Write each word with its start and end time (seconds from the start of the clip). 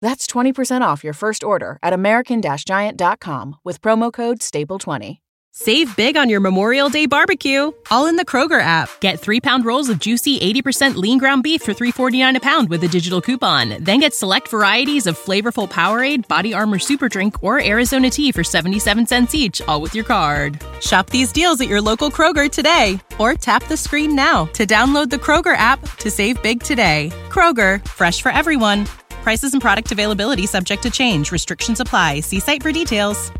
That's 0.00 0.26
20% 0.26 0.82
off 0.82 1.02
your 1.02 1.14
first 1.14 1.42
order 1.42 1.78
at 1.82 1.92
American 1.92 2.42
Giant.com 2.42 3.56
with 3.64 3.80
promo 3.80 4.12
code 4.12 4.38
STAPLE20. 4.40 5.18
Save 5.60 5.96
big 5.96 6.16
on 6.16 6.28
your 6.28 6.38
Memorial 6.38 6.88
Day 6.88 7.06
barbecue, 7.06 7.72
all 7.90 8.06
in 8.06 8.14
the 8.14 8.24
Kroger 8.24 8.60
app. 8.60 8.88
Get 9.00 9.18
three 9.18 9.40
pound 9.40 9.64
rolls 9.64 9.88
of 9.88 9.98
juicy 9.98 10.38
80% 10.38 10.94
lean 10.94 11.18
ground 11.18 11.42
beef 11.42 11.62
for 11.62 11.74
$3.49 11.74 12.36
a 12.36 12.40
pound 12.40 12.68
with 12.68 12.84
a 12.84 12.88
digital 12.88 13.20
coupon. 13.20 13.82
Then 13.82 13.98
get 13.98 14.14
select 14.14 14.46
varieties 14.46 15.08
of 15.08 15.18
flavorful 15.18 15.68
Powerade, 15.68 16.28
Body 16.28 16.54
Armor 16.54 16.78
Super 16.78 17.08
Drink, 17.08 17.42
or 17.42 17.60
Arizona 17.60 18.08
tea 18.08 18.30
for 18.30 18.44
77 18.44 19.08
cents 19.08 19.34
each, 19.34 19.60
all 19.62 19.80
with 19.80 19.96
your 19.96 20.04
card. 20.04 20.62
Shop 20.80 21.10
these 21.10 21.32
deals 21.32 21.60
at 21.60 21.68
your 21.68 21.82
local 21.82 22.08
Kroger 22.08 22.48
today, 22.48 23.00
or 23.18 23.34
tap 23.34 23.64
the 23.64 23.76
screen 23.76 24.14
now 24.14 24.44
to 24.52 24.64
download 24.64 25.10
the 25.10 25.16
Kroger 25.16 25.56
app 25.56 25.80
to 25.96 26.08
save 26.08 26.40
big 26.40 26.62
today. 26.62 27.10
Kroger, 27.30 27.84
fresh 27.88 28.22
for 28.22 28.30
everyone. 28.30 28.86
Prices 29.28 29.52
and 29.52 29.60
product 29.60 29.92
availability 29.92 30.46
subject 30.46 30.82
to 30.84 30.90
change. 30.90 31.30
Restrictions 31.32 31.80
apply. 31.80 32.20
See 32.20 32.40
site 32.40 32.62
for 32.62 32.72
details. 32.72 33.30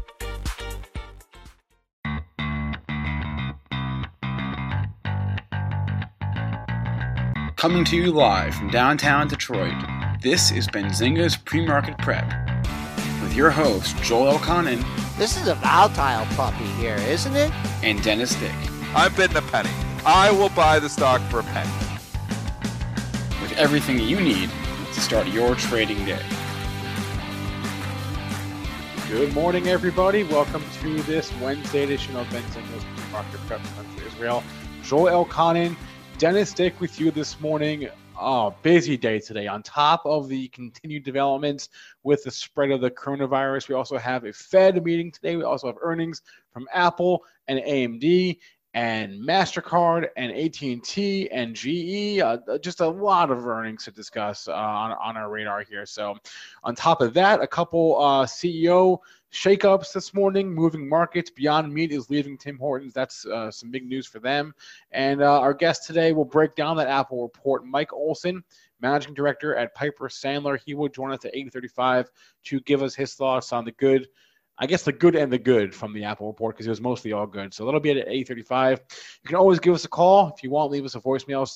Coming 7.56 7.86
to 7.86 7.96
you 7.96 8.12
live 8.12 8.54
from 8.54 8.68
downtown 8.68 9.28
Detroit, 9.28 9.82
this 10.22 10.50
is 10.50 10.68
Benzinga's 10.68 11.38
Pre-Market 11.38 11.96
Prep 11.96 12.30
with 13.22 13.34
your 13.34 13.48
host, 13.48 13.96
Joel 14.02 14.34
Elconin 14.34 14.84
This 15.16 15.40
is 15.40 15.48
a 15.48 15.54
volatile 15.54 16.26
puppy 16.36 16.66
here, 16.82 16.96
isn't 16.96 17.34
it? 17.34 17.50
and 17.82 18.02
Dennis 18.02 18.34
Dick, 18.34 18.52
I'm 18.94 19.14
bidding 19.14 19.38
a 19.38 19.42
penny. 19.42 19.70
I 20.04 20.32
will 20.32 20.50
buy 20.50 20.80
the 20.80 20.90
stock 20.90 21.22
for 21.30 21.40
a 21.40 21.44
penny. 21.44 21.72
with 23.40 23.52
everything 23.56 23.98
you 24.00 24.20
need 24.20 24.50
to 24.98 25.04
start 25.04 25.28
your 25.28 25.54
trading 25.54 26.04
day. 26.04 26.20
Good 29.06 29.32
morning, 29.32 29.68
everybody. 29.68 30.24
Welcome 30.24 30.64
to 30.80 31.02
this 31.02 31.32
Wednesday 31.40 31.84
edition 31.84 32.16
of 32.16 32.26
Benzinga's 32.28 32.84
Market 33.12 33.38
Prep 33.46 33.62
Country 33.76 34.06
Israel. 34.08 34.42
Joel 34.82 35.24
Elconin, 35.24 35.76
Dennis 36.18 36.52
Dick 36.52 36.80
with 36.80 36.98
you 36.98 37.12
this 37.12 37.40
morning. 37.40 37.88
Oh, 38.18 38.56
busy 38.62 38.96
day 38.96 39.20
today. 39.20 39.46
On 39.46 39.62
top 39.62 40.02
of 40.04 40.28
the 40.28 40.48
continued 40.48 41.04
developments 41.04 41.68
with 42.02 42.24
the 42.24 42.32
spread 42.32 42.72
of 42.72 42.80
the 42.80 42.90
coronavirus, 42.90 43.68
we 43.68 43.76
also 43.76 43.98
have 43.98 44.24
a 44.24 44.32
Fed 44.32 44.84
meeting 44.84 45.12
today. 45.12 45.36
We 45.36 45.44
also 45.44 45.68
have 45.68 45.76
earnings 45.80 46.22
from 46.52 46.66
Apple 46.72 47.22
and 47.46 47.60
AMD 47.60 48.38
and 48.74 49.14
Mastercard 49.26 50.08
and 50.16 50.32
AT&T 50.32 51.28
and 51.30 51.54
GE. 51.54 52.20
Uh, 52.20 52.58
just 52.58 52.80
a 52.80 52.88
lot 52.88 53.30
of 53.30 53.46
earnings 53.46 53.84
to 53.84 53.90
discuss 53.90 54.46
uh, 54.46 54.52
on, 54.52 54.92
on 54.92 55.16
our 55.16 55.30
radar 55.30 55.62
here. 55.62 55.86
So, 55.86 56.16
on 56.64 56.74
top 56.74 57.00
of 57.00 57.14
that, 57.14 57.40
a 57.40 57.46
couple 57.46 58.00
uh, 58.00 58.26
CEO 58.26 58.98
shakeups 59.32 59.92
this 59.92 60.14
morning, 60.14 60.52
moving 60.52 60.88
markets. 60.88 61.30
Beyond 61.30 61.72
Meat 61.72 61.92
is 61.92 62.10
leaving 62.10 62.36
Tim 62.36 62.58
Hortons. 62.58 62.94
That's 62.94 63.26
uh, 63.26 63.50
some 63.50 63.70
big 63.70 63.86
news 63.86 64.06
for 64.06 64.20
them. 64.20 64.54
And 64.92 65.22
uh, 65.22 65.40
our 65.40 65.54
guest 65.54 65.86
today 65.86 66.12
will 66.12 66.24
break 66.24 66.54
down 66.54 66.76
that 66.76 66.88
Apple 66.88 67.22
report. 67.22 67.66
Mike 67.66 67.92
Olson, 67.92 68.42
managing 68.80 69.14
director 69.14 69.54
at 69.56 69.74
Piper 69.74 70.08
Sandler, 70.08 70.58
he 70.64 70.74
will 70.74 70.88
join 70.88 71.12
us 71.12 71.24
at 71.24 71.34
8:35 71.34 72.06
to 72.44 72.60
give 72.60 72.82
us 72.82 72.94
his 72.94 73.14
thoughts 73.14 73.52
on 73.52 73.64
the 73.64 73.72
good. 73.72 74.08
I 74.60 74.66
guess 74.66 74.82
the 74.82 74.92
good 74.92 75.14
and 75.14 75.32
the 75.32 75.38
good 75.38 75.72
from 75.72 75.92
the 75.92 76.04
Apple 76.04 76.26
report 76.26 76.56
because 76.56 76.66
it 76.66 76.70
was 76.70 76.80
mostly 76.80 77.12
all 77.12 77.26
good. 77.26 77.54
So 77.54 77.64
that'll 77.64 77.80
be 77.80 77.90
at 77.90 78.08
8:35. 78.08 78.80
You 79.22 79.28
can 79.28 79.36
always 79.36 79.60
give 79.60 79.72
us 79.72 79.84
a 79.84 79.88
call 79.88 80.32
if 80.36 80.42
you 80.42 80.50
want. 80.50 80.72
Leave 80.72 80.84
us 80.84 80.96
a 80.96 81.00
voicemail 81.00 81.46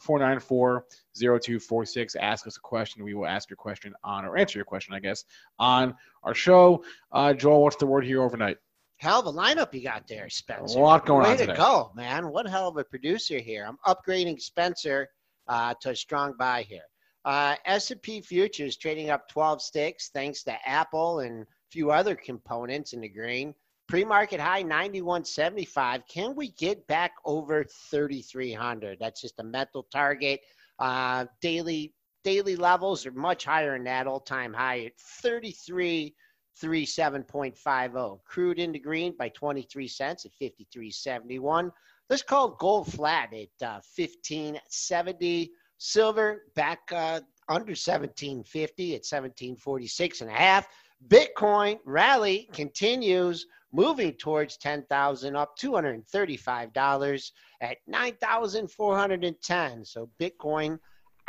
734-494-0246. 0.00 2.16
Ask 2.20 2.46
us 2.46 2.56
a 2.56 2.60
question. 2.60 3.02
We 3.02 3.14
will 3.14 3.26
ask 3.26 3.50
your 3.50 3.56
question 3.56 3.94
on 4.04 4.24
or 4.24 4.36
answer 4.36 4.58
your 4.58 4.66
question, 4.66 4.94
I 4.94 5.00
guess, 5.00 5.24
on 5.58 5.96
our 6.22 6.34
show. 6.34 6.84
Uh, 7.10 7.32
Joel, 7.32 7.64
what's 7.64 7.76
the 7.76 7.86
word 7.86 8.04
here 8.04 8.22
overnight? 8.22 8.58
Hell 8.98 9.20
of 9.20 9.26
a 9.26 9.32
lineup 9.32 9.74
you 9.74 9.82
got 9.82 10.06
there, 10.06 10.28
Spencer. 10.28 10.78
A 10.78 10.82
lot 10.82 11.06
going 11.06 11.24
Way 11.24 11.30
on 11.30 11.38
to 11.38 11.54
go, 11.54 11.90
man. 11.96 12.28
What 12.28 12.46
hell 12.46 12.68
of 12.68 12.76
a 12.76 12.84
producer 12.84 13.38
here. 13.38 13.66
I'm 13.66 13.78
upgrading 13.86 14.40
Spencer 14.40 15.08
uh, 15.48 15.74
to 15.80 15.90
a 15.90 15.96
strong 15.96 16.34
buy 16.38 16.62
here. 16.62 16.82
Uh, 17.24 17.56
S&P 17.64 18.20
futures 18.20 18.76
trading 18.76 19.10
up 19.10 19.28
12 19.28 19.60
sticks 19.62 20.10
thanks 20.12 20.44
to 20.44 20.68
Apple 20.68 21.20
and 21.20 21.46
few 21.70 21.90
other 21.90 22.14
components 22.14 22.92
in 22.92 23.00
the 23.00 23.08
green. 23.08 23.54
Pre-market 23.88 24.40
high 24.40 24.62
91.75. 24.62 26.02
Can 26.08 26.36
we 26.36 26.50
get 26.52 26.86
back 26.86 27.12
over 27.24 27.64
3,300? 27.90 28.98
That's 29.00 29.20
just 29.20 29.40
a 29.40 29.44
mental 29.44 29.86
target. 29.92 30.40
Uh, 30.78 31.26
daily 31.42 31.92
daily 32.22 32.54
levels 32.54 33.06
are 33.06 33.12
much 33.12 33.44
higher 33.44 33.72
than 33.72 33.84
that 33.84 34.06
all-time 34.06 34.52
high 34.52 34.86
at 34.86 34.92
33. 35.22 36.14
37.50. 36.62 37.94
oh. 37.96 38.20
Crude 38.26 38.58
into 38.58 38.78
green 38.78 39.14
by 39.18 39.28
23 39.30 39.88
cents 39.88 40.26
at 40.26 40.32
53.71. 40.40 41.70
Let's 42.08 42.22
call 42.22 42.50
gold 42.50 42.92
flat 42.92 43.32
at 43.32 43.66
uh, 43.66 43.80
1570. 43.96 45.52
Silver 45.78 46.42
back 46.54 46.80
uh, 46.92 47.20
under 47.48 47.72
1750 47.72 48.94
at 48.94 49.06
1746 49.06 50.20
and 50.20 50.30
a 50.30 50.32
half. 50.34 50.66
Bitcoin 51.08 51.78
rally 51.84 52.48
continues 52.52 53.46
moving 53.72 54.12
towards 54.14 54.56
10,000 54.56 55.36
up 55.36 55.56
$235 55.58 57.30
at 57.60 57.76
9,410. 57.86 59.84
So 59.84 60.08
Bitcoin 60.18 60.78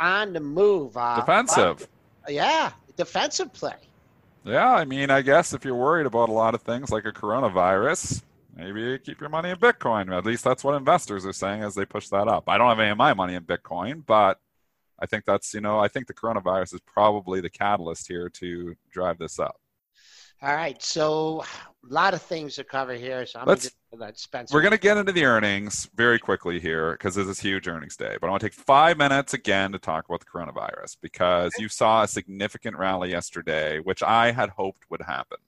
on 0.00 0.32
the 0.32 0.40
move. 0.40 0.96
Uh, 0.96 1.16
Defensive. 1.20 1.86
yeah, 2.28 2.72
defensive 2.96 3.52
play. 3.52 3.76
Yeah, 4.44 4.72
I 4.74 4.84
mean, 4.84 5.10
I 5.10 5.22
guess 5.22 5.52
if 5.52 5.64
you're 5.64 5.76
worried 5.76 6.06
about 6.06 6.28
a 6.28 6.32
lot 6.32 6.54
of 6.54 6.62
things 6.62 6.90
like 6.90 7.04
a 7.04 7.12
coronavirus, 7.12 8.22
maybe 8.56 8.80
you 8.80 8.98
keep 8.98 9.20
your 9.20 9.30
money 9.30 9.50
in 9.50 9.56
Bitcoin. 9.56 10.12
At 10.16 10.26
least 10.26 10.42
that's 10.42 10.64
what 10.64 10.74
investors 10.74 11.24
are 11.24 11.32
saying 11.32 11.62
as 11.62 11.76
they 11.76 11.84
push 11.84 12.08
that 12.08 12.26
up. 12.26 12.48
I 12.48 12.58
don't 12.58 12.68
have 12.68 12.80
any 12.80 12.90
of 12.90 12.98
my 12.98 13.14
money 13.14 13.34
in 13.36 13.44
Bitcoin, 13.44 14.04
but 14.04 14.40
I 14.98 15.06
think 15.06 15.24
that's, 15.24 15.54
you 15.54 15.60
know, 15.60 15.78
I 15.78 15.86
think 15.86 16.08
the 16.08 16.14
coronavirus 16.14 16.74
is 16.74 16.80
probably 16.86 17.40
the 17.40 17.50
catalyst 17.50 18.08
here 18.08 18.28
to 18.30 18.74
drive 18.90 19.18
this 19.18 19.38
up. 19.38 19.56
All 20.44 20.56
right, 20.56 20.82
so 20.82 21.44
a 21.88 21.94
lot 21.94 22.14
of 22.14 22.22
things 22.22 22.56
to 22.56 22.64
cover 22.64 22.94
here. 22.94 23.24
So 23.26 23.38
I'm 23.38 23.46
Let's- 23.46 23.70
going 23.92 24.00
to 24.00 24.06
let 24.06 24.18
Spencer. 24.18 24.52
We're 24.52 24.62
going 24.62 24.72
to 24.72 24.78
get 24.78 24.96
into 24.96 25.12
the 25.12 25.24
earnings 25.24 25.88
very 25.94 26.18
quickly 26.18 26.58
here 26.58 26.92
because 26.92 27.14
this 27.14 27.28
is 27.28 27.38
huge 27.38 27.68
earnings 27.68 27.96
day. 27.96 28.16
But 28.20 28.26
I 28.26 28.30
want 28.30 28.40
to 28.40 28.48
take 28.48 28.54
five 28.54 28.98
minutes 28.98 29.34
again 29.34 29.70
to 29.70 29.78
talk 29.78 30.06
about 30.08 30.18
the 30.18 30.26
coronavirus 30.26 30.96
because 31.00 31.52
you 31.60 31.68
saw 31.68 32.02
a 32.02 32.08
significant 32.08 32.76
rally 32.76 33.10
yesterday, 33.10 33.78
which 33.78 34.02
I 34.02 34.32
had 34.32 34.48
hoped 34.50 34.90
would 34.90 35.02
happen. 35.02 35.38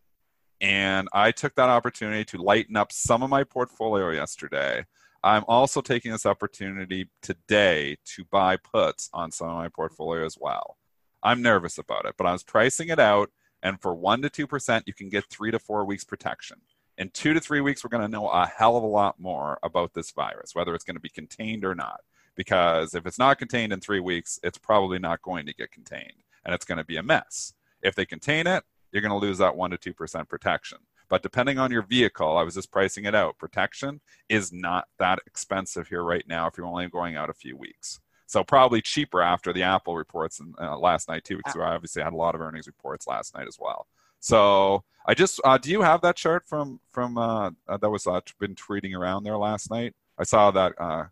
And 0.60 1.08
I 1.12 1.32
took 1.32 1.56
that 1.56 1.68
opportunity 1.68 2.24
to 2.26 2.38
lighten 2.38 2.76
up 2.76 2.92
some 2.92 3.24
of 3.24 3.30
my 3.30 3.42
portfolio 3.42 4.10
yesterday. 4.10 4.84
I'm 5.24 5.44
also 5.48 5.80
taking 5.80 6.12
this 6.12 6.24
opportunity 6.24 7.10
today 7.20 7.96
to 8.14 8.24
buy 8.30 8.58
puts 8.58 9.10
on 9.12 9.32
some 9.32 9.48
of 9.48 9.56
my 9.56 9.70
portfolio 9.70 10.24
as 10.24 10.38
well. 10.40 10.76
I'm 11.20 11.42
nervous 11.42 11.78
about 11.78 12.04
it, 12.04 12.14
but 12.16 12.28
I 12.28 12.32
was 12.32 12.44
pricing 12.44 12.90
it 12.90 13.00
out. 13.00 13.30
And 13.64 13.80
for 13.80 13.96
1% 13.96 14.30
to 14.30 14.46
2%, 14.46 14.82
you 14.86 14.94
can 14.94 15.08
get 15.08 15.24
three 15.24 15.50
to 15.50 15.58
four 15.58 15.84
weeks 15.84 16.04
protection 16.04 16.60
in 16.98 17.10
two 17.10 17.34
to 17.34 17.40
three 17.40 17.60
weeks, 17.60 17.82
we're 17.82 17.90
going 17.90 18.04
to 18.04 18.08
know 18.08 18.28
a 18.28 18.46
hell 18.46 18.76
of 18.76 18.82
a 18.82 18.86
lot 18.86 19.18
more 19.18 19.58
about 19.62 19.94
this 19.94 20.12
virus, 20.12 20.54
whether 20.54 20.74
it's 20.74 20.84
going 20.84 20.96
to 20.96 21.00
be 21.00 21.08
contained 21.08 21.64
or 21.64 21.74
not. 21.74 22.00
Because 22.36 22.94
if 22.94 23.06
it's 23.06 23.18
not 23.18 23.38
contained 23.38 23.72
in 23.72 23.80
three 23.80 24.00
weeks, 24.00 24.38
it's 24.42 24.58
probably 24.58 24.98
not 24.98 25.22
going 25.22 25.46
to 25.46 25.54
get 25.54 25.70
contained 25.70 26.22
and 26.44 26.54
it's 26.54 26.64
going 26.64 26.78
to 26.78 26.84
be 26.84 26.96
a 26.96 27.02
mess. 27.02 27.54
If 27.82 27.94
they 27.94 28.06
contain 28.06 28.46
it, 28.46 28.64
you're 28.92 29.02
going 29.02 29.18
to 29.18 29.26
lose 29.26 29.38
that 29.38 29.54
1% 29.54 29.78
to 29.78 29.94
2% 29.94 30.28
protection. 30.28 30.78
But 31.08 31.22
depending 31.22 31.58
on 31.58 31.70
your 31.70 31.82
vehicle, 31.82 32.36
I 32.36 32.42
was 32.42 32.54
just 32.54 32.72
pricing 32.72 33.04
it 33.04 33.14
out. 33.14 33.38
Protection 33.38 34.00
is 34.28 34.52
not 34.52 34.88
that 34.98 35.20
expensive 35.26 35.88
here 35.88 36.02
right 36.02 36.24
now 36.26 36.46
if 36.46 36.56
you're 36.56 36.66
only 36.66 36.88
going 36.88 37.16
out 37.16 37.30
a 37.30 37.34
few 37.34 37.56
weeks. 37.56 38.00
So 38.26 38.42
probably 38.42 38.80
cheaper 38.80 39.20
after 39.20 39.52
the 39.52 39.62
Apple 39.62 39.96
reports 39.96 40.40
and 40.40 40.54
uh, 40.60 40.78
last 40.78 41.08
night 41.08 41.24
too, 41.24 41.36
because 41.36 41.54
we 41.54 41.62
obviously 41.62 42.02
had 42.02 42.12
a 42.12 42.16
lot 42.16 42.34
of 42.34 42.40
earnings 42.40 42.66
reports 42.66 43.06
last 43.06 43.34
night 43.34 43.46
as 43.46 43.58
well. 43.60 43.86
So 44.20 44.82
I 45.06 45.14
just 45.14 45.40
uh, 45.44 45.58
do 45.58 45.70
you 45.70 45.82
have 45.82 46.00
that 46.00 46.16
chart 46.16 46.44
from 46.46 46.80
from 46.92 47.18
uh, 47.18 47.50
uh 47.68 47.76
that 47.76 47.90
was 47.90 48.06
uh, 48.06 48.20
been 48.40 48.54
tweeting 48.54 48.96
around 48.96 49.24
there 49.24 49.36
last 49.36 49.70
night? 49.70 49.94
I 50.18 50.24
saw 50.24 50.50
that 50.52 50.72
uh, 50.78 51.04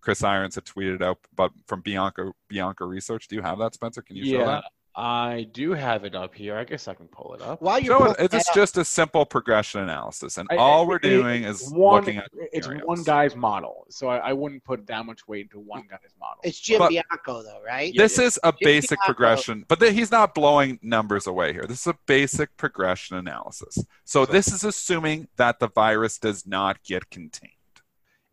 Chris 0.00 0.22
Irons 0.22 0.54
had 0.54 0.64
tweeted 0.64 1.02
out, 1.02 1.18
but 1.34 1.52
from 1.66 1.80
Bianco 1.80 2.32
Bianco 2.48 2.86
Research. 2.86 3.28
Do 3.28 3.36
you 3.36 3.42
have 3.42 3.58
that, 3.58 3.74
Spencer? 3.74 4.02
Can 4.02 4.16
you 4.16 4.24
yeah, 4.24 4.38
show 4.38 4.46
that? 4.46 4.64
I 4.98 5.46
do 5.52 5.72
have 5.72 6.04
it 6.04 6.14
up 6.14 6.34
here. 6.34 6.56
I 6.56 6.64
guess 6.64 6.88
I 6.88 6.94
can 6.94 7.06
pull 7.08 7.34
it 7.34 7.42
up. 7.42 7.60
While 7.60 7.78
you 7.78 7.88
So 7.88 7.98
pull 7.98 8.12
it's 8.18 8.32
that 8.32 8.48
up- 8.48 8.54
just 8.54 8.78
a 8.78 8.84
simple 8.84 9.26
progression 9.26 9.82
analysis, 9.82 10.38
and 10.38 10.48
I- 10.50 10.56
all 10.56 10.84
I- 10.84 10.86
we're 10.88 10.96
it- 10.96 11.02
doing 11.02 11.44
is 11.44 11.68
one, 11.70 11.96
looking 12.00 12.16
at 12.16 12.30
it's 12.50 12.64
scenarios. 12.66 12.86
one 12.86 13.02
guy's 13.02 13.36
model, 13.36 13.84
so 13.90 14.08
I, 14.08 14.16
I 14.30 14.32
wouldn't 14.32 14.64
put 14.64 14.86
that 14.86 15.04
much 15.04 15.28
weight 15.28 15.42
into 15.42 15.60
one 15.60 15.86
guy's 15.90 16.14
model. 16.18 16.40
it's 16.44 16.58
Jim 16.58 16.78
But- 16.78 16.88
Bianco, 16.88 17.42
though, 17.42 17.60
right? 17.62 17.92
This 17.94 18.18
is 18.18 18.40
a 18.42 18.52
Jim 18.52 18.58
basic 18.62 18.98
Bianco- 18.98 19.04
progression, 19.04 19.64
but 19.68 19.80
th- 19.80 19.92
he's 19.92 20.10
not 20.10 20.34
blowing 20.34 20.78
numbers 20.80 21.26
away 21.26 21.52
here. 21.52 21.66
This 21.66 21.80
is 21.82 21.88
a 21.88 21.98
basic 22.06 22.56
progression 22.56 23.18
analysis. 23.18 23.78
So 24.04 24.24
this 24.24 24.48
is 24.50 24.64
assuming 24.64 25.28
that 25.36 25.58
the 25.60 25.68
virus 25.68 26.18
does 26.18 26.46
not 26.46 26.82
get 26.82 27.10
contained. 27.10 27.52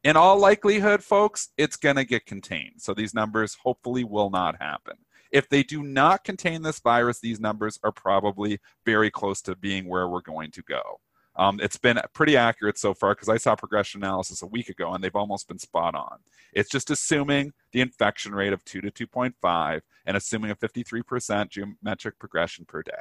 In 0.06 0.16
all 0.16 0.38
likelihood, 0.38 1.04
folks, 1.04 1.50
it's 1.58 1.76
going 1.76 1.96
to 1.98 2.06
get 2.06 2.26
contained. 2.26 2.82
So 2.82 2.94
these 2.94 3.14
numbers 3.14 3.58
hopefully 3.64 4.04
will 4.06 4.30
not 4.30 4.62
happen. 4.62 4.96
If 5.34 5.50
they 5.50 5.64
do 5.64 5.82
not 5.82 6.24
contain 6.24 6.62
this 6.62 6.80
virus, 6.80 7.20
these 7.20 7.40
numbers 7.40 7.80
are 7.84 7.92
probably 7.92 8.60
very 8.86 9.10
close 9.10 9.42
to 9.42 9.56
being 9.56 9.90
where 9.90 10.08
we're 10.08 10.22
going 10.22 10.52
to 10.52 10.62
go. 10.62 11.00
Um, 11.36 11.60
it's 11.60 11.78
been 11.78 12.00
pretty 12.14 12.38
accurate 12.38 12.78
so 12.78 12.94
far 12.94 13.16
because 13.16 13.30
I 13.30 13.38
saw 13.38 13.56
progression 13.56 14.04
analysis 14.04 14.44
a 14.44 14.48
week 14.48 14.70
ago 14.70 14.94
and 14.94 15.04
they've 15.04 15.16
almost 15.16 15.48
been 15.48 15.58
spot 15.58 15.96
on. 15.96 16.20
It's 16.54 16.70
just 16.70 16.92
assuming 16.92 17.54
the 17.72 17.82
infection 17.82 18.36
rate 18.36 18.54
of 18.54 18.64
2 18.66 18.82
to 18.82 18.92
2.5 18.92 19.82
and 20.06 20.16
assuming 20.16 20.52
a 20.52 20.56
53% 20.56 21.50
geometric 21.50 22.20
progression 22.20 22.66
per 22.66 22.84
day. 22.84 22.92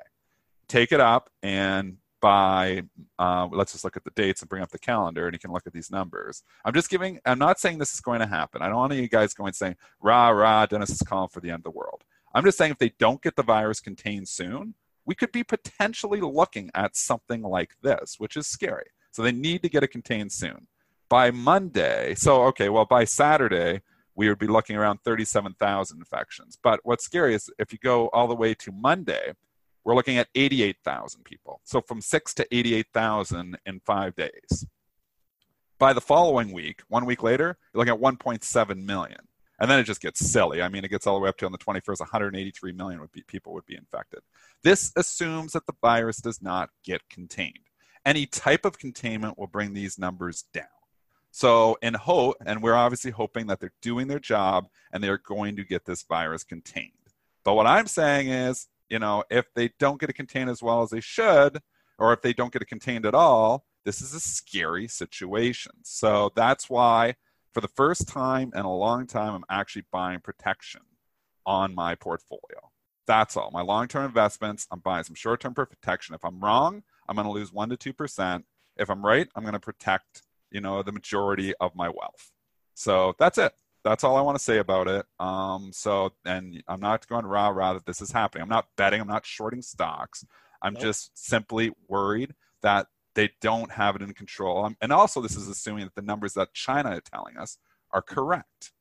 Take 0.69 0.93
it 0.93 1.01
up 1.01 1.29
and 1.43 1.99
by, 2.23 2.85
uh, 3.19 3.49
let's 3.53 3.73
just 3.73 3.85
look 3.85 3.97
at 3.99 4.05
the 4.05 4.13
dates 4.13 4.41
and 4.41 4.49
bring 4.49 4.63
up 4.63 4.71
the 4.71 4.79
calendar 4.79 5.27
and 5.27 5.35
you 5.35 5.39
can 5.39 5.53
look 5.53 5.67
at 5.67 5.75
these 5.75 5.91
numbers. 5.91 6.45
I'm 6.65 6.73
just 6.73 6.89
giving, 6.89 7.21
I'm 7.27 7.39
not 7.39 7.59
saying 7.59 7.77
this 7.77 7.93
is 7.93 8.01
going 8.01 8.21
to 8.21 8.27
happen. 8.27 8.63
I 8.63 8.69
don't 8.69 8.77
want 8.77 8.93
any 8.93 9.01
of 9.01 9.03
you 9.03 9.09
guys 9.11 9.35
going 9.35 9.53
saying, 9.53 9.77
rah, 10.01 10.31
rah, 10.31 10.65
Dennis 10.65 10.91
is 10.91 11.03
calling 11.03 11.29
for 11.29 11.41
the 11.41 11.51
end 11.51 11.59
of 11.59 11.65
the 11.65 11.71
world. 11.71 12.05
I'm 12.35 12.45
just 12.45 12.59
saying 12.59 12.73
if 12.73 12.79
they 12.79 12.93
don't 12.99 13.23
get 13.23 13.37
the 13.37 13.43
virus 13.43 13.81
contained 13.81 14.29
soon, 14.29 14.75
we 15.05 15.15
could 15.15 15.33
be 15.33 15.45
potentially 15.45 16.21
looking 16.21 16.71
at 16.75 16.97
something 16.97 17.43
like 17.43 17.77
this, 17.83 18.17
which 18.19 18.37
is 18.37 18.47
scary. 18.47 18.87
So 19.11 19.23
they 19.23 19.33
need 19.33 19.63
to 19.63 19.69
get 19.69 19.83
it 19.83 19.89
contained 19.89 20.33
soon. 20.33 20.67
By 21.09 21.31
Monday, 21.31 22.15
so 22.15 22.45
okay, 22.45 22.69
well, 22.71 22.87
by 22.87 23.05
Saturday, 23.05 23.83
we 24.15 24.29
would 24.29 24.39
be 24.39 24.47
looking 24.47 24.77
around 24.77 25.01
37,000 25.05 25.99
infections. 25.99 26.59
But 26.63 26.81
what's 26.85 27.05
scary 27.05 27.35
is 27.35 27.51
if 27.59 27.73
you 27.73 27.79
go 27.79 28.09
all 28.09 28.29
the 28.29 28.35
way 28.35 28.55
to 28.55 28.73
Monday, 28.73 29.33
we're 29.85 29.95
looking 29.95 30.19
at 30.19 30.29
88,000 30.35 31.25
people. 31.25 31.61
So 31.65 31.81
from 31.81 32.01
six 32.01 32.33
to 32.35 32.55
88,000 32.55 33.59
in 33.67 33.81
five 33.81 34.15
days. 34.15 34.67
By 35.79 35.93
the 35.93 36.01
following 36.01 36.53
week, 36.53 36.83
one 36.89 37.05
week 37.05 37.23
later, 37.23 37.59
you're 37.75 37.85
looking 37.85 37.95
at 37.95 38.01
1.7 38.01 38.85
million. 38.85 39.19
And 39.63 39.71
then 39.71 39.79
it 39.79 39.85
just 39.85 40.01
gets 40.01 40.19
silly. 40.19 40.61
I 40.61 40.69
mean, 40.69 40.85
it 40.85 40.89
gets 40.89 41.07
all 41.07 41.15
the 41.15 41.21
way 41.21 41.29
up 41.29 41.37
to 41.37 41.47
on 41.47 41.53
the 41.53 41.59
21st, 41.59 42.01
183 42.01 42.73
million 42.73 43.01
would 43.01 43.13
be, 43.13 43.23
people 43.23 43.53
would 43.53 43.65
be 43.65 43.77
infected. 43.77 44.19
This 44.65 44.91
assumes 44.97 45.53
that 45.53 45.67
the 45.67 45.75
virus 45.81 46.17
does 46.17 46.43
not 46.43 46.71
get 46.83 47.09
contained. 47.09 47.71
Any 48.05 48.27
type 48.27 48.65
of 48.65 48.77
containment 48.77 49.39
will 49.39 49.47
bring 49.47 49.73
these 49.73 50.01
numbers 50.01 50.47
down. 50.53 50.67
So, 51.31 51.79
in 51.81 51.95
hope, 51.95 52.39
and 52.45 52.61
we're 52.61 52.75
obviously 52.75 53.13
hoping 53.13 53.47
that 53.47 53.61
they're 53.61 53.73
doing 53.81 54.09
their 54.09 54.19
job 54.19 54.67
and 54.93 55.03
they're 55.03 55.17
going 55.17 55.55
to 55.55 55.65
get 55.65 55.85
this 55.85 56.03
virus 56.03 56.43
contained. 56.43 56.91
But 57.45 57.55
what 57.55 57.69
I'm 57.69 57.87
saying 57.87 58.31
is, 58.31 58.67
you 58.91 58.99
know, 58.99 59.23
if 59.31 59.47
they 59.55 59.71
don't 59.79 60.01
get 60.01 60.11
it 60.11 60.15
contained 60.15 60.51
as 60.51 60.61
well 60.61 60.83
as 60.83 60.91
they 60.91 61.01
should, 61.01 61.61
or 62.01 62.13
if 62.13 62.21
they 62.21 62.33
don't 62.33 62.53
get 62.53 62.63
it 62.63 62.69
contained 62.69 63.07
at 63.07 63.15
all, 63.15 63.65
this 63.85 64.01
is 64.01 64.13
a 64.13 64.19
scary 64.19 64.89
situation. 64.89 65.73
So 65.85 66.33
that's 66.35 66.69
why, 66.69 67.15
for 67.53 67.61
the 67.61 67.69
first 67.69 68.09
time 68.09 68.53
in 68.55 68.65
a 68.65 68.75
long 68.75 69.07
time, 69.07 69.35
I'm 69.35 69.45
actually 69.51 69.85
buying 69.93 70.21
protection 70.21 70.83
on 71.45 71.75
my 71.75 71.95
portfolio. 71.95 72.71
That's 73.07 73.37
all. 73.37 73.51
My 73.53 73.63
long 73.63 73.89
term 73.89 74.05
investments, 74.05 74.67
I'm 74.71 74.81
buying 74.81 75.05
some 75.05 75.15
short 75.15 75.41
term 75.41 75.55
protection. 75.55 76.15
If 76.15 76.25
I'm 76.25 76.41
wrong, 76.41 76.83
I'm 77.09 77.17
going 77.17 77.27
to 77.27 77.33
lose 77.33 77.51
1% 77.51 77.79
to 77.79 77.93
2%. 77.93 78.45
If 78.77 78.91
I'm 78.91 79.05
right, 79.05 79.29
I'm 79.35 79.43
going 79.43 79.53
to 79.55 79.61
protect, 79.61 80.23
you 80.51 80.61
know, 80.61 80.83
the 80.83 80.93
majority 80.93 81.53
of 81.61 81.75
my 81.75 81.89
wealth. 81.89 82.31
So 82.75 83.15
that's 83.19 83.39
it. 83.39 83.53
That's 83.85 84.05
all 84.05 84.17
I 84.17 84.21
want 84.21 84.39
to 84.39 84.45
say 84.45 84.59
about 84.59 84.87
it. 84.87 85.05
Um, 85.19 85.71
so, 85.73 86.13
and 86.25 86.63
I'm 86.69 86.81
not 86.81 87.07
going 87.09 87.27
rah 87.27 87.49
rah 87.49 87.75
that 87.75 87.85
this 87.85 88.01
is 88.01 88.13
happening. 88.13 88.43
I'm 88.43 88.49
not 88.49 88.69
betting. 88.77 89.01
I'm 89.01 89.09
not 89.09 89.27
shorting 89.27 89.63
stocks. 89.63 90.25
I'm 90.63 90.75
Nope. 90.75 90.83
just 90.83 91.11
simply 91.15 91.73
worried 91.89 92.35
that 92.63 92.87
they 93.15 93.31
don't 93.41 93.71
have 93.73 93.97
it 93.97 94.03
in 94.03 94.15
control. 94.15 94.65
Um, 94.65 94.77
and 94.81 94.93
also, 94.93 95.21
this 95.21 95.37
is 95.37 95.49
assuming 95.49 95.85
that 95.85 95.95
the 95.95 96.03
numbers 96.03 96.35
that 96.35 96.53
China 96.55 96.93
is 96.93 97.03
telling 97.05 97.37
us 97.37 97.59
are 97.91 98.03
correct. 98.03 98.73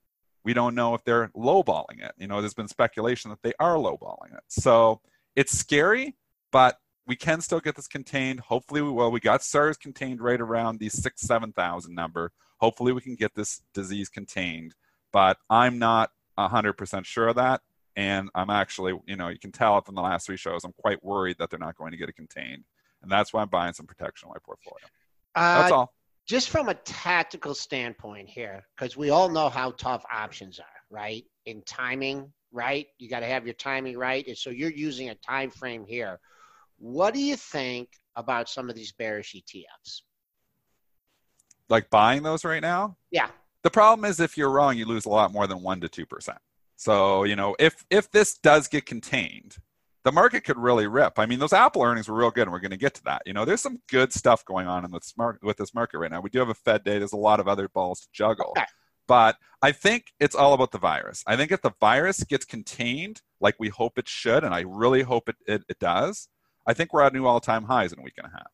We 0.43 0.53
don't 0.53 0.73
know 0.73 0.95
if 0.95 1.03
they're 1.03 1.29
lowballing 1.35 2.03
it. 2.03 2.13
You 2.17 2.27
know, 2.27 2.41
there's 2.41 2.53
been 2.53 2.67
speculation 2.67 3.29
that 3.29 3.41
they 3.43 3.53
are 3.59 3.75
lowballing 3.75 4.33
it. 4.33 4.43
So 4.47 5.01
it's 5.35 5.57
scary, 5.57 6.15
but 6.51 6.77
we 7.05 7.15
can 7.15 7.41
still 7.41 7.59
get 7.59 7.75
this 7.75 7.87
contained. 7.87 8.39
Hopefully, 8.39 8.81
we 8.81 8.91
will. 8.91 9.11
We 9.11 9.19
got 9.19 9.43
SARS 9.43 9.77
contained 9.77 10.21
right 10.21 10.39
around 10.39 10.79
the 10.79 10.89
six, 10.89 11.21
seven 11.21 11.51
thousand 11.51 11.93
number. 11.93 12.31
Hopefully, 12.57 12.91
we 12.93 13.01
can 13.01 13.15
get 13.15 13.35
this 13.35 13.61
disease 13.73 14.09
contained, 14.09 14.75
but 15.11 15.37
I'm 15.49 15.77
not 15.79 16.11
hundred 16.37 16.73
percent 16.73 17.05
sure 17.05 17.27
of 17.27 17.35
that. 17.35 17.61
And 17.95 18.29
I'm 18.33 18.49
actually, 18.49 18.97
you 19.05 19.15
know, 19.15 19.27
you 19.27 19.37
can 19.37 19.51
tell 19.51 19.81
from 19.81 19.95
the 19.95 20.01
last 20.01 20.25
three 20.25 20.37
shows, 20.37 20.63
I'm 20.63 20.73
quite 20.73 21.03
worried 21.03 21.35
that 21.39 21.49
they're 21.49 21.59
not 21.59 21.75
going 21.75 21.91
to 21.91 21.97
get 21.97 22.09
it 22.09 22.15
contained, 22.15 22.63
and 23.01 23.11
that's 23.11 23.33
why 23.33 23.41
I'm 23.41 23.49
buying 23.49 23.73
some 23.73 23.85
protection 23.85 24.27
on 24.27 24.33
my 24.33 24.39
portfolio. 24.43 24.85
That's 25.35 25.71
Uh, 25.71 25.75
all. 25.75 25.93
just 26.25 26.49
from 26.49 26.69
a 26.69 26.73
tactical 26.75 27.53
standpoint 27.55 28.29
here, 28.29 28.65
because 28.75 28.95
we 28.97 29.09
all 29.09 29.29
know 29.29 29.49
how 29.49 29.71
tough 29.71 30.03
options 30.11 30.59
are, 30.59 30.65
right? 30.89 31.25
In 31.45 31.61
timing, 31.63 32.31
right? 32.51 32.87
You 32.97 33.09
got 33.09 33.21
to 33.21 33.25
have 33.27 33.45
your 33.45 33.53
timing 33.55 33.97
right. 33.97 34.25
And 34.27 34.37
so 34.37 34.49
you're 34.49 34.71
using 34.71 35.09
a 35.09 35.15
time 35.15 35.49
frame 35.49 35.85
here. 35.85 36.19
What 36.77 37.13
do 37.13 37.21
you 37.21 37.35
think 37.35 37.89
about 38.15 38.49
some 38.49 38.69
of 38.69 38.75
these 38.75 38.91
bearish 38.91 39.33
ETFs? 39.35 40.01
Like 41.69 41.89
buying 41.89 42.23
those 42.23 42.43
right 42.43 42.61
now. 42.61 42.97
Yeah. 43.11 43.29
The 43.63 43.69
problem 43.71 44.09
is 44.09 44.19
if 44.19 44.37
you're 44.37 44.49
wrong, 44.49 44.75
you 44.77 44.85
lose 44.85 45.05
a 45.05 45.09
lot 45.09 45.31
more 45.31 45.47
than 45.47 45.61
one 45.61 45.79
to 45.81 45.89
two 45.89 46.05
percent. 46.05 46.39
So 46.75 47.23
you 47.23 47.35
know, 47.35 47.55
if 47.59 47.85
if 47.89 48.09
this 48.11 48.37
does 48.39 48.67
get 48.67 48.85
contained, 48.85 49.57
the 50.03 50.11
market 50.11 50.43
could 50.43 50.57
really 50.57 50.87
rip. 50.87 51.19
I 51.19 51.25
mean, 51.25 51.39
those 51.39 51.53
Apple 51.53 51.83
earnings 51.83 52.09
were 52.09 52.17
real 52.17 52.31
good, 52.31 52.43
and 52.43 52.51
we're 52.51 52.59
going 52.59 52.71
to 52.71 52.77
get 52.77 52.95
to 52.95 53.03
that. 53.03 53.21
You 53.25 53.33
know, 53.33 53.45
there's 53.45 53.61
some 53.61 53.79
good 53.89 54.11
stuff 54.11 54.43
going 54.45 54.67
on 54.67 54.83
in 54.83 54.91
this 54.91 55.13
market 55.17 55.43
with 55.43 55.57
this 55.57 55.73
market 55.73 55.99
right 55.99 56.11
now. 56.11 56.21
We 56.21 56.29
do 56.29 56.39
have 56.39 56.49
a 56.49 56.55
Fed 56.55 56.83
day. 56.83 56.97
There's 56.97 57.13
a 57.13 57.17
lot 57.17 57.39
of 57.39 57.47
other 57.47 57.67
balls 57.69 58.01
to 58.01 58.07
juggle. 58.11 58.53
Okay. 58.57 58.65
But 59.07 59.37
I 59.61 59.71
think 59.71 60.13
it's 60.19 60.35
all 60.35 60.53
about 60.53 60.71
the 60.71 60.77
virus. 60.79 61.23
I 61.27 61.35
think 61.35 61.51
if 61.51 61.61
the 61.61 61.73
virus 61.79 62.23
gets 62.23 62.45
contained, 62.45 63.21
like 63.39 63.55
we 63.59 63.69
hope 63.69 63.97
it 63.97 64.07
should, 64.07 64.43
and 64.43 64.53
I 64.53 64.61
really 64.61 65.01
hope 65.01 65.29
it, 65.29 65.35
it, 65.45 65.63
it 65.69 65.79
does, 65.79 66.29
I 66.65 66.73
think 66.73 66.93
we're 66.93 67.01
at 67.01 67.13
new 67.13 67.25
all-time 67.25 67.65
highs 67.65 67.91
in 67.91 67.99
a 67.99 68.03
week 68.03 68.13
and 68.17 68.27
a 68.27 68.31
half. 68.31 68.51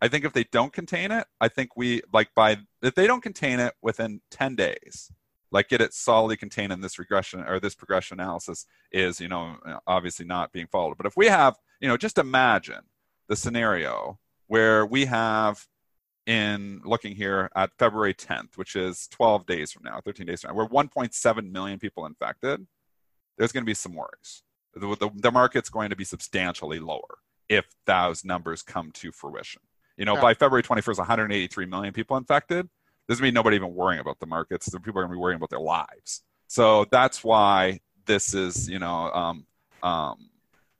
I 0.00 0.08
think 0.08 0.24
if 0.24 0.32
they 0.32 0.44
don't 0.44 0.72
contain 0.72 1.10
it, 1.10 1.26
I 1.40 1.48
think 1.48 1.76
we 1.76 2.02
like 2.12 2.28
by 2.34 2.58
if 2.82 2.94
they 2.94 3.06
don't 3.06 3.22
contain 3.22 3.60
it 3.60 3.74
within 3.80 4.20
10 4.30 4.54
days, 4.54 5.10
like 5.54 5.68
get 5.68 5.80
it 5.80 5.94
solidly 5.94 6.36
contained 6.36 6.72
in 6.72 6.80
this 6.80 6.98
regression 6.98 7.40
or 7.40 7.60
this 7.60 7.76
progression 7.76 8.18
analysis 8.20 8.66
is, 8.90 9.20
you 9.20 9.28
know, 9.28 9.54
obviously 9.86 10.26
not 10.26 10.52
being 10.52 10.66
followed. 10.66 10.96
But 10.96 11.06
if 11.06 11.16
we 11.16 11.28
have, 11.28 11.56
you 11.80 11.86
know, 11.88 11.96
just 11.96 12.18
imagine 12.18 12.80
the 13.28 13.36
scenario 13.36 14.18
where 14.48 14.84
we 14.84 15.04
have 15.04 15.66
in 16.26 16.80
looking 16.84 17.14
here 17.14 17.50
at 17.54 17.70
February 17.78 18.14
10th, 18.14 18.56
which 18.56 18.74
is 18.74 19.06
12 19.12 19.46
days 19.46 19.70
from 19.70 19.84
now, 19.84 20.00
13 20.04 20.26
days 20.26 20.40
from 20.40 20.50
now, 20.50 20.56
we're 20.56 20.68
1.7 20.68 21.52
million 21.52 21.78
people 21.78 22.04
infected. 22.04 22.66
There's 23.38 23.52
going 23.52 23.62
to 23.62 23.66
be 23.66 23.74
some 23.74 23.94
worries. 23.94 24.42
The, 24.74 24.96
the, 24.96 25.10
the 25.14 25.30
market's 25.30 25.68
going 25.70 25.90
to 25.90 25.96
be 25.96 26.04
substantially 26.04 26.80
lower 26.80 27.18
if 27.48 27.64
those 27.86 28.24
numbers 28.24 28.62
come 28.62 28.90
to 28.92 29.12
fruition. 29.12 29.62
You 29.96 30.04
know, 30.04 30.14
Yeah. 30.14 30.22
by 30.22 30.34
February 30.34 30.64
21st, 30.64 30.98
183 30.98 31.66
million 31.66 31.92
people 31.92 32.16
infected. 32.16 32.68
There's 33.06 33.18
to 33.18 33.22
be 33.22 33.30
nobody 33.30 33.56
even 33.56 33.74
worrying 33.74 34.00
about 34.00 34.18
the 34.20 34.26
markets. 34.26 34.66
The 34.70 34.80
people 34.80 35.00
are 35.00 35.04
going 35.04 35.12
to 35.12 35.16
be 35.18 35.20
worrying 35.20 35.36
about 35.36 35.50
their 35.50 35.60
lives. 35.60 36.22
So 36.46 36.86
that's 36.90 37.22
why 37.24 37.80
this 38.06 38.34
is, 38.34 38.68
you 38.68 38.78
know, 38.78 39.10
um, 39.12 39.46
um, 39.82 40.30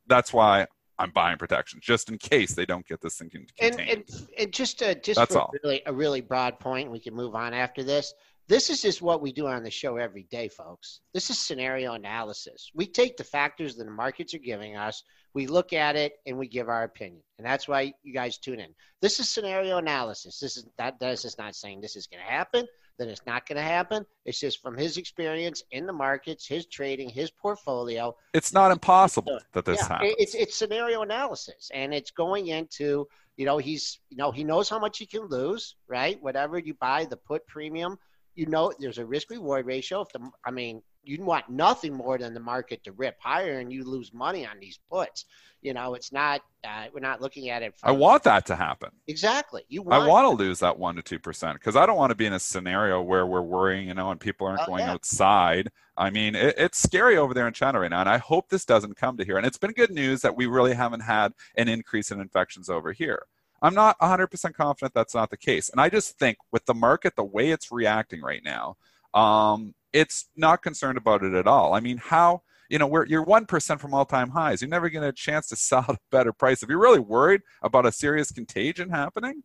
that's 0.06 0.32
why 0.32 0.66
I'm 0.98 1.10
buying 1.10 1.38
protection 1.38 1.80
just 1.82 2.08
in 2.10 2.18
case 2.18 2.54
they 2.54 2.66
don't 2.66 2.86
get 2.86 3.00
this 3.00 3.16
thing 3.18 3.30
con- 3.30 3.46
And, 3.60 3.76
contained. 3.76 4.04
and, 4.08 4.28
and 4.38 4.52
just 4.52 4.82
uh, 4.82 4.94
just 4.94 5.18
That's 5.18 5.34
all. 5.34 5.50
really 5.62 5.82
a 5.86 5.92
really 5.92 6.20
broad 6.20 6.58
point, 6.60 6.90
we 6.90 7.00
can 7.00 7.14
move 7.14 7.34
on 7.34 7.52
after 7.52 7.82
this. 7.82 8.14
this 8.46 8.68
is 8.70 8.80
just 8.82 9.02
what 9.02 9.20
we 9.22 9.32
do 9.32 9.46
on 9.46 9.62
the 9.64 9.70
show 9.70 9.96
every 9.96 10.24
day, 10.24 10.48
folks. 10.48 11.00
This 11.12 11.30
is 11.30 11.38
scenario 11.38 11.94
analysis. 11.94 12.70
We 12.74 12.86
take 12.86 13.16
the 13.16 13.24
factors 13.24 13.74
that 13.76 13.84
the 13.84 13.90
markets 13.90 14.34
are 14.34 14.38
giving 14.38 14.76
us, 14.76 15.02
we 15.34 15.46
look 15.46 15.72
at 15.72 15.96
it, 15.96 16.14
and 16.26 16.38
we 16.38 16.48
give 16.48 16.68
our 16.68 16.84
opinion. 16.84 17.22
And 17.38 17.46
that's 17.46 17.66
why 17.66 17.92
you 18.02 18.14
guys 18.14 18.38
tune 18.38 18.60
in. 18.60 18.68
This 19.00 19.18
is 19.18 19.28
scenario 19.28 19.78
analysis. 19.78 20.38
This 20.38 20.56
is 20.56 20.66
that 20.78 20.98
this 21.00 21.24
is 21.24 21.36
not 21.36 21.54
saying 21.54 21.80
this 21.80 21.96
is 21.96 22.06
going 22.06 22.22
to 22.24 22.30
happen, 22.30 22.66
then 22.98 23.08
it's 23.08 23.26
not 23.26 23.46
going 23.46 23.56
to 23.56 23.62
happen. 23.62 24.06
It's 24.24 24.38
just 24.38 24.62
from 24.62 24.76
his 24.76 24.96
experience 24.96 25.62
in 25.72 25.86
the 25.86 25.92
markets, 25.92 26.46
his 26.46 26.66
trading, 26.66 27.08
his 27.08 27.30
portfolio. 27.30 28.14
It's 28.32 28.52
not 28.52 28.70
impossible 28.70 29.40
that 29.52 29.64
this 29.64 29.80
yeah, 29.80 29.88
happens. 29.88 30.14
It's 30.18 30.34
it's 30.34 30.56
scenario 30.56 31.02
analysis, 31.02 31.70
and 31.74 31.92
it's 31.92 32.12
going 32.12 32.46
into 32.48 33.06
you 33.36 33.44
know 33.44 33.58
he's 33.58 33.98
you 34.10 34.16
know 34.16 34.30
he 34.30 34.44
knows 34.44 34.68
how 34.68 34.78
much 34.78 34.98
he 34.98 35.06
can 35.06 35.26
lose, 35.28 35.74
right? 35.88 36.22
Whatever 36.22 36.58
you 36.58 36.74
buy, 36.74 37.04
the 37.04 37.16
put 37.16 37.46
premium 37.46 37.98
you 38.34 38.46
know 38.46 38.72
there's 38.78 38.98
a 38.98 39.06
risk 39.06 39.30
reward 39.30 39.66
ratio. 39.66 40.02
If 40.02 40.08
the 40.10 40.30
I 40.44 40.50
mean 40.50 40.82
you 41.04 41.23
want 41.23 41.49
nothing 41.49 41.94
more 41.94 42.18
than 42.18 42.34
the 42.34 42.40
market 42.40 42.84
to 42.84 42.92
rip 42.92 43.20
higher 43.20 43.58
and 43.61 43.73
you 43.73 43.84
lose 43.84 44.12
money 44.12 44.46
on 44.46 44.58
these 44.61 44.78
puts. 44.90 45.26
You 45.62 45.73
know, 45.73 45.94
it's 45.94 46.12
not 46.12 46.42
uh, 46.62 46.87
we're 46.92 47.00
not 47.00 47.23
looking 47.23 47.49
at 47.49 47.62
it. 47.62 47.75
From, 47.76 47.88
I 47.88 47.92
want 47.92 48.23
that 48.25 48.44
to 48.46 48.56
happen. 48.56 48.90
Exactly. 49.06 49.62
You 49.68 49.82
want 49.82 50.02
I 50.02 50.06
want 50.06 50.25
to 50.25 50.44
lose 50.44 50.58
that 50.58 50.78
one 50.78 50.96
to 50.96 51.02
two 51.02 51.18
percent 51.18 51.54
because 51.54 51.75
I 51.75 51.87
don't 51.87 51.96
want 51.96 52.11
to 52.11 52.14
be 52.14 52.26
in 52.26 52.34
a 52.34 52.40
scenario 52.40 53.00
where 53.00 53.26
we're 53.26 53.40
worrying, 53.40 53.88
you 53.88 53.94
know, 53.94 54.11
and 54.11 54.20
people 54.20 54.46
aren't 54.46 54.61
oh, 54.62 54.66
going 54.66 54.84
yeah. 54.84 54.92
outside. 54.92 55.70
I 55.96 56.11
mean, 56.11 56.34
it, 56.34 56.54
it's 56.58 56.82
scary 56.82 57.16
over 57.16 57.32
there 57.32 57.46
in 57.46 57.54
China 57.54 57.80
right 57.80 57.90
now, 57.90 58.00
and 58.00 58.08
I 58.08 58.18
hope 58.18 58.49
this 58.49 58.64
doesn't 58.64 58.96
come 58.96 59.16
to 59.16 59.25
here. 59.25 59.38
And 59.38 59.46
it's 59.46 59.58
been 59.58 59.73
good 59.73 59.90
news 59.90 60.20
that 60.23 60.37
we 60.37 60.46
really 60.46 60.75
haven't 60.75 61.00
had 61.00 61.32
an 61.56 61.68
increase 61.68 62.11
in 62.11 62.20
infections 62.20 62.68
over 62.68 62.92
here. 62.92 63.26
I'm 63.62 63.75
not 63.75 63.99
100% 64.00 64.52
confident 64.52 64.92
that's 64.92 65.14
not 65.14 65.30
the 65.30 65.38
case. 65.38 65.70
And 65.70 65.80
I 65.80 65.88
just 65.88 66.18
think 66.18 66.37
with 66.52 66.66
the 66.66 66.75
market, 66.75 67.16
the 67.16 67.25
way 67.25 67.50
it's 67.50 67.73
reacting 67.73 68.20
right 68.20 68.42
now, 68.44 68.76
um, 69.14 69.75
it's 69.94 70.28
not 70.36 70.60
concerned 70.60 70.98
about 70.98 71.22
it 71.22 71.32
at 71.32 71.46
all. 71.46 71.72
I 71.72 71.80
mean, 71.80 71.96
how, 71.96 72.42
you 72.68 72.78
know, 72.78 72.86
we're, 72.86 73.06
you're 73.06 73.24
1% 73.24 73.80
from 73.80 73.94
all 73.94 74.04
time 74.04 74.28
highs. 74.28 74.60
You're 74.60 74.68
never 74.68 74.90
going 74.90 75.02
to 75.02 75.06
get 75.06 75.14
a 75.14 75.16
chance 75.16 75.46
to 75.48 75.56
sell 75.56 75.86
at 75.88 75.94
a 75.94 75.98
better 76.10 76.32
price. 76.32 76.62
If 76.62 76.68
you're 76.68 76.80
really 76.80 76.98
worried 76.98 77.40
about 77.62 77.86
a 77.86 77.92
serious 77.92 78.30
contagion 78.30 78.90
happening, 78.90 79.44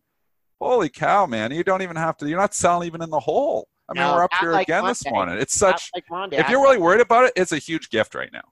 holy 0.60 0.90
cow, 0.90 1.24
man, 1.24 1.52
you 1.52 1.64
don't 1.64 1.82
even 1.82 1.96
have 1.96 2.16
to, 2.18 2.28
you're 2.28 2.38
not 2.38 2.52
selling 2.52 2.86
even 2.86 3.00
in 3.00 3.10
the 3.10 3.20
hole. 3.20 3.68
I 3.88 3.94
mean, 3.94 4.02
no, 4.06 4.14
we're 4.14 4.24
up 4.24 4.34
here 4.38 4.52
like 4.52 4.68
again 4.68 4.82
Monday. 4.82 4.90
this 4.90 5.10
morning. 5.10 5.38
It's 5.38 5.56
such, 5.56 5.90
like 5.94 6.04
if 6.32 6.48
you're 6.48 6.62
really 6.62 6.78
worried 6.78 7.00
about 7.00 7.24
it, 7.24 7.32
it's 7.36 7.52
a 7.52 7.58
huge 7.58 7.90
gift 7.90 8.14
right 8.14 8.30
now. 8.32 8.44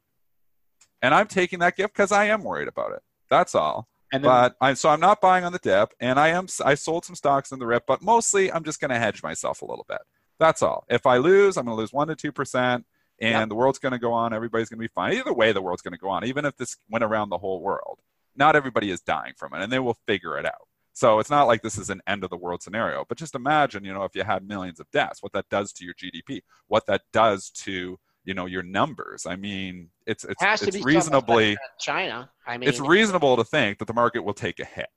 And 1.02 1.14
I'm 1.14 1.28
taking 1.28 1.60
that 1.60 1.76
gift 1.76 1.94
because 1.94 2.10
I 2.10 2.24
am 2.24 2.42
worried 2.42 2.66
about 2.66 2.92
it. 2.92 3.02
That's 3.30 3.54
all. 3.54 3.88
And 4.12 4.24
then, 4.24 4.30
but 4.30 4.56
I 4.60 4.74
so 4.74 4.88
I'm 4.88 5.00
not 5.00 5.20
buying 5.20 5.44
on 5.44 5.52
the 5.52 5.58
dip, 5.58 5.92
and 6.00 6.18
I 6.18 6.28
am 6.28 6.46
I 6.64 6.74
sold 6.74 7.04
some 7.04 7.14
stocks 7.14 7.52
in 7.52 7.58
the 7.58 7.66
rip, 7.66 7.84
but 7.86 8.00
mostly 8.00 8.50
I'm 8.50 8.64
just 8.64 8.80
going 8.80 8.90
to 8.90 8.98
hedge 8.98 9.22
myself 9.22 9.60
a 9.60 9.66
little 9.66 9.84
bit. 9.86 10.00
That's 10.38 10.62
all. 10.62 10.84
If 10.88 11.06
I 11.06 11.18
lose, 11.18 11.56
I'm 11.56 11.64
going 11.64 11.76
to 11.76 11.80
lose 11.80 11.92
one 11.92 12.08
to 12.08 12.16
two 12.16 12.32
percent, 12.32 12.84
and 13.20 13.32
yep. 13.32 13.48
the 13.48 13.54
world's 13.54 13.78
going 13.78 13.92
to 13.92 13.98
go 13.98 14.12
on. 14.12 14.32
Everybody's 14.32 14.68
going 14.68 14.78
to 14.78 14.88
be 14.88 14.92
fine. 14.94 15.14
Either 15.14 15.32
way, 15.32 15.52
the 15.52 15.62
world's 15.62 15.82
going 15.82 15.92
to 15.92 15.98
go 15.98 16.08
on. 16.08 16.24
Even 16.24 16.44
if 16.44 16.56
this 16.56 16.76
went 16.88 17.04
around 17.04 17.30
the 17.30 17.38
whole 17.38 17.60
world, 17.60 18.00
not 18.36 18.56
everybody 18.56 18.90
is 18.90 19.00
dying 19.00 19.34
from 19.36 19.54
it, 19.54 19.62
and 19.62 19.72
they 19.72 19.78
will 19.78 19.98
figure 20.06 20.38
it 20.38 20.46
out. 20.46 20.68
So 20.92 21.20
it's 21.20 21.30
not 21.30 21.46
like 21.46 21.62
this 21.62 21.78
is 21.78 21.90
an 21.90 22.02
end 22.08 22.24
of 22.24 22.30
the 22.30 22.36
world 22.36 22.62
scenario. 22.62 23.04
But 23.08 23.18
just 23.18 23.36
imagine, 23.36 23.84
you 23.84 23.94
know, 23.94 24.02
if 24.02 24.16
you 24.16 24.24
had 24.24 24.46
millions 24.46 24.80
of 24.80 24.90
deaths, 24.90 25.22
what 25.22 25.32
that 25.32 25.48
does 25.48 25.72
to 25.74 25.84
your 25.84 25.94
GDP, 25.94 26.40
what 26.66 26.86
that 26.86 27.02
does 27.12 27.50
to 27.50 27.98
you 28.24 28.34
know 28.34 28.46
your 28.46 28.62
numbers. 28.62 29.24
I 29.24 29.36
mean, 29.36 29.88
it's 30.06 30.24
it's, 30.24 30.42
it 30.42 30.68
it's 30.74 30.84
reasonably 30.84 31.56
China. 31.78 32.30
I 32.46 32.58
mean, 32.58 32.68
it's 32.68 32.80
reasonable 32.80 33.36
to 33.36 33.44
think 33.44 33.78
that 33.78 33.86
the 33.86 33.94
market 33.94 34.22
will 34.22 34.34
take 34.34 34.60
a 34.60 34.64
hit. 34.64 34.88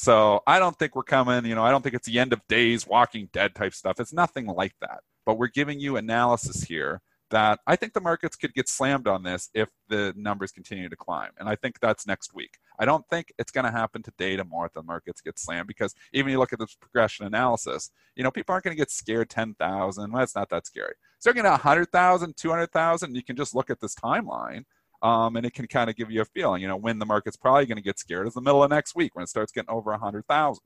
So 0.00 0.44
I 0.46 0.60
don't 0.60 0.78
think 0.78 0.94
we're 0.94 1.02
coming. 1.02 1.44
You 1.44 1.56
know, 1.56 1.64
I 1.64 1.72
don't 1.72 1.82
think 1.82 1.96
it's 1.96 2.06
the 2.06 2.20
end 2.20 2.32
of 2.32 2.40
days, 2.46 2.86
Walking 2.86 3.28
Dead 3.32 3.52
type 3.56 3.74
stuff. 3.74 3.98
It's 3.98 4.12
nothing 4.12 4.46
like 4.46 4.74
that. 4.80 5.00
But 5.26 5.38
we're 5.38 5.48
giving 5.48 5.80
you 5.80 5.96
analysis 5.96 6.62
here 6.62 7.02
that 7.30 7.58
I 7.66 7.74
think 7.74 7.94
the 7.94 8.00
markets 8.00 8.36
could 8.36 8.54
get 8.54 8.68
slammed 8.68 9.08
on 9.08 9.24
this 9.24 9.50
if 9.54 9.70
the 9.88 10.14
numbers 10.16 10.52
continue 10.52 10.88
to 10.88 10.94
climb. 10.94 11.32
And 11.40 11.48
I 11.48 11.56
think 11.56 11.80
that's 11.80 12.06
next 12.06 12.32
week. 12.32 12.58
I 12.78 12.84
don't 12.84 13.04
think 13.10 13.32
it's 13.40 13.50
going 13.50 13.64
to 13.64 13.72
happen 13.72 14.04
today, 14.04 14.36
tomorrow, 14.36 14.70
the 14.72 14.84
markets 14.84 15.20
get 15.20 15.36
slammed 15.36 15.66
because 15.66 15.96
even 16.12 16.30
you 16.30 16.38
look 16.38 16.52
at 16.52 16.60
this 16.60 16.76
progression 16.76 17.26
analysis, 17.26 17.90
you 18.14 18.22
know, 18.22 18.30
people 18.30 18.52
aren't 18.52 18.66
going 18.66 18.76
to 18.76 18.80
get 18.80 18.92
scared 18.92 19.30
10,000. 19.30 20.12
Well, 20.12 20.22
it's 20.22 20.36
not 20.36 20.48
that 20.50 20.68
scary. 20.68 20.94
So 21.18 21.30
you're 21.30 21.34
going 21.34 21.44
to 21.44 21.50
100,000, 21.50 22.36
200,000. 22.36 23.16
You 23.16 23.24
can 23.24 23.34
just 23.34 23.52
look 23.52 23.68
at 23.68 23.80
this 23.80 23.96
timeline. 23.96 24.62
Um, 25.00 25.36
and 25.36 25.46
it 25.46 25.54
can 25.54 25.66
kind 25.68 25.88
of 25.88 25.96
give 25.96 26.10
you 26.10 26.22
a 26.22 26.24
feeling, 26.24 26.60
you 26.60 26.66
know, 26.66 26.76
when 26.76 26.98
the 26.98 27.06
market's 27.06 27.36
probably 27.36 27.66
going 27.66 27.76
to 27.76 27.82
get 27.82 27.98
scared 27.98 28.26
is 28.26 28.34
the 28.34 28.40
middle 28.40 28.64
of 28.64 28.70
next 28.70 28.96
week 28.96 29.14
when 29.14 29.22
it 29.22 29.28
starts 29.28 29.52
getting 29.52 29.70
over 29.70 29.92
100,000. 29.92 30.62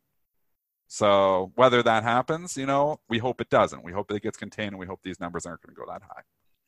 So 0.88 1.52
whether 1.54 1.82
that 1.82 2.02
happens, 2.02 2.56
you 2.56 2.66
know, 2.66 3.00
we 3.08 3.18
hope 3.18 3.40
it 3.40 3.50
doesn't. 3.50 3.82
We 3.84 3.92
hope 3.92 4.10
it 4.10 4.22
gets 4.22 4.38
contained 4.38 4.72
and 4.72 4.78
we 4.78 4.86
hope 4.86 5.00
these 5.02 5.20
numbers 5.20 5.44
aren't 5.44 5.62
going 5.62 5.74
to 5.74 5.78
go 5.80 5.90
that 5.90 6.02
high. 6.02 6.22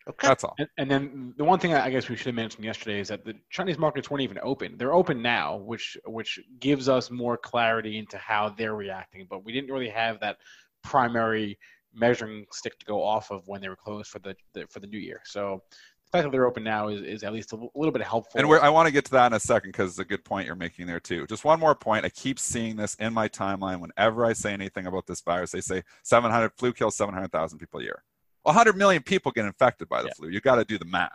Okay. 0.07 0.29
That's 0.29 0.45
all. 0.45 0.55
And, 0.59 0.69
and, 0.77 0.91
then 0.91 1.35
the 1.39 1.45
one 1.45 1.59
thing 1.59 1.73
I 1.73 1.89
guess 1.89 2.11
we 2.11 2.17
should 2.17 2.27
have 2.27 2.35
mentioned 2.35 2.65
yesterday 2.65 3.01
is 3.01 3.09
that 3.09 3.25
the 3.25 3.35
Chinese 3.49 3.79
markets 3.79 4.11
weren't 4.11 4.23
even 4.23 4.39
open. 4.43 4.77
They're 4.77 4.93
open 4.93 5.23
now, 5.23 5.57
which 5.57 5.97
which 6.05 6.39
gives 6.61 6.91
us 6.91 7.11
more 7.11 7.39
clarity 7.39 7.97
into 7.97 8.19
how 8.19 8.51
they're 8.51 8.75
reacting. 8.75 9.27
But 9.31 9.45
we 9.47 9.53
didn't 9.53 9.71
really 9.71 9.89
have 9.89 10.21
that 10.21 10.37
primary 10.83 11.59
measuring 11.95 12.45
stick 12.53 12.79
to 12.79 12.87
go 12.87 13.03
off 13.03 13.31
of 13.31 13.47
when 13.47 13.63
they 13.63 13.69
were 13.69 13.77
closed 13.77 14.11
for 14.11 14.19
the, 14.19 14.37
the 14.53 14.67
for 14.69 14.81
the 14.81 14.87
new 14.87 14.99
year. 14.99 15.23
So 15.25 15.63
the 15.94 15.94
fact 16.15 16.25
that 16.25 16.33
they're 16.33 16.47
open 16.47 16.65
now 16.65 16.89
is, 16.89 17.03
is 17.03 17.23
at 17.23 17.33
least 17.33 17.53
a 17.53 17.57
little 17.75 17.93
bit 17.93 18.03
helpful. 18.03 18.41
And 18.41 18.51
I 18.63 18.69
want 18.71 18.87
to 18.87 18.93
get 18.93 19.05
to 19.07 19.11
that 19.13 19.27
in 19.27 19.33
a 19.35 19.41
second 19.41 19.71
because 19.71 19.91
it's 19.91 19.99
a 19.99 20.05
good 20.05 20.25
point 20.25 20.47
you're 20.47 20.57
making 20.57 20.87
there 20.87 21.01
too. 21.01 21.27
Just 21.27 21.45
one 21.45 21.61
more 21.61 21.75
point. 21.75 22.05
I 22.05 22.09
keep 22.09 22.39
seeing 22.39 22.77
this 22.77 22.95
in 22.97 23.13
my 23.13 23.29
timeline 23.29 23.81
whenever 23.81 24.25
I 24.25 24.33
say 24.33 24.53
anything 24.53 24.87
about 24.87 25.07
this 25.07 25.21
virus. 25.21 25.53
They 25.53 25.61
say 25.61 25.83
700 26.03 26.53
flu 26.57 26.73
kills 26.73 26.97
700,000 26.97 27.59
people 27.59 27.81
a 27.81 27.83
year. 27.83 28.03
100 28.43 28.77
million 28.77 29.03
people 29.03 29.33
get 29.33 29.47
infected 29.47 29.89
by 29.89 30.03
the 30.03 30.09
yeah. 30.09 30.15
flu. 30.15 30.29
You 30.29 30.41
got 30.41 30.57
to 30.57 30.65
do 30.65 30.79
the 30.79 30.85
math. 30.85 31.11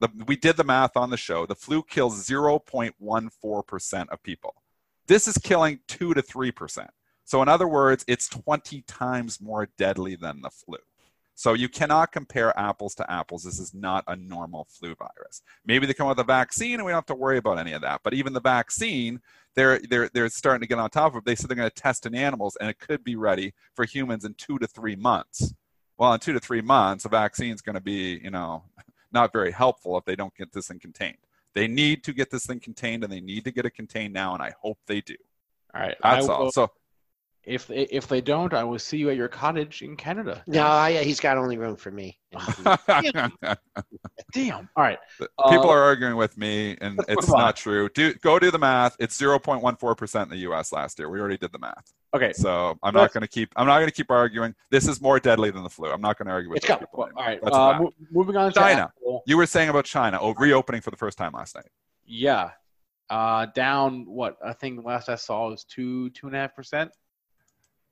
The, 0.00 0.08
we 0.26 0.36
did 0.36 0.56
the 0.56 0.64
math 0.64 0.96
on 0.96 1.10
the 1.10 1.16
show. 1.16 1.46
The 1.46 1.54
flu 1.54 1.82
kills 1.82 2.28
0.14% 2.28 4.08
of 4.08 4.22
people. 4.22 4.54
This 5.06 5.28
is 5.28 5.36
killing 5.38 5.80
2 5.88 6.14
to 6.14 6.22
3%. 6.22 6.88
So, 7.24 7.42
in 7.42 7.48
other 7.48 7.68
words, 7.68 8.04
it's 8.08 8.28
20 8.28 8.82
times 8.82 9.40
more 9.40 9.68
deadly 9.78 10.16
than 10.16 10.40
the 10.42 10.50
flu. 10.50 10.78
So, 11.34 11.54
you 11.54 11.68
cannot 11.68 12.12
compare 12.12 12.58
apples 12.58 12.94
to 12.96 13.10
apples. 13.10 13.44
This 13.44 13.58
is 13.58 13.74
not 13.74 14.04
a 14.06 14.16
normal 14.16 14.66
flu 14.70 14.94
virus. 14.94 15.42
Maybe 15.66 15.86
they 15.86 15.94
come 15.94 16.08
with 16.08 16.18
a 16.18 16.24
vaccine 16.24 16.74
and 16.74 16.84
we 16.84 16.90
don't 16.90 16.98
have 16.98 17.06
to 17.06 17.14
worry 17.14 17.38
about 17.38 17.58
any 17.58 17.72
of 17.72 17.82
that. 17.82 18.00
But 18.04 18.14
even 18.14 18.32
the 18.32 18.40
vaccine, 18.40 19.20
they're, 19.54 19.80
they're, 19.88 20.10
they're 20.12 20.28
starting 20.28 20.60
to 20.60 20.68
get 20.68 20.78
on 20.78 20.90
top 20.90 21.14
of 21.14 21.18
it. 21.18 21.24
They 21.24 21.34
said 21.34 21.48
they're 21.48 21.56
going 21.56 21.70
to 21.70 21.74
test 21.74 22.06
in 22.06 22.14
animals 22.14 22.56
and 22.60 22.70
it 22.70 22.78
could 22.78 23.02
be 23.02 23.16
ready 23.16 23.54
for 23.74 23.84
humans 23.84 24.24
in 24.24 24.34
two 24.34 24.58
to 24.58 24.66
three 24.66 24.96
months 24.96 25.54
well, 26.02 26.14
in 26.14 26.18
two 26.18 26.32
to 26.32 26.40
three 26.40 26.62
months, 26.62 27.04
a 27.04 27.08
vaccine 27.08 27.54
is 27.54 27.60
going 27.60 27.74
to 27.76 27.80
be, 27.80 28.20
you 28.22 28.30
know, 28.32 28.64
not 29.12 29.32
very 29.32 29.52
helpful 29.52 29.96
if 29.98 30.04
they 30.04 30.16
don't 30.16 30.34
get 30.34 30.52
this 30.52 30.66
thing 30.66 30.80
contained. 30.80 31.18
They 31.54 31.68
need 31.68 32.02
to 32.04 32.12
get 32.12 32.28
this 32.28 32.44
thing 32.44 32.58
contained, 32.58 33.04
and 33.04 33.12
they 33.12 33.20
need 33.20 33.44
to 33.44 33.52
get 33.52 33.66
it 33.66 33.76
contained 33.76 34.12
now, 34.12 34.34
and 34.34 34.42
I 34.42 34.52
hope 34.60 34.78
they 34.86 35.00
do. 35.00 35.14
All 35.72 35.80
right, 35.80 35.96
that's 36.02 36.28
all. 36.28 36.50
So 36.50 36.72
if 37.44 37.66
they, 37.66 37.82
if 37.82 38.06
they 38.06 38.20
don't, 38.20 38.54
I 38.54 38.62
will 38.62 38.78
see 38.78 38.98
you 38.98 39.10
at 39.10 39.16
your 39.16 39.28
cottage 39.28 39.82
in 39.82 39.96
Canada. 39.96 40.42
No, 40.46 40.86
yeah, 40.86 41.00
he's 41.00 41.18
got 41.18 41.36
only 41.36 41.58
room 41.58 41.76
for 41.76 41.90
me. 41.90 42.18
Damn. 44.32 44.68
All 44.76 44.84
right. 44.84 44.98
People 45.18 45.68
uh, 45.68 45.74
are 45.74 45.82
arguing 45.82 46.16
with 46.16 46.38
me, 46.38 46.76
and 46.80 47.00
it's 47.08 47.28
not 47.28 47.56
true. 47.56 47.88
Do 47.88 48.14
go 48.14 48.38
do 48.38 48.50
the 48.50 48.58
math. 48.58 48.96
It's 49.00 49.16
zero 49.16 49.38
point 49.38 49.62
one 49.62 49.76
four 49.76 49.94
percent 49.96 50.30
in 50.30 50.36
the 50.36 50.42
U.S. 50.42 50.72
last 50.72 50.98
year. 50.98 51.10
We 51.10 51.18
already 51.18 51.36
did 51.36 51.52
the 51.52 51.58
math. 51.58 51.92
Okay. 52.14 52.32
So 52.32 52.78
I'm 52.82 52.94
not 52.94 53.12
going 53.12 53.22
to 53.22 53.28
keep. 53.28 53.52
I'm 53.56 53.66
not 53.66 53.78
going 53.78 53.88
to 53.88 53.94
keep 53.94 54.10
arguing. 54.10 54.54
This 54.70 54.86
is 54.86 55.00
more 55.00 55.18
deadly 55.18 55.50
than 55.50 55.64
the 55.64 55.70
flu. 55.70 55.90
I'm 55.90 56.00
not 56.00 56.18
going 56.18 56.26
to 56.26 56.32
argue 56.32 56.50
with 56.50 56.58
it's 56.58 56.66
people. 56.66 56.88
all 56.92 57.10
right. 57.16 57.40
Uh, 57.42 57.86
moving 58.12 58.36
on. 58.36 58.52
To 58.52 58.58
China. 58.58 58.92
You 59.26 59.36
were 59.36 59.46
saying 59.46 59.68
about 59.68 59.84
China. 59.84 60.18
Oh, 60.20 60.32
reopening 60.34 60.80
for 60.80 60.90
the 60.90 60.96
first 60.96 61.18
time 61.18 61.32
last 61.32 61.56
night. 61.56 61.68
Yeah. 62.04 62.50
Uh, 63.10 63.46
down 63.54 64.06
what 64.06 64.38
I 64.42 64.52
think 64.52 64.84
last 64.86 65.08
I 65.08 65.16
saw 65.16 65.50
was 65.50 65.64
two 65.64 66.08
two 66.10 66.28
and 66.28 66.36
a 66.36 66.38
half 66.38 66.54
percent. 66.54 66.92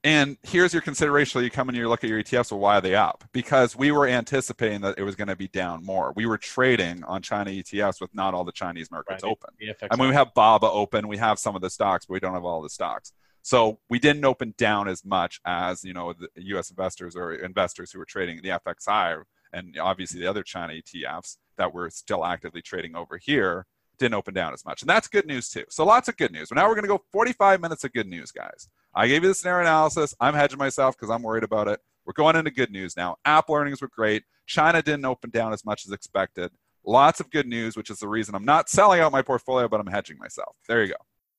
And 0.03 0.39
here's 0.43 0.73
your 0.73 0.81
consideration. 0.81 1.43
You 1.43 1.51
come 1.51 1.69
and 1.69 1.77
you 1.77 1.87
look 1.89 2.03
at 2.05 2.09
your 2.09 2.23
ETFs. 2.23 2.51
Well, 2.51 2.61
why 2.61 2.79
are 2.79 2.81
they 2.81 2.95
up? 2.95 3.25
Because 3.33 3.77
we 3.77 3.91
were 3.91 4.07
anticipating 4.07 4.81
that 4.81 4.99
it 4.99 5.03
was 5.03 5.15
going 5.15 5.29
to 5.29 5.37
be 5.37 5.49
down 5.49 5.85
more. 5.85 6.13
We 6.17 6.25
were 6.25 6.39
trading 6.39 7.05
on 7.05 7.21
China 7.21 7.51
ETFs 7.51 8.01
with 8.01 8.15
not 8.15 8.33
all 8.33 8.45
the 8.45 8.53
Chinese 8.53 8.91
markets 8.91 9.23
right. 9.23 9.31
open. 9.31 9.51
I 9.91 9.97
mean, 9.97 10.09
we 10.09 10.15
have 10.15 10.33
BABA 10.33 10.71
open. 10.71 11.07
We 11.07 11.19
have 11.19 11.39
some 11.39 11.55
of 11.55 11.61
the 11.61 11.69
stocks, 11.69 12.07
but 12.07 12.15
we 12.15 12.21
don't 12.21 12.33
have 12.33 12.45
all 12.45 12.63
the 12.63 12.71
stocks. 12.71 13.13
So 13.43 13.79
we 13.89 13.99
didn't 13.99 14.25
open 14.25 14.55
down 14.57 14.89
as 14.89 15.05
much 15.05 15.41
as 15.45 15.85
you 15.85 15.93
know 15.93 16.13
the 16.13 16.29
U.S. 16.37 16.71
investors 16.71 17.17
or 17.17 17.33
investors 17.33 17.93
who 17.93 17.99
were 17.99 18.05
trading 18.05 18.41
the 18.43 18.51
FXI 18.51 19.23
and 19.53 19.79
obviously 19.79 20.21
the 20.21 20.27
other 20.27 20.43
China 20.43 20.75
ETFs 20.75 21.37
that 21.57 21.73
were 21.73 21.91
still 21.91 22.25
actively 22.25 22.63
trading 22.63 22.95
over 22.95 23.17
here 23.19 23.67
didn't 24.01 24.15
open 24.15 24.35
down 24.35 24.53
as 24.53 24.65
much. 24.65 24.83
And 24.83 24.89
that's 24.89 25.07
good 25.07 25.27
news 25.27 25.49
too. 25.49 25.65
So 25.69 25.85
lots 25.85 26.09
of 26.09 26.17
good 26.17 26.33
news. 26.33 26.49
But 26.49 26.57
now 26.57 26.67
we're 26.67 26.75
going 26.75 26.85
to 26.85 26.89
go 26.89 27.05
45 27.13 27.61
minutes 27.61 27.85
of 27.85 27.93
good 27.93 28.09
news, 28.09 28.33
guys. 28.33 28.69
I 28.95 29.07
gave 29.07 29.23
you 29.23 29.29
the 29.29 29.35
scenario 29.35 29.61
analysis. 29.61 30.15
I'm 30.19 30.35
hedging 30.35 30.59
myself 30.59 30.97
because 30.97 31.11
I'm 31.11 31.23
worried 31.23 31.45
about 31.45 31.69
it. 31.69 31.79
We're 32.05 32.15
going 32.15 32.35
into 32.35 32.51
good 32.51 32.73
news 32.73 32.97
now. 32.97 33.17
Apple 33.25 33.55
earnings 33.55 33.81
were 33.81 33.91
great. 33.95 34.25
China 34.47 34.83
didn't 34.83 35.05
open 35.05 35.31
down 35.31 35.53
as 35.53 35.65
much 35.65 35.87
as 35.87 35.93
expected. 35.93 36.51
Lots 36.85 37.21
of 37.21 37.31
good 37.31 37.47
news, 37.47 37.77
which 37.77 37.91
is 37.91 37.99
the 37.99 38.09
reason 38.09 38.35
I'm 38.35 38.45
not 38.45 38.69
selling 38.69 39.01
out 39.01 39.13
my 39.13 39.23
portfolio, 39.23 39.69
but 39.69 39.79
I'm 39.79 39.87
hedging 39.87 40.19
myself. 40.19 40.57
There 40.67 40.83
you 40.83 40.89
go. 40.89 40.97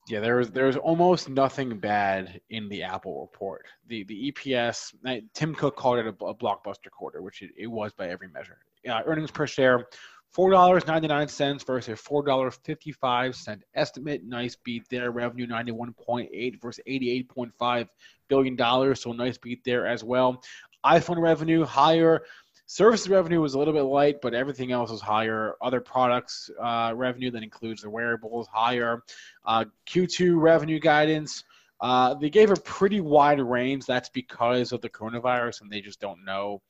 Yeah, 0.08 0.20
there 0.20 0.38
was 0.38 0.50
there 0.50 0.66
was 0.66 0.78
almost 0.78 1.30
nothing 1.30 1.78
bad 1.78 2.42
in 2.50 2.70
the 2.70 2.84
Apple 2.84 3.22
report. 3.22 3.66
The 3.88 4.04
the 4.06 4.32
EPS, 4.32 4.94
Tim 5.34 5.54
Cook 5.54 5.76
called 5.76 6.00
it 6.00 6.06
a, 6.06 6.26
a 6.26 6.34
blockbuster 6.34 6.90
quarter, 6.92 7.22
which 7.22 7.42
it, 7.42 7.52
it, 7.56 7.68
was 7.68 7.94
by 7.94 8.10
every 8.10 8.28
measure. 8.30 8.58
Uh, 8.90 9.02
earnings 9.06 9.30
per 9.30 9.46
share, 9.46 9.88
four 10.32 10.52
dollars 10.52 10.86
ninety 10.88 11.08
nine 11.08 11.28
cents 11.28 11.64
versus 11.64 11.94
a 11.94 11.96
four 11.96 12.24
dollars 12.24 12.58
fifty 12.64 12.92
five 12.92 13.36
cent 13.36 13.64
estimate. 13.76 14.24
Nice 14.24 14.56
beat 14.56 14.84
there. 14.90 15.12
Revenue 15.12 15.48
ninety 15.48 15.72
one 15.72 15.94
point 15.94 16.30
eight 16.34 16.62
versus 16.62 16.84
eighty 16.88 17.12
eight 17.12 17.30
point 17.30 17.54
five 17.58 17.90
billion 18.28 18.56
dollars, 18.56 19.02
so 19.02 19.12
nice 19.12 19.38
beat 19.38 19.64
there 19.64 19.88
as 19.88 20.04
well. 20.04 20.42
iPhone 20.86 21.22
revenue 21.22 21.64
higher 21.64 22.24
Services 22.72 23.10
revenue 23.10 23.42
was 23.42 23.54
a 23.54 23.60
little 23.60 23.74
bit 23.74 23.82
light, 23.82 24.22
but 24.22 24.34
everything 24.34 24.72
else 24.72 24.92
was 24.92 25.02
higher. 25.02 25.56
Other 25.62 25.82
products 25.82 26.50
uh, 26.58 26.94
revenue 26.96 27.30
that 27.32 27.44
includes 27.44 27.82
the 27.82 27.90
wearables 27.90 28.48
higher. 28.48 29.04
Uh, 29.46 29.66
Q2 29.90 30.40
revenue 30.40 30.80
guidance. 30.80 31.44
Uh, 31.82 32.14
they 32.14 32.30
gave 32.30 32.50
a 32.50 32.56
pretty 32.56 33.02
wide 33.02 33.42
range. 33.42 33.86
That's 33.86 34.08
because 34.08 34.72
of 34.72 34.80
the 34.80 34.90
coronavirus, 34.90 35.60
and 35.60 35.70
they 35.70 35.82
just 35.82 36.00
don't 36.00 36.24
know 36.24 36.62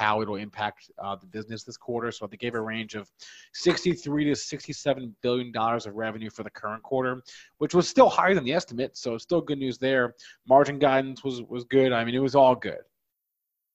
how 0.00 0.22
it'll 0.22 0.36
impact 0.36 0.90
uh, 0.98 1.14
the 1.14 1.26
business 1.26 1.62
this 1.62 1.76
quarter. 1.76 2.10
So 2.10 2.26
they 2.26 2.38
gave 2.38 2.54
a 2.54 2.60
range 2.60 2.94
of 2.94 3.10
63 3.52 4.24
to 4.24 4.34
67 4.34 5.14
billion 5.20 5.52
dollars 5.52 5.84
of 5.84 5.94
revenue 5.94 6.30
for 6.30 6.42
the 6.42 6.50
current 6.50 6.82
quarter, 6.82 7.22
which 7.58 7.74
was 7.74 7.86
still 7.86 8.08
higher 8.08 8.34
than 8.34 8.44
the 8.44 8.54
estimate. 8.54 8.96
So 8.96 9.18
still 9.18 9.42
good 9.42 9.58
news 9.58 9.76
there. 9.76 10.14
Margin 10.48 10.78
guidance 10.78 11.22
was 11.22 11.42
was 11.42 11.64
good. 11.64 11.92
I 11.92 12.02
mean, 12.04 12.14
it 12.14 12.20
was 12.20 12.34
all 12.34 12.54
good. 12.54 12.80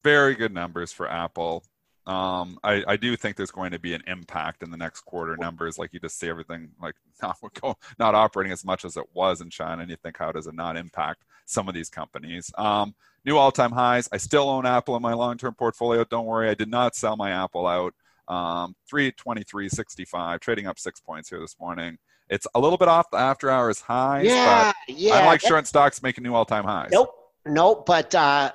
Very 0.04 0.34
good 0.34 0.54
numbers 0.54 0.92
for 0.92 1.08
Apple. 1.08 1.64
Um, 2.08 2.60
I, 2.64 2.84
I 2.88 2.98
do 2.98 3.16
think 3.16 3.36
there's 3.36 3.52
going 3.52 3.72
to 3.72 3.80
be 3.80 3.96
an 3.96 4.04
impact 4.06 4.62
in 4.62 4.70
the 4.70 4.78
next 4.78 5.02
quarter 5.02 5.36
numbers. 5.38 5.80
Like 5.80 5.92
you 5.92 6.00
just 6.00 6.20
see 6.20 6.30
everything 6.30 6.70
like 6.82 6.96
not 7.22 7.38
not 8.00 8.16
operating 8.16 8.52
as 8.52 8.64
much 8.64 8.86
as 8.86 8.96
it 8.98 9.06
was 9.14 9.42
in 9.42 9.50
China, 9.50 9.82
and 9.82 9.90
you 9.90 9.98
think 9.98 10.18
how 10.18 10.32
does 10.32 10.48
it 10.48 10.56
not 10.56 10.78
impact 10.78 11.24
some 11.46 11.68
of 11.68 11.74
these 11.74 11.90
companies? 11.90 12.52
Um, 12.58 12.94
new 13.26 13.38
all-time 13.38 13.72
highs. 13.72 14.08
I 14.12 14.18
still 14.18 14.50
own 14.50 14.66
Apple 14.66 14.96
in 14.96 15.02
my 15.02 15.14
long-term 15.14 15.56
portfolio. 15.56 16.04
Don't 16.04 16.26
worry, 16.26 16.50
I 16.50 16.54
did 16.54 16.70
not 16.70 16.96
sell 16.96 17.16
my 17.16 17.32
Apple 17.32 17.66
out. 17.66 17.94
Um, 18.28 18.76
323.65, 18.92 20.40
trading 20.40 20.66
up 20.66 20.80
six 20.80 21.00
points 21.00 21.30
here 21.30 21.40
this 21.40 21.56
morning. 21.60 21.98
It's 22.28 22.48
a 22.56 22.60
little 22.60 22.78
bit 22.78 22.88
off 22.88 23.12
the 23.12 23.18
after 23.18 23.52
hours 23.52 23.82
highs. 23.82 24.26
Yeah, 24.26 24.72
yeah. 24.88 25.14
I 25.14 25.26
like 25.26 25.42
short 25.42 25.68
stocks 25.68 26.02
making 26.02 26.24
new 26.24 26.34
all-time 26.34 26.64
highs. 26.64 26.90
Nope, 26.92 27.14
nope. 27.46 27.86
But 27.86 28.16
uh, 28.16 28.52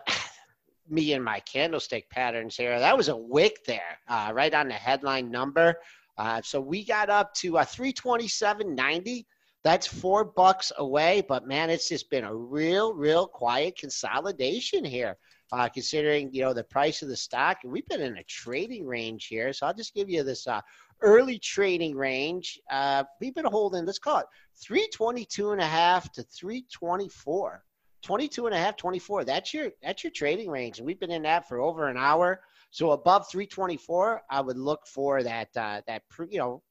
me 0.91 1.13
and 1.13 1.25
my 1.25 1.41
candlestick 1.41 2.09
patterns 2.11 2.57
here. 2.57 2.79
That 2.79 2.97
was 2.97 3.09
a 3.09 3.17
wick 3.17 3.65
there, 3.67 3.99
uh, 4.09 4.33
right 4.35 4.53
on 4.53 4.69
the 4.69 4.75
headline 4.75 5.31
number. 5.31 5.77
Uh, 6.19 6.43
so 6.43 6.61
we 6.61 6.85
got 6.85 7.09
up 7.09 7.33
to 7.35 7.59
uh, 7.59 7.65
327.90. 7.65 9.25
That's 9.63 9.87
four 9.87 10.25
bucks 10.25 10.73
away, 10.79 11.23
but 11.29 11.47
man, 11.47 11.71
it's 11.71 11.89
just 11.89 12.11
been 12.11 12.25
a 12.25 12.35
real, 12.35 12.95
real 12.95 13.27
quiet 13.27 13.77
consolidation 13.79 14.85
here. 14.85 15.17
Uh, 15.53 15.69
considering 15.69 16.31
you 16.33 16.41
know 16.41 16.53
the 16.53 16.63
price 16.63 17.03
of 17.03 17.09
the 17.09 17.17
stock, 17.17 17.59
and 17.65 17.73
we've 17.73 17.89
been 17.89 18.01
in 18.01 18.19
a 18.19 18.23
trading 18.23 18.87
range 18.87 19.27
here. 19.27 19.53
So 19.53 19.67
I'll 19.67 19.75
just 19.75 19.95
give 19.95 20.09
you 20.09 20.23
this 20.23 20.47
uh, 20.47 20.61
early 21.03 21.39
trading 21.39 21.97
range. 21.97 22.61
Uh, 22.71 23.05
we've 23.21 23.35
been 23.35 23.47
holding, 23.47 23.85
let's 23.85 23.99
call 23.99 24.19
it 24.19 24.27
322 24.63 25.53
and 25.53 25.61
a 25.61 25.67
half 25.67 26.13
to 26.13 26.23
324. 26.23 27.65
22 28.03 28.47
and 28.47 28.55
a 28.55 28.59
half, 28.59 28.77
24. 28.77 29.25
That's 29.25 29.53
your 29.53 29.71
that's 29.83 30.05
your 30.05 30.13
trading 30.13 30.51
range, 30.51 30.79
and 30.79 30.87
we've 30.87 31.01
been 31.01 31.11
in 31.11 31.23
that 31.23 31.49
for 31.49 31.61
over 31.61 31.89
an 31.89 31.97
hour. 31.97 32.41
So 32.71 32.93
above 32.93 33.29
324, 33.31 34.23
I 34.31 34.41
would 34.41 34.59
look 34.59 34.87
for 34.87 35.23
that 35.23 35.49
uh, 35.57 35.83
that 35.87 36.09
pre, 36.09 36.27
you 36.31 36.39
know 36.39 36.63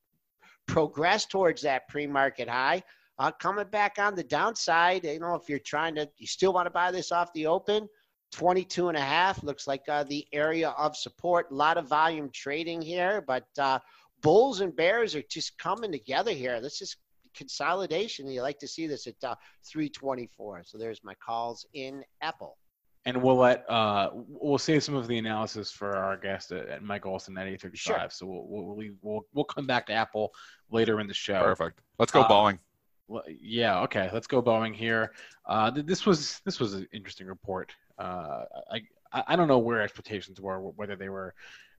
progress 0.67 1.25
towards 1.25 1.63
that 1.63 1.87
pre-market 1.87 2.47
high. 2.47 2.83
Uh, 3.17 3.31
coming 3.31 3.67
back 3.67 3.97
on 3.99 4.15
the 4.15 4.23
downside, 4.23 5.03
you 5.03 5.19
know, 5.19 5.35
if 5.35 5.49
you're 5.49 5.59
trying 5.59 5.95
to, 5.95 6.07
you 6.17 6.27
still 6.27 6.53
want 6.53 6.67
to 6.67 6.71
buy 6.71 6.89
this 6.89 7.11
off 7.11 7.33
the 7.33 7.45
open, 7.45 7.89
22 8.31 8.87
and 8.87 8.97
a 8.97 9.01
half 9.01 9.43
looks 9.43 9.67
like 9.67 9.83
uh, 9.89 10.03
the 10.03 10.25
area 10.31 10.69
of 10.69 10.95
support. 10.95 11.51
A 11.51 11.53
lot 11.53 11.77
of 11.77 11.87
volume 11.87 12.29
trading 12.31 12.81
here, 12.81 13.23
but 13.27 13.47
uh, 13.57 13.79
bulls 14.21 14.61
and 14.61 14.75
bears 14.75 15.15
are 15.15 15.23
just 15.29 15.57
coming 15.57 15.91
together 15.91 16.31
here. 16.31 16.59
Let's 16.61 16.79
just 16.79 16.97
consolidation. 17.35 18.27
You 18.27 18.41
like 18.41 18.59
to 18.59 18.67
see 18.67 18.87
this 18.87 19.07
at 19.07 19.15
uh, 19.23 19.35
324. 19.65 20.63
So 20.63 20.77
there's 20.77 21.01
my 21.03 21.13
calls 21.15 21.65
in 21.73 22.03
Apple. 22.21 22.57
And 23.05 23.21
we'll 23.23 23.37
let 23.37 23.69
uh, 23.69 24.09
we'll 24.13 24.57
save 24.57 24.83
some 24.83 24.95
of 24.95 25.07
the 25.07 25.17
analysis 25.17 25.71
for 25.71 25.95
our 25.95 26.17
guest 26.17 26.51
at, 26.51 26.67
at 26.67 26.83
Mike 26.83 27.05
Olson 27.05 27.37
at 27.37 27.47
8:35. 27.47 27.75
Sure. 27.75 28.07
So 28.09 28.25
we'll 28.25 28.45
we'll, 28.47 28.91
we'll 29.01 29.21
we'll 29.33 29.45
come 29.45 29.65
back 29.65 29.87
to 29.87 29.93
Apple 29.93 30.31
later 30.69 30.99
in 30.99 31.07
the 31.07 31.13
show. 31.13 31.41
Perfect. 31.41 31.79
Let's 31.97 32.11
go 32.11 32.21
uh, 32.21 32.27
Boeing. 32.27 32.59
Yeah. 33.41 33.79
Okay. 33.81 34.09
Let's 34.13 34.27
go 34.27 34.43
Boeing 34.43 34.75
here. 34.75 35.13
Uh, 35.47 35.71
this 35.71 36.05
was 36.05 36.41
this 36.45 36.59
was 36.59 36.73
an 36.73 36.87
interesting 36.91 37.27
report. 37.27 37.73
Uh, 37.97 38.43
I 38.69 38.81
I 39.13 39.35
don't 39.35 39.47
know 39.47 39.59
where 39.59 39.81
expectations 39.81 40.39
were, 40.41 40.59
whether 40.59 40.97
they 40.97 41.09
were 41.09 41.33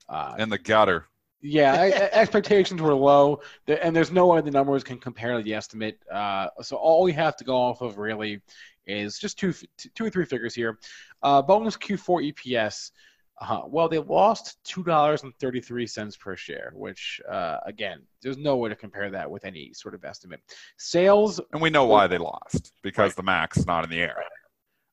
uh, 0.09 0.35
in 0.39 0.49
the 0.49 0.57
gutter 0.57 1.05
yeah, 1.41 2.09
expectations 2.11 2.81
were 2.81 2.93
low, 2.93 3.41
and 3.67 3.95
there's 3.95 4.11
no 4.11 4.27
way 4.27 4.41
the 4.41 4.51
numbers 4.51 4.83
can 4.83 4.99
compare 4.99 5.37
to 5.37 5.43
the 5.43 5.53
estimate. 5.53 5.99
Uh, 6.11 6.47
so 6.61 6.75
all 6.75 7.03
we 7.03 7.13
have 7.13 7.35
to 7.37 7.43
go 7.43 7.55
off 7.55 7.81
of 7.81 7.97
really 7.97 8.41
is 8.85 9.17
just 9.17 9.39
two, 9.39 9.53
two 9.95 10.05
or 10.05 10.09
three 10.09 10.25
figures 10.25 10.53
here. 10.53 10.77
Uh, 11.23 11.41
bonus 11.41 11.77
Q4 11.77 12.33
EPS. 12.33 12.91
Uh, 13.39 13.61
well, 13.65 13.89
they 13.89 13.97
lost 13.97 14.57
two 14.63 14.83
dollars 14.83 15.23
and 15.23 15.33
thirty-three 15.39 15.87
cents 15.87 16.15
per 16.15 16.35
share, 16.35 16.71
which 16.75 17.19
uh, 17.27 17.57
again, 17.65 17.99
there's 18.21 18.37
no 18.37 18.55
way 18.57 18.69
to 18.69 18.75
compare 18.75 19.09
that 19.09 19.29
with 19.29 19.45
any 19.45 19.73
sort 19.73 19.95
of 19.95 20.05
estimate. 20.05 20.39
Sales, 20.77 21.41
and 21.51 21.59
we 21.59 21.71
know 21.71 21.85
why 21.85 22.05
they 22.05 22.19
lost 22.19 22.71
because 22.83 23.09
right. 23.09 23.15
the 23.15 23.23
Max's 23.23 23.65
not 23.65 23.83
in 23.83 23.89
the 23.89 23.99
air. 23.99 24.23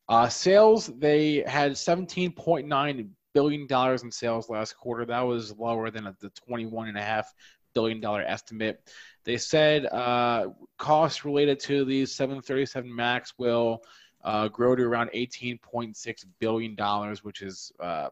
Uh, 0.09 0.27
sales, 0.31 0.87
they 0.87 1.45
had 1.47 1.73
17.9 1.73 3.09
billion 3.35 3.67
dollars 3.67 4.03
in 4.03 4.11
sales 4.11 4.49
last 4.49 4.77
quarter. 4.77 5.05
That 5.05 5.21
was 5.21 5.57
lower 5.57 5.91
than 5.91 6.05
the 6.21 6.31
twenty-one 6.31 6.89
and 6.89 6.99
a 6.99 7.03
half 7.03 7.33
billion 7.75 8.01
dollar 8.01 8.23
estimate. 8.23 8.81
They 9.25 9.37
said 9.37 9.87
uh, 9.87 10.49
costs 10.79 11.25
related 11.25 11.61
to 11.61 11.85
these 11.85 12.15
737 12.15 12.95
Max 12.95 13.35
will 13.39 13.83
uh, 14.25 14.49
grow 14.49 14.75
to 14.75 14.83
around 14.83 15.11
18.6 15.15 16.25
billion 16.39 16.75
dollars, 16.75 17.23
which 17.23 17.43
is 17.43 17.71
uh, 17.79 18.09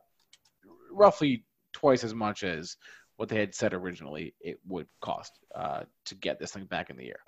roughly 0.90 1.44
twice 1.72 2.04
as 2.04 2.14
much 2.14 2.44
as 2.44 2.76
what 3.16 3.28
they 3.28 3.38
had 3.38 3.54
said 3.54 3.72
originally 3.72 4.34
it 4.40 4.58
would 4.66 4.86
cost 5.00 5.38
uh, 5.54 5.82
to 6.04 6.14
get 6.14 6.38
this 6.38 6.52
thing 6.52 6.64
back 6.64 6.90
in 6.90 6.96
the 6.96 7.08
air. 7.08 7.20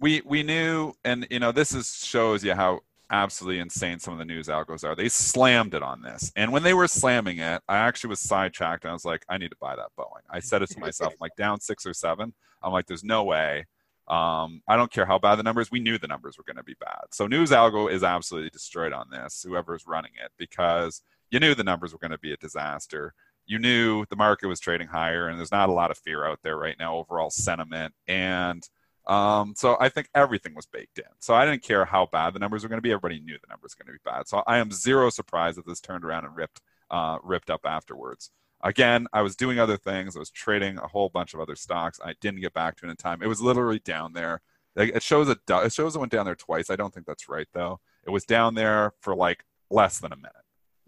We 0.00 0.22
we 0.24 0.42
knew, 0.42 0.94
and 1.04 1.26
you 1.30 1.38
know, 1.38 1.52
this 1.52 1.74
is 1.74 2.04
shows 2.04 2.42
you 2.42 2.54
how 2.54 2.80
absolutely 3.10 3.60
insane 3.60 3.98
some 3.98 4.12
of 4.12 4.18
the 4.18 4.24
news 4.24 4.48
algos 4.48 4.84
are. 4.84 4.94
They 4.94 5.08
slammed 5.08 5.74
it 5.74 5.82
on 5.82 6.02
this. 6.02 6.32
And 6.36 6.52
when 6.52 6.62
they 6.62 6.74
were 6.74 6.88
slamming 6.88 7.38
it, 7.38 7.62
I 7.68 7.78
actually 7.78 8.10
was 8.10 8.20
sidetracked 8.20 8.84
and 8.84 8.90
I 8.90 8.94
was 8.94 9.04
like, 9.04 9.24
I 9.28 9.38
need 9.38 9.50
to 9.50 9.56
buy 9.60 9.76
that 9.76 9.90
Boeing. 9.98 10.22
I 10.30 10.40
said 10.40 10.62
it 10.62 10.70
to 10.70 10.80
myself, 10.80 11.12
I'm 11.12 11.18
like 11.20 11.36
down 11.36 11.60
six 11.60 11.84
or 11.86 11.94
seven. 11.94 12.32
I'm 12.62 12.72
like, 12.72 12.86
there's 12.86 13.04
no 13.04 13.24
way. 13.24 13.66
Um, 14.08 14.62
I 14.66 14.76
don't 14.76 14.90
care 14.90 15.06
how 15.06 15.18
bad 15.18 15.36
the 15.36 15.42
numbers. 15.42 15.70
We 15.70 15.80
knew 15.80 15.98
the 15.98 16.08
numbers 16.08 16.36
were 16.38 16.44
going 16.44 16.56
to 16.56 16.64
be 16.64 16.76
bad. 16.80 17.04
So 17.12 17.26
news 17.26 17.50
algo 17.50 17.90
is 17.90 18.02
absolutely 18.02 18.50
destroyed 18.50 18.92
on 18.92 19.08
this, 19.10 19.44
whoever's 19.46 19.86
running 19.86 20.12
it, 20.22 20.32
because 20.36 21.02
you 21.30 21.38
knew 21.38 21.54
the 21.54 21.64
numbers 21.64 21.92
were 21.92 22.00
going 22.00 22.10
to 22.10 22.18
be 22.18 22.32
a 22.32 22.36
disaster. 22.36 23.14
You 23.46 23.58
knew 23.58 24.04
the 24.10 24.16
market 24.16 24.48
was 24.48 24.58
trading 24.58 24.88
higher, 24.88 25.28
and 25.28 25.38
there's 25.38 25.52
not 25.52 25.68
a 25.68 25.72
lot 25.72 25.90
of 25.92 25.98
fear 25.98 26.26
out 26.26 26.40
there 26.42 26.56
right 26.56 26.76
now, 26.78 26.96
overall 26.96 27.30
sentiment. 27.30 27.94
And– 28.08 28.68
um, 29.10 29.54
so 29.56 29.76
I 29.80 29.88
think 29.88 30.08
everything 30.14 30.54
was 30.54 30.66
baked 30.66 30.98
in. 30.98 31.04
So 31.18 31.34
I 31.34 31.44
didn't 31.44 31.64
care 31.64 31.84
how 31.84 32.06
bad 32.06 32.32
the 32.32 32.38
numbers 32.38 32.62
were 32.62 32.68
going 32.68 32.78
to 32.78 32.82
be. 32.82 32.92
Everybody 32.92 33.18
knew 33.18 33.34
the 33.34 33.50
numbers 33.50 33.74
were 33.76 33.84
going 33.84 33.92
to 33.92 34.00
be 34.04 34.08
bad. 34.08 34.28
So 34.28 34.44
I 34.46 34.58
am 34.58 34.70
zero 34.70 35.10
surprised 35.10 35.58
that 35.58 35.66
this 35.66 35.80
turned 35.80 36.04
around 36.04 36.26
and 36.26 36.36
ripped 36.36 36.60
uh, 36.92 37.18
ripped 37.24 37.50
up 37.50 37.62
afterwards. 37.64 38.30
Again, 38.62 39.08
I 39.12 39.22
was 39.22 39.34
doing 39.34 39.58
other 39.58 39.76
things. 39.76 40.14
I 40.14 40.20
was 40.20 40.30
trading 40.30 40.78
a 40.78 40.86
whole 40.86 41.08
bunch 41.08 41.34
of 41.34 41.40
other 41.40 41.56
stocks. 41.56 41.98
I 42.04 42.14
didn't 42.20 42.40
get 42.40 42.54
back 42.54 42.76
to 42.76 42.86
it 42.86 42.90
in 42.90 42.96
time. 42.96 43.20
It 43.20 43.26
was 43.26 43.40
literally 43.40 43.80
down 43.80 44.12
there. 44.12 44.42
It 44.76 45.02
shows 45.02 45.28
it. 45.28 45.38
It 45.48 45.72
shows 45.72 45.96
it 45.96 45.98
went 45.98 46.12
down 46.12 46.24
there 46.24 46.36
twice. 46.36 46.70
I 46.70 46.76
don't 46.76 46.94
think 46.94 47.06
that's 47.06 47.28
right 47.28 47.48
though. 47.52 47.80
It 48.06 48.10
was 48.10 48.24
down 48.24 48.54
there 48.54 48.92
for 49.00 49.16
like 49.16 49.44
less 49.70 49.98
than 49.98 50.12
a 50.12 50.16
minute 50.16 50.34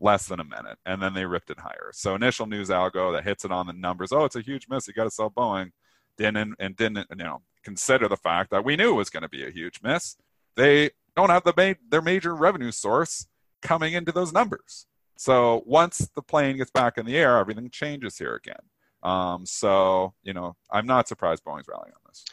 less 0.00 0.26
than 0.26 0.40
a 0.40 0.44
minute, 0.44 0.78
and 0.85 1.00
then 1.00 1.14
they 1.14 1.24
ripped 1.24 1.48
it 1.48 1.61
higher. 1.61 1.92
So 1.92 2.16
initial 2.16 2.46
news 2.46 2.70
algo 2.70 3.12
that 3.12 3.22
hits 3.22 3.44
it 3.44 3.52
on 3.52 3.68
the 3.68 3.72
numbers. 3.72 4.11
Oh, 4.11 4.24
it's 4.24 4.35
a 4.35 4.40
huge 4.40 4.66
miss. 4.68 4.88
You 4.88 4.94
got 4.94 5.04
to 5.04 5.11
sell 5.12 5.30
Boeing. 5.30 5.70
Didn't 6.22 6.54
and 6.61 6.76
didn't 6.76 7.06
you 7.11 7.24
know 7.24 7.42
consider 7.64 8.06
the 8.08 8.16
fact 8.16 8.50
that 8.52 8.64
we 8.64 8.76
knew 8.76 8.90
it 8.90 8.96
was 8.96 9.11
going 9.11 9.22
to 9.22 9.28
be 9.28 9.44
a 9.44 9.50
huge 9.50 9.80
miss. 9.82 10.16
They 10.54 10.90
don't 11.16 11.30
have 11.30 11.42
the 11.42 11.54
main, 11.56 11.76
their 11.88 12.02
major 12.02 12.35
revenue 12.35 12.70
source 12.70 13.26
coming 13.61 13.94
into 13.94 14.12
those 14.12 14.32
numbers. 14.32 14.87
So 15.16 15.62
once 15.66 16.08
the 16.14 16.22
plane 16.22 16.58
gets 16.58 16.70
back 16.70 16.96
in 16.96 17.06
the 17.06 17.16
air, 17.16 17.38
everything 17.38 17.70
changes 17.70 18.18
here 18.18 18.35
again. 18.35 18.62
Um, 19.02 19.44
so 19.44 20.14
you 20.22 20.32
know, 20.32 20.54
I'm 20.70 20.87
not 20.87 21.08
surprised 21.08 21.44
Boeing's 21.44 21.66
rallying 21.68 21.92
on 21.92 22.00
this. 22.08 22.24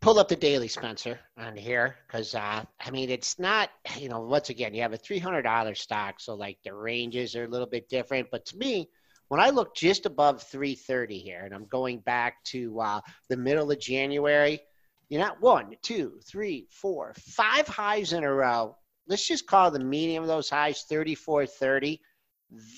Pull 0.00 0.18
up 0.18 0.28
the 0.28 0.36
daily, 0.36 0.68
Spencer, 0.68 1.20
on 1.36 1.56
here 1.56 1.96
because 2.06 2.34
uh, 2.34 2.64
I 2.80 2.90
mean 2.90 3.08
it's 3.08 3.38
not 3.38 3.70
you 3.96 4.08
know 4.08 4.20
once 4.20 4.50
again 4.50 4.74
you 4.74 4.82
have 4.82 4.94
a 4.94 4.96
three 4.96 5.20
hundred 5.20 5.42
dollar 5.42 5.76
stock, 5.76 6.18
so 6.18 6.34
like 6.34 6.58
the 6.64 6.74
ranges 6.74 7.36
are 7.36 7.44
a 7.44 7.48
little 7.48 7.68
bit 7.68 7.88
different. 7.88 8.28
But 8.32 8.46
to 8.46 8.56
me, 8.56 8.88
when 9.28 9.40
I 9.40 9.50
look 9.50 9.74
just 9.74 10.06
above 10.06 10.42
330 10.42 11.18
here, 11.18 11.42
and 11.44 11.54
I'm 11.54 11.66
going 11.66 12.00
back 12.00 12.42
to 12.46 12.80
uh, 12.80 13.00
the 13.28 13.36
middle 13.36 13.70
of 13.70 13.78
January, 13.78 14.60
you 15.08 15.18
know, 15.18 15.32
one, 15.40 15.74
two, 15.82 16.18
three, 16.26 16.66
four, 16.70 17.14
five 17.18 17.68
highs 17.68 18.12
in 18.12 18.24
a 18.24 18.32
row. 18.32 18.76
Let's 19.06 19.26
just 19.26 19.46
call 19.46 19.70
the 19.70 19.78
median 19.78 20.22
of 20.22 20.28
those 20.28 20.50
highs 20.50 20.84
34.30. 20.90 21.98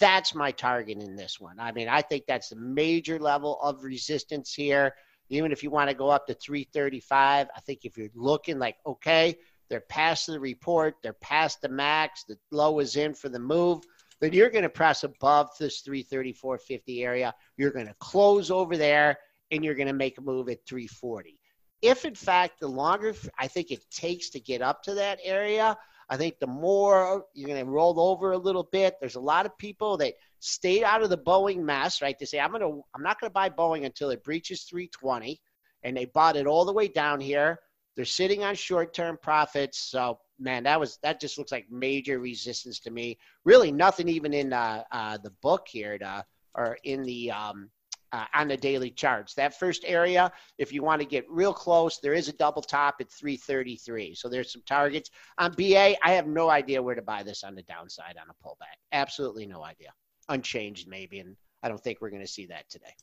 That's 0.01 0.35
my 0.35 0.51
target 0.51 0.99
in 0.99 1.17
this 1.17 1.41
one. 1.41 1.59
I 1.59 1.73
mean, 1.73 1.89
I 1.89 2.03
think 2.03 2.25
that's 2.27 2.49
the 2.49 2.57
major 2.57 3.19
level 3.19 3.59
of 3.63 3.85
resistance 3.85 4.53
here. 4.53 4.95
Even 5.29 5.53
if 5.53 5.63
you 5.63 5.71
want 5.71 5.89
to 5.89 5.95
go 5.95 6.09
up 6.09 6.27
to 6.27 6.35
335, 6.35 7.47
I 7.55 7.61
think 7.61 7.85
if 7.85 7.97
you're 7.97 8.09
looking 8.17 8.59
like, 8.59 8.77
okay, 8.85 9.37
they're 9.69 9.81
past 9.81 10.27
the 10.27 10.41
report, 10.41 10.97
they're 11.03 11.13
past 11.13 11.63
the 11.63 11.69
max, 11.69 12.25
the 12.25 12.37
low 12.51 12.81
is 12.81 12.97
in 12.97 13.15
for 13.15 13.29
the 13.29 13.39
move, 13.39 13.85
then 14.21 14.33
you're 14.33 14.51
going 14.51 14.63
to 14.63 14.69
press 14.69 15.05
above 15.05 15.51
this 15.59 15.83
334.50 15.83 17.05
area. 17.05 17.35
You're 17.57 17.71
going 17.71 17.87
to 17.87 17.95
close 18.01 18.51
over 18.51 18.77
there 18.77 19.19
and 19.51 19.65
you're 19.65 19.75
going 19.75 19.89
to 19.89 19.95
make 19.95 20.19
a 20.19 20.23
move 20.23 20.49
at 20.49 20.65
340. 20.67 21.39
If 21.83 22.05
in 22.05 22.15
fact 22.15 22.61
the 22.61 22.69
longer 22.69 23.15
I 23.39 23.49
think 23.49 23.71
it 23.71 23.85
takes 23.91 24.31
to 24.31 24.41
get 24.41 24.61
up 24.61 24.83
to 24.85 24.95
that 24.95 25.19
area, 25.25 25.77
I 26.11 26.17
think 26.17 26.39
the 26.39 26.47
more 26.47 27.25
you're 27.35 27.49
going 27.49 27.65
to 27.65 27.71
roll 27.71 27.99
over 27.99 28.33
a 28.33 28.39
little 28.39 28.69
bit. 28.71 28.97
There's 29.01 29.15
a 29.15 29.21
lot 29.21 29.47
of 29.47 29.57
people 29.57 29.97
that 29.99 30.15
stayed 30.41 30.83
out 30.83 31.03
of 31.03 31.09
the 31.09 31.17
Boeing 31.17 31.63
mess, 31.63 32.03
right? 32.03 32.19
They 32.19 32.27
say 32.27 32.41
I'm 32.41 32.51
going 32.51 32.63
to 32.63 32.83
I'm 32.95 33.03
not 33.03 33.21
going 33.21 33.31
to 33.31 33.35
buy 33.35 33.49
Boeing 33.49 33.87
until 33.87 34.11
it 34.11 34.25
breaches 34.25 34.65
320 34.65 35.41
and 35.83 35.97
they 35.97 36.07
bought 36.07 36.37
it 36.37 36.47
all 36.47 36.65
the 36.65 36.73
way 36.73 36.89
down 36.89 37.21
here. 37.21 37.59
They're 38.01 38.07
sitting 38.07 38.45
on 38.45 38.55
short-term 38.55 39.19
profits. 39.21 39.77
So, 39.77 40.21
man, 40.39 40.63
that 40.63 40.81
was 40.81 40.99
that 41.03 41.21
just 41.21 41.37
looks 41.37 41.53
like 41.53 41.71
major 41.71 42.19
resistance 42.19 42.81
to 42.81 42.91
me. 42.91 43.19
Really 43.45 43.71
nothing 43.71 44.09
even 44.09 44.33
in 44.33 44.55
uh, 44.55 44.85
uh, 44.91 45.19
the 45.19 45.33
book 45.43 45.69
here 45.69 45.99
to, 45.99 46.25
or 46.55 46.79
in 46.85 47.03
the 47.03 47.31
um, 47.31 47.69
uh, 48.13 48.25
on 48.33 48.49
the 48.49 48.57
daily 48.57 48.91
charts. 48.91 49.35
That 49.35 49.59
first 49.59 49.85
area, 49.87 50.33
if 50.57 50.73
you 50.73 50.83
want 50.83 51.03
to 51.03 51.07
get 51.07 51.29
real 51.29 51.53
close, 51.53 51.99
there 51.99 52.15
is 52.15 52.29
a 52.29 52.33
double 52.33 52.63
top 52.63 52.95
at 53.01 53.11
333. 53.11 54.15
So 54.15 54.31
there's 54.31 54.51
some 54.51 54.63
targets. 54.65 55.11
On 55.37 55.53
BA, 55.53 56.03
I 56.03 56.13
have 56.13 56.27
no 56.27 56.49
idea 56.49 56.83
where 56.83 56.95
to 56.95 57.03
buy 57.03 57.23
this 57.23 57.45
on 57.45 57.55
the 57.55 57.65
downside 57.65 58.17
on 58.19 58.31
a 58.31 58.49
pullback. 58.49 58.79
Absolutely 58.93 59.45
no 59.45 59.63
idea. 59.63 59.93
Unchanged, 60.31 60.89
maybe. 60.89 61.19
And 61.19 61.37
I 61.63 61.69
don't 61.69 61.85
think 61.85 62.01
we're 62.01 62.09
going 62.09 62.25
to 62.25 62.33
see 62.33 62.47
that 62.47 62.67
today 62.71 62.95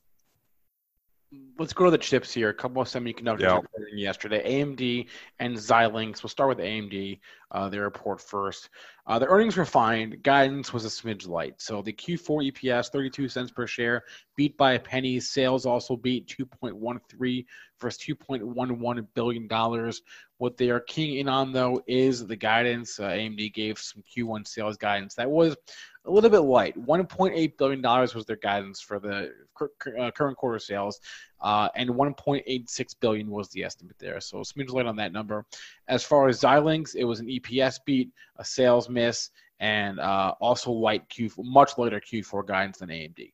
let's 1.57 1.73
go 1.73 1.85
to 1.85 1.91
the 1.91 1.97
chips 1.97 2.33
here. 2.33 2.49
A 2.49 2.53
couple 2.53 2.81
of 2.81 2.87
semiconductors 2.87 3.41
yep. 3.41 3.65
yesterday. 3.93 4.61
AMD 4.61 5.07
and 5.39 5.55
Xilinx. 5.55 6.23
We'll 6.23 6.29
start 6.29 6.49
with 6.49 6.65
AMD. 6.65 7.19
Uh, 7.49 7.69
their 7.69 7.83
report 7.83 8.19
first. 8.19 8.69
Uh, 9.05 9.17
the 9.17 9.27
earnings 9.27 9.55
were 9.55 9.65
fine. 9.65 10.19
Guidance 10.21 10.73
was 10.73 10.83
a 10.83 10.89
smidge 10.89 11.27
light. 11.27 11.61
So 11.61 11.81
the 11.81 11.93
Q4 11.93 12.51
EPS, 12.51 12.91
32 12.91 13.29
cents 13.29 13.51
per 13.51 13.65
share, 13.65 14.03
beat 14.35 14.57
by 14.57 14.73
a 14.73 14.79
penny. 14.79 15.21
Sales 15.21 15.65
also 15.65 15.95
beat 15.95 16.27
2.13 16.27 17.45
versus 17.79 18.03
2.11 18.03 19.07
billion 19.13 19.47
dollars. 19.47 20.01
What 20.39 20.57
they 20.57 20.69
are 20.69 20.81
keying 20.81 21.19
in 21.19 21.29
on 21.29 21.53
though 21.53 21.81
is 21.87 22.25
the 22.25 22.35
guidance. 22.35 22.99
Uh, 22.99 23.09
AMD 23.09 23.53
gave 23.53 23.79
some 23.79 24.03
Q1 24.03 24.45
sales 24.45 24.75
guidance 24.75 25.15
that 25.15 25.31
was 25.31 25.55
a 26.07 26.11
little 26.11 26.29
bit 26.29 26.39
light. 26.39 26.77
1.8 26.85 27.57
billion 27.57 27.81
dollars 27.81 28.15
was 28.15 28.25
their 28.25 28.37
guidance 28.37 28.79
for 28.81 28.99
the 28.99 29.31
uh, 29.99 30.11
current 30.11 30.37
quarter 30.37 30.59
sales, 30.59 30.99
uh, 31.41 31.69
and 31.75 31.89
1.86 31.89 32.95
billion 32.99 33.29
was 33.29 33.49
the 33.49 33.63
estimate 33.63 33.97
there. 33.99 34.19
So 34.21 34.37
smidge 34.37 34.71
light 34.71 34.85
on 34.85 34.95
that 34.95 35.11
number. 35.11 35.45
As 35.87 36.03
far 36.03 36.27
as 36.27 36.41
Xilinx, 36.41 36.95
it 36.95 37.03
was 37.03 37.19
an 37.19 37.27
EPS 37.27 37.79
beat, 37.85 38.09
a 38.37 38.45
sales 38.45 38.89
miss, 38.89 39.29
and 39.59 39.99
uh, 39.99 40.33
also 40.39 40.71
light 40.71 41.07
Q, 41.09 41.29
much 41.37 41.77
lighter 41.77 41.99
Q4 41.99 42.47
guidance 42.47 42.77
than 42.77 42.89
AMD. 42.89 43.33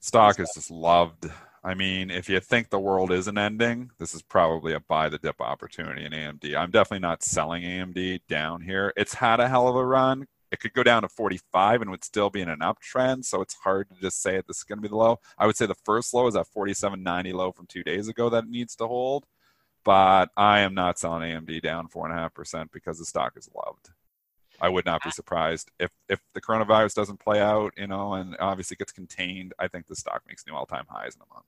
Stock 0.00 0.40
is 0.40 0.50
just 0.54 0.70
loved. 0.70 1.30
I 1.64 1.74
mean, 1.74 2.10
if 2.10 2.28
you 2.28 2.40
think 2.40 2.70
the 2.70 2.80
world 2.80 3.12
isn't 3.12 3.38
ending, 3.38 3.90
this 3.98 4.14
is 4.14 4.22
probably 4.22 4.72
a 4.72 4.80
buy 4.80 5.08
the 5.08 5.18
dip 5.18 5.40
opportunity 5.40 6.04
in 6.04 6.10
AMD. 6.10 6.56
I'm 6.56 6.72
definitely 6.72 6.98
not 6.98 7.22
selling 7.22 7.62
AMD 7.62 8.22
down 8.28 8.62
here. 8.62 8.92
It's 8.96 9.14
had 9.14 9.38
a 9.38 9.48
hell 9.48 9.68
of 9.68 9.76
a 9.76 9.84
run 9.84 10.26
it 10.52 10.60
could 10.60 10.74
go 10.74 10.82
down 10.82 11.02
to 11.02 11.08
45 11.08 11.80
and 11.80 11.90
would 11.90 12.04
still 12.04 12.28
be 12.28 12.42
in 12.42 12.50
an 12.50 12.60
uptrend. 12.60 13.24
So 13.24 13.40
it's 13.40 13.54
hard 13.54 13.88
to 13.88 14.00
just 14.00 14.22
say 14.22 14.40
this 14.46 14.58
is 14.58 14.64
going 14.64 14.78
to 14.78 14.82
be 14.82 14.88
the 14.88 14.96
low. 14.96 15.18
I 15.38 15.46
would 15.46 15.56
say 15.56 15.64
the 15.64 15.74
first 15.74 16.12
low 16.12 16.26
is 16.26 16.34
that 16.34 16.46
47.90 16.54 17.32
low 17.32 17.52
from 17.52 17.66
two 17.66 17.82
days 17.82 18.06
ago 18.06 18.28
that 18.28 18.46
needs 18.46 18.76
to 18.76 18.86
hold. 18.86 19.24
But 19.82 20.30
I 20.36 20.60
am 20.60 20.74
not 20.74 20.98
selling 20.98 21.22
AMD 21.22 21.62
down 21.62 21.88
four 21.88 22.06
and 22.06 22.16
a 22.16 22.20
half 22.20 22.34
percent 22.34 22.70
because 22.70 22.98
the 22.98 23.06
stock 23.06 23.32
is 23.36 23.48
loved. 23.54 23.90
I 24.60 24.68
would 24.68 24.86
not 24.86 25.02
be 25.02 25.10
surprised 25.10 25.72
if 25.80 25.90
if 26.08 26.20
the 26.34 26.40
coronavirus 26.40 26.94
doesn't 26.94 27.18
play 27.18 27.40
out, 27.40 27.72
you 27.76 27.88
know, 27.88 28.14
and 28.14 28.36
obviously 28.38 28.76
gets 28.76 28.92
contained. 28.92 29.54
I 29.58 29.66
think 29.66 29.88
the 29.88 29.96
stock 29.96 30.22
makes 30.28 30.46
new 30.46 30.54
all 30.54 30.66
time 30.66 30.84
highs 30.88 31.16
in 31.16 31.22
a 31.22 31.34
month. 31.34 31.46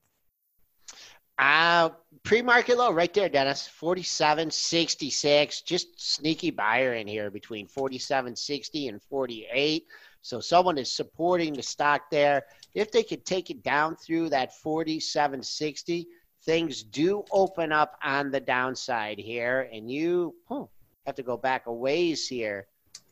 Uh, 1.37 1.89
pre-market 2.23 2.77
low 2.77 2.91
right 2.91 3.13
there, 3.13 3.29
Dennis. 3.29 3.69
47.66. 3.81 5.65
Just 5.65 5.87
sneaky 5.99 6.51
buyer 6.51 6.93
in 6.93 7.07
here 7.07 7.29
between 7.29 7.67
47.60 7.67 8.89
and 8.89 9.01
48. 9.03 9.85
So 10.21 10.39
someone 10.39 10.77
is 10.77 10.91
supporting 10.91 11.53
the 11.53 11.61
stock 11.61 12.09
there. 12.09 12.45
If 12.73 12.91
they 12.91 13.03
could 13.03 13.25
take 13.25 13.49
it 13.49 13.63
down 13.63 13.95
through 13.95 14.29
that 14.29 14.53
47.60, 14.63 16.05
things 16.43 16.83
do 16.83 17.23
open 17.31 17.71
up 17.71 17.97
on 18.03 18.31
the 18.31 18.39
downside 18.39 19.19
here. 19.19 19.69
And 19.71 19.91
you 19.91 20.35
oh, 20.49 20.69
have 21.05 21.15
to 21.15 21.23
go 21.23 21.37
back 21.37 21.67
a 21.67 21.73
ways 21.73 22.27
here. 22.27 22.67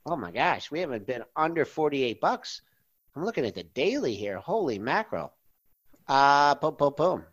Oh 0.06 0.16
my 0.16 0.32
gosh, 0.32 0.72
we 0.72 0.80
haven't 0.80 1.06
been 1.06 1.24
under 1.36 1.66
48 1.66 2.20
bucks. 2.20 2.62
I'm 3.16 3.24
looking 3.24 3.46
at 3.46 3.56
the 3.56 3.64
daily 3.64 4.16
here. 4.16 4.38
Holy 4.38 4.80
mackerel. 4.80 5.34
Uh, 6.08 6.56
boom, 6.56 6.76
boom, 6.76 6.94
boom. 6.98 7.24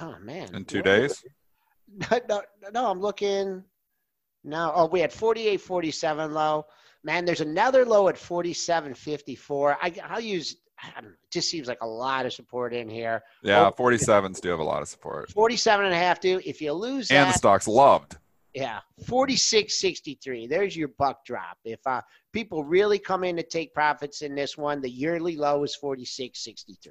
Oh 0.00 0.16
man. 0.20 0.54
In 0.54 0.64
two 0.64 0.82
days? 0.82 1.24
No, 1.88 2.20
no, 2.28 2.42
no, 2.72 2.90
I'm 2.90 3.00
looking 3.00 3.62
now. 4.42 4.72
Oh, 4.74 4.86
we 4.86 4.98
had 4.98 5.12
48, 5.12 5.60
47 5.60 6.34
low. 6.34 6.66
Man, 7.04 7.24
there's 7.24 7.40
another 7.40 7.86
low 7.86 8.08
at 8.08 8.18
47, 8.18 8.92
54. 8.92 9.78
I, 9.80 9.94
I'll 10.08 10.18
use 10.18 10.56
it 10.84 11.04
just 11.30 11.50
seems 11.50 11.68
like 11.68 11.78
a 11.80 11.86
lot 11.86 12.26
of 12.26 12.32
support 12.32 12.74
in 12.74 12.88
here. 12.88 13.22
Yeah, 13.42 13.70
47s 13.70 14.40
do 14.40 14.50
have 14.50 14.58
a 14.58 14.64
lot 14.64 14.82
of 14.82 14.88
support. 14.88 15.30
47 15.30 15.86
and 15.86 15.94
a 15.94 15.98
half 15.98 16.20
do. 16.20 16.40
If 16.44 16.60
you 16.60 16.72
lose 16.72 17.10
and 17.10 17.26
that, 17.26 17.32
the 17.32 17.38
stock's 17.38 17.68
loved. 17.68 18.16
Yeah, 18.54 18.80
46.63. 19.04 20.48
There's 20.48 20.76
your 20.76 20.88
buck 20.88 21.24
drop. 21.24 21.58
If 21.64 21.80
uh, 21.86 22.00
people 22.32 22.64
really 22.64 22.98
come 22.98 23.22
in 23.22 23.36
to 23.36 23.42
take 23.42 23.74
profits 23.74 24.22
in 24.22 24.34
this 24.34 24.56
one, 24.56 24.80
the 24.80 24.90
yearly 24.90 25.36
low 25.36 25.62
is 25.62 25.76
46.63. 25.82 26.88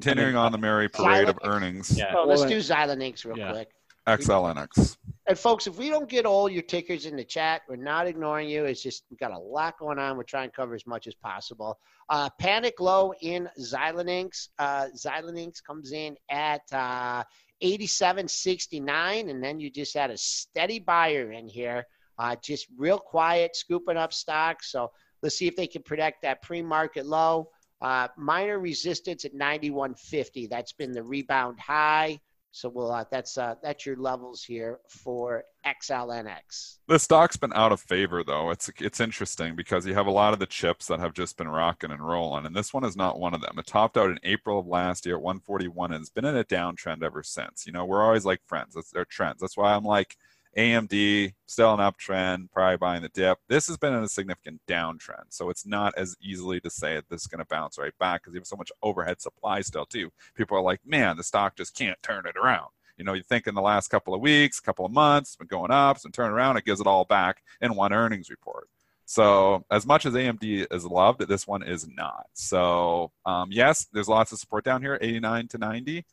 Continuing 0.00 0.36
on 0.36 0.52
the 0.52 0.58
merry 0.58 0.88
parade 0.88 1.28
of 1.28 1.38
earnings. 1.44 1.96
Yeah. 1.96 2.12
So 2.12 2.24
let's 2.24 2.44
do 2.44 2.58
Xilinx 2.58 3.24
real 3.24 3.38
yeah. 3.38 3.52
quick. 3.52 3.68
XLNX. 4.06 4.96
And 5.28 5.38
folks, 5.38 5.66
if 5.66 5.76
we 5.76 5.88
don't 5.90 6.08
get 6.08 6.26
all 6.26 6.48
your 6.48 6.62
tickers 6.62 7.06
in 7.06 7.16
the 7.16 7.24
chat, 7.24 7.62
we're 7.68 7.76
not 7.76 8.06
ignoring 8.06 8.48
you. 8.48 8.64
It's 8.64 8.82
just 8.82 9.04
we've 9.10 9.20
got 9.20 9.32
a 9.32 9.38
lot 9.38 9.78
going 9.78 9.98
on. 9.98 10.16
We're 10.16 10.24
trying 10.24 10.50
to 10.50 10.56
cover 10.56 10.74
as 10.74 10.86
much 10.86 11.06
as 11.06 11.14
possible. 11.14 11.78
Uh, 12.08 12.28
panic 12.40 12.80
low 12.80 13.12
in 13.20 13.48
Xilinx. 13.58 14.48
Uh, 14.58 14.86
Xilinx 14.96 15.62
comes 15.62 15.92
in 15.92 16.16
at 16.30 16.62
uh, 16.72 17.22
87.69, 17.62 19.30
and 19.30 19.44
then 19.44 19.60
you 19.60 19.70
just 19.70 19.94
had 19.94 20.10
a 20.10 20.16
steady 20.16 20.80
buyer 20.80 21.32
in 21.32 21.46
here, 21.46 21.84
uh, 22.18 22.34
just 22.42 22.66
real 22.76 22.98
quiet, 22.98 23.54
scooping 23.54 23.96
up 23.96 24.12
stocks. 24.12 24.72
So 24.72 24.90
let's 25.22 25.36
see 25.36 25.46
if 25.46 25.54
they 25.54 25.66
can 25.66 25.82
protect 25.82 26.22
that 26.22 26.42
pre-market 26.42 27.06
low. 27.06 27.50
Uh, 27.80 28.08
minor 28.16 28.58
resistance 28.58 29.24
at 29.24 29.34
91.50. 29.34 30.48
That's 30.50 30.72
been 30.72 30.92
the 30.92 31.02
rebound 31.02 31.58
high. 31.58 32.20
So 32.52 32.68
we'll 32.68 32.90
uh, 32.90 33.04
that's 33.10 33.38
uh, 33.38 33.54
that's 33.62 33.86
your 33.86 33.96
levels 33.96 34.42
here 34.42 34.80
for 34.88 35.44
XLNX. 35.64 36.78
The 36.88 36.98
stock's 36.98 37.36
been 37.36 37.52
out 37.52 37.70
of 37.70 37.80
favor 37.80 38.24
though. 38.24 38.50
It's 38.50 38.68
it's 38.80 38.98
interesting 38.98 39.54
because 39.54 39.86
you 39.86 39.94
have 39.94 40.08
a 40.08 40.10
lot 40.10 40.32
of 40.32 40.40
the 40.40 40.46
chips 40.46 40.86
that 40.88 40.98
have 40.98 41.14
just 41.14 41.36
been 41.36 41.48
rocking 41.48 41.92
and 41.92 42.04
rolling, 42.04 42.46
and 42.46 42.56
this 42.56 42.74
one 42.74 42.84
is 42.84 42.96
not 42.96 43.20
one 43.20 43.34
of 43.34 43.40
them. 43.40 43.56
It 43.58 43.66
topped 43.66 43.96
out 43.96 44.10
in 44.10 44.18
April 44.24 44.58
of 44.58 44.66
last 44.66 45.06
year 45.06 45.14
at 45.14 45.22
141 45.22 45.92
and 45.92 46.00
it's 46.00 46.10
been 46.10 46.24
in 46.24 46.36
a 46.36 46.44
downtrend 46.44 47.04
ever 47.04 47.22
since. 47.22 47.66
You 47.66 47.72
know, 47.72 47.84
we're 47.84 48.02
always 48.02 48.24
like 48.24 48.40
friends. 48.46 48.74
That's 48.74 48.90
their 48.90 49.04
trends. 49.04 49.40
That's 49.40 49.56
why 49.56 49.74
I'm 49.74 49.84
like 49.84 50.16
AMD 50.56 51.34
still 51.46 51.74
an 51.74 51.80
uptrend, 51.80 52.50
probably 52.52 52.76
buying 52.76 53.02
the 53.02 53.08
dip. 53.08 53.38
This 53.48 53.68
has 53.68 53.76
been 53.76 53.94
in 53.94 54.02
a 54.02 54.08
significant 54.08 54.60
downtrend, 54.66 55.26
so 55.30 55.50
it's 55.50 55.66
not 55.66 55.94
as 55.96 56.16
easily 56.20 56.60
to 56.60 56.70
say 56.70 56.96
that 56.96 57.08
this 57.08 57.22
is 57.22 57.26
going 57.26 57.38
to 57.38 57.44
bounce 57.44 57.78
right 57.78 57.96
back 57.98 58.22
because 58.22 58.34
you 58.34 58.40
have 58.40 58.46
so 58.46 58.56
much 58.56 58.72
overhead 58.82 59.20
supply 59.20 59.60
still 59.60 59.86
too. 59.86 60.10
People 60.34 60.56
are 60.56 60.62
like, 60.62 60.80
man, 60.84 61.16
the 61.16 61.22
stock 61.22 61.56
just 61.56 61.76
can't 61.76 62.02
turn 62.02 62.26
it 62.26 62.36
around. 62.36 62.68
You 62.96 63.04
know, 63.04 63.14
you 63.14 63.22
think 63.22 63.46
in 63.46 63.54
the 63.54 63.62
last 63.62 63.88
couple 63.88 64.14
of 64.14 64.20
weeks, 64.20 64.60
couple 64.60 64.84
of 64.84 64.92
months, 64.92 65.30
it's 65.30 65.36
been 65.36 65.46
going 65.46 65.70
up, 65.70 65.96
it's 65.96 66.04
been 66.04 66.12
turning 66.12 66.32
around, 66.32 66.56
it 66.56 66.64
gives 66.64 66.80
it 66.80 66.86
all 66.86 67.04
back 67.04 67.42
in 67.60 67.74
one 67.74 67.92
earnings 67.92 68.28
report. 68.28 68.68
So 69.06 69.64
as 69.70 69.86
much 69.86 70.06
as 70.06 70.14
AMD 70.14 70.66
is 70.70 70.84
loved, 70.84 71.26
this 71.26 71.46
one 71.46 71.62
is 71.62 71.88
not. 71.88 72.26
So 72.34 73.10
um, 73.24 73.48
yes, 73.50 73.86
there's 73.92 74.08
lots 74.08 74.32
of 74.32 74.38
support 74.38 74.64
down 74.64 74.82
here, 74.82 74.98
89 75.00 75.48
to 75.48 75.58
90. 75.58 76.04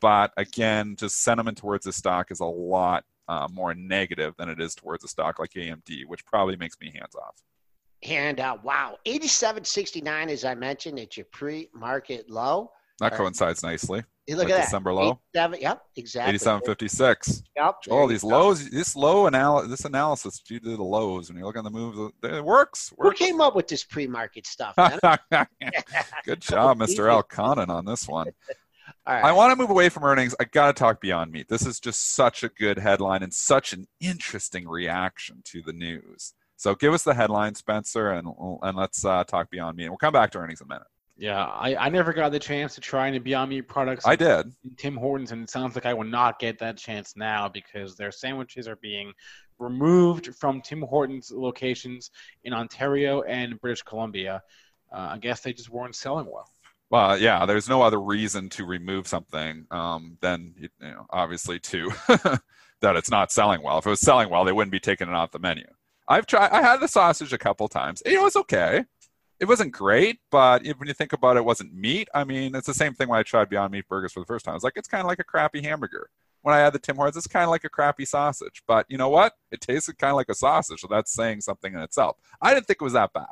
But 0.00 0.32
again, 0.36 0.96
just 0.96 1.22
sentiment 1.22 1.56
towards 1.56 1.86
the 1.86 1.92
stock 1.92 2.30
is 2.30 2.40
a 2.40 2.44
lot 2.44 3.04
uh, 3.28 3.48
more 3.52 3.74
negative 3.74 4.34
than 4.38 4.48
it 4.48 4.60
is 4.60 4.74
towards 4.74 5.04
a 5.04 5.08
stock 5.08 5.38
like 5.38 5.50
AMD, 5.50 6.06
which 6.06 6.24
probably 6.26 6.56
makes 6.56 6.78
me 6.80 6.92
hands 6.94 7.14
off. 7.14 7.42
And 8.02 8.38
uh, 8.40 8.58
wow, 8.62 8.98
87.69, 9.06 10.28
as 10.30 10.44
I 10.44 10.54
mentioned, 10.54 10.98
it's 10.98 11.16
your 11.16 11.26
pre 11.32 11.70
market 11.74 12.28
low. 12.28 12.70
That 13.00 13.12
right. 13.12 13.18
coincides 13.18 13.62
nicely. 13.62 14.04
Hey, 14.26 14.36
look 14.36 14.48
at 14.48 14.56
that. 14.56 14.64
December 14.64 14.92
low? 14.92 15.20
yep, 15.34 15.82
exactly. 15.96 16.38
87.56. 16.38 17.42
Yep. 17.56 17.74
Oh, 17.90 18.08
these 18.08 18.24
lows, 18.24 18.70
this 18.70 18.96
low 18.96 19.26
anal, 19.26 19.66
this 19.68 19.84
analysis 19.84 20.38
due 20.38 20.60
to 20.60 20.76
the 20.76 20.82
lows 20.82 21.28
when 21.28 21.38
you 21.38 21.44
look 21.44 21.58
on 21.58 21.64
the 21.64 21.70
moves, 21.70 22.12
it 22.22 22.44
works. 22.44 22.92
Who 22.98 23.12
came 23.12 23.40
up 23.40 23.54
with 23.54 23.68
this 23.68 23.84
pre-market 23.84 24.46
stuff? 24.46 24.74
Good 26.24 26.40
job, 26.40 26.78
Mr. 26.78 27.22
Elconin, 27.22 27.68
on 27.68 27.84
this 27.84 28.08
one. 28.08 28.28
All 29.06 29.14
right. 29.14 29.24
I 29.24 29.32
want 29.32 29.52
to 29.52 29.56
move 29.56 29.70
away 29.70 29.88
from 29.88 30.04
earnings. 30.04 30.34
I 30.40 30.44
got 30.44 30.68
to 30.68 30.72
talk 30.72 31.00
Beyond 31.00 31.32
Meat. 31.32 31.48
This 31.48 31.66
is 31.66 31.80
just 31.80 32.14
such 32.14 32.42
a 32.42 32.48
good 32.48 32.78
headline 32.78 33.22
and 33.22 33.32
such 33.32 33.72
an 33.72 33.86
interesting 34.00 34.68
reaction 34.68 35.42
to 35.44 35.62
the 35.62 35.72
news. 35.72 36.34
So 36.56 36.74
give 36.74 36.94
us 36.94 37.02
the 37.02 37.14
headline, 37.14 37.54
Spencer, 37.54 38.10
and 38.10 38.28
and 38.62 38.76
let's 38.76 39.04
uh, 39.04 39.24
talk 39.24 39.50
Beyond 39.50 39.76
Meat. 39.76 39.84
And 39.84 39.90
we'll 39.92 39.98
come 39.98 40.12
back 40.12 40.30
to 40.32 40.38
earnings 40.38 40.60
in 40.60 40.66
a 40.66 40.68
minute. 40.68 40.86
Yeah, 41.16 41.44
I, 41.44 41.76
I 41.76 41.88
never 41.90 42.12
got 42.12 42.32
the 42.32 42.40
chance 42.40 42.74
to 42.74 42.80
try 42.80 43.06
any 43.06 43.18
Beyond 43.18 43.50
Meat 43.50 43.68
products. 43.68 44.06
I 44.06 44.16
did. 44.16 44.52
Tim 44.76 44.96
Hortons, 44.96 45.30
and 45.30 45.44
it 45.44 45.50
sounds 45.50 45.74
like 45.74 45.86
I 45.86 45.94
will 45.94 46.04
not 46.04 46.38
get 46.38 46.58
that 46.58 46.76
chance 46.76 47.14
now 47.16 47.48
because 47.48 47.96
their 47.96 48.10
sandwiches 48.10 48.66
are 48.66 48.76
being 48.76 49.12
removed 49.58 50.34
from 50.34 50.60
Tim 50.60 50.82
Hortons 50.82 51.30
locations 51.30 52.10
in 52.42 52.52
Ontario 52.52 53.22
and 53.22 53.60
British 53.60 53.82
Columbia. 53.82 54.42
Uh, 54.92 55.10
I 55.12 55.18
guess 55.18 55.40
they 55.40 55.52
just 55.52 55.70
weren't 55.70 55.94
selling 55.94 56.26
well. 56.26 56.50
Well, 56.90 57.18
yeah, 57.18 57.46
there's 57.46 57.68
no 57.68 57.82
other 57.82 58.00
reason 58.00 58.48
to 58.50 58.64
remove 58.64 59.08
something 59.08 59.66
um, 59.70 60.18
than, 60.20 60.54
you 60.58 60.68
know, 60.80 61.06
obviously 61.10 61.58
to 61.60 61.90
that 62.80 62.96
it's 62.96 63.10
not 63.10 63.32
selling 63.32 63.62
well. 63.62 63.78
If 63.78 63.86
it 63.86 63.90
was 63.90 64.00
selling 64.00 64.30
well, 64.30 64.44
they 64.44 64.52
wouldn't 64.52 64.72
be 64.72 64.80
taking 64.80 65.08
it 65.08 65.14
off 65.14 65.32
the 65.32 65.38
menu. 65.38 65.64
I've 66.06 66.26
tried. 66.26 66.50
I 66.50 66.62
had 66.62 66.80
the 66.80 66.88
sausage 66.88 67.32
a 67.32 67.38
couple 67.38 67.66
times. 67.68 68.02
It 68.04 68.20
was 68.20 68.36
okay. 68.36 68.84
It 69.40 69.46
wasn't 69.46 69.72
great, 69.72 70.20
but 70.30 70.64
when 70.76 70.86
you 70.86 70.94
think 70.94 71.12
about 71.12 71.36
it, 71.36 71.40
it 71.40 71.44
wasn't 71.44 71.74
meat. 71.74 72.08
I 72.14 72.24
mean, 72.24 72.54
it's 72.54 72.66
the 72.66 72.74
same 72.74 72.94
thing 72.94 73.08
when 73.08 73.18
I 73.18 73.24
tried 73.24 73.48
Beyond 73.48 73.72
Meat 73.72 73.88
burgers 73.88 74.12
for 74.12 74.20
the 74.20 74.26
first 74.26 74.44
time. 74.44 74.54
It's 74.54 74.62
like 74.62 74.74
it's 74.76 74.88
kind 74.88 75.00
of 75.00 75.08
like 75.08 75.18
a 75.18 75.24
crappy 75.24 75.60
hamburger. 75.60 76.08
When 76.42 76.54
I 76.54 76.58
had 76.58 76.72
the 76.72 76.78
Tim 76.78 76.96
Hortons, 76.96 77.16
it's 77.16 77.26
kind 77.26 77.44
of 77.44 77.50
like 77.50 77.64
a 77.64 77.68
crappy 77.68 78.04
sausage. 78.04 78.62
But 78.68 78.86
you 78.88 78.98
know 78.98 79.08
what? 79.08 79.32
It 79.50 79.60
tasted 79.60 79.98
kind 79.98 80.10
of 80.10 80.16
like 80.16 80.28
a 80.28 80.34
sausage, 80.34 80.80
so 80.80 80.88
that's 80.90 81.12
saying 81.12 81.40
something 81.40 81.72
in 81.72 81.80
itself. 81.80 82.16
I 82.40 82.54
didn't 82.54 82.66
think 82.66 82.78
it 82.80 82.84
was 82.84 82.92
that 82.92 83.12
bad. 83.12 83.26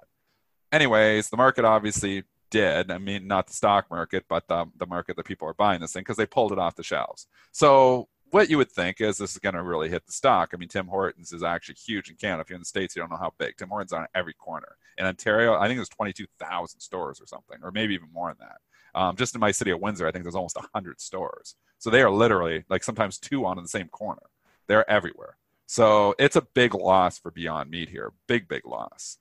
Anyways, 0.73 1.29
the 1.29 1.37
market 1.37 1.65
obviously 1.65 2.25
did. 2.53 2.91
I 2.91 2.99
mean, 2.99 3.27
not 3.27 3.49
the 3.49 3.55
stock 3.55 3.91
market, 3.91 4.27
but 4.29 4.47
the, 4.47 4.67
the 4.77 4.87
market 4.87 5.17
that 5.17 5.25
people 5.25 5.49
are 5.49 5.55
buying 5.55 5.81
this 5.81 5.93
thing 5.93 6.03
because 6.03 6.19
they 6.19 6.27
pulled 6.27 6.53
it 6.53 6.59
off 6.59 6.77
the 6.77 6.85
shelves. 6.85 7.27
So 7.51 8.09
what 8.31 8.49
you 8.49 8.59
would 8.59 8.71
think 8.71 9.01
is 9.01 9.19
this 9.19 9.33
is 9.33 9.39
going 9.39 9.55
to 9.55 9.63
really 9.63 9.89
hit 9.89 10.07
the 10.07 10.13
stock. 10.13 10.51
I 10.53 10.57
mean, 10.57 10.69
Tim 10.69 10.87
Hortons 10.87 11.33
is 11.33 11.43
actually 11.43 11.75
huge 11.75 12.11
in 12.11 12.17
Canada. 12.17 12.43
If 12.43 12.51
you're 12.51 12.57
in 12.57 12.61
the 12.61 12.67
States, 12.67 12.95
you 12.95 13.03
don't 13.03 13.11
know 13.11 13.17
how 13.17 13.33
big. 13.39 13.57
Tim 13.57 13.71
Hortons 13.71 13.93
on 13.93 14.07
every 14.15 14.35
corner. 14.35 14.77
In 14.99 15.07
Ontario, 15.07 15.55
I 15.55 15.67
think 15.67 15.79
there's 15.79 15.89
22,000 15.89 16.81
stores 16.81 17.21
or 17.21 17.27
something, 17.27 17.59
or 17.63 17.73
maybe 17.73 17.95
even 17.95 18.09
more 18.13 18.29
than 18.29 18.47
that. 18.49 19.01
Um, 19.01 19.17
just 19.17 19.35
in 19.35 19.41
my 19.41 19.51
city 19.51 19.71
of 19.71 19.81
Windsor, 19.81 20.07
I 20.07 20.13
think 20.13 20.25
there's 20.25 20.35
almost 20.35 20.57
100 20.57 21.01
stores. 21.01 21.57
So 21.79 21.89
they 21.91 22.03
are 22.03 22.11
literally 22.11 22.65
like 22.69 22.85
sometimes 22.85 23.19
two 23.19 23.47
on 23.47 23.59
in 23.59 23.65
the 23.65 23.69
same 23.69 23.89
corner. 23.89 24.23
They're 24.69 24.89
everywhere. 24.89 25.37
So 25.67 26.15
it's 26.19 26.37
a 26.37 26.43
big 26.43 26.75
loss 26.75 27.19
for 27.19 27.31
Beyond 27.31 27.71
Meat 27.71 27.89
here. 27.89 28.13
Big, 28.27 28.47
big 28.47 28.67
loss 28.67 29.19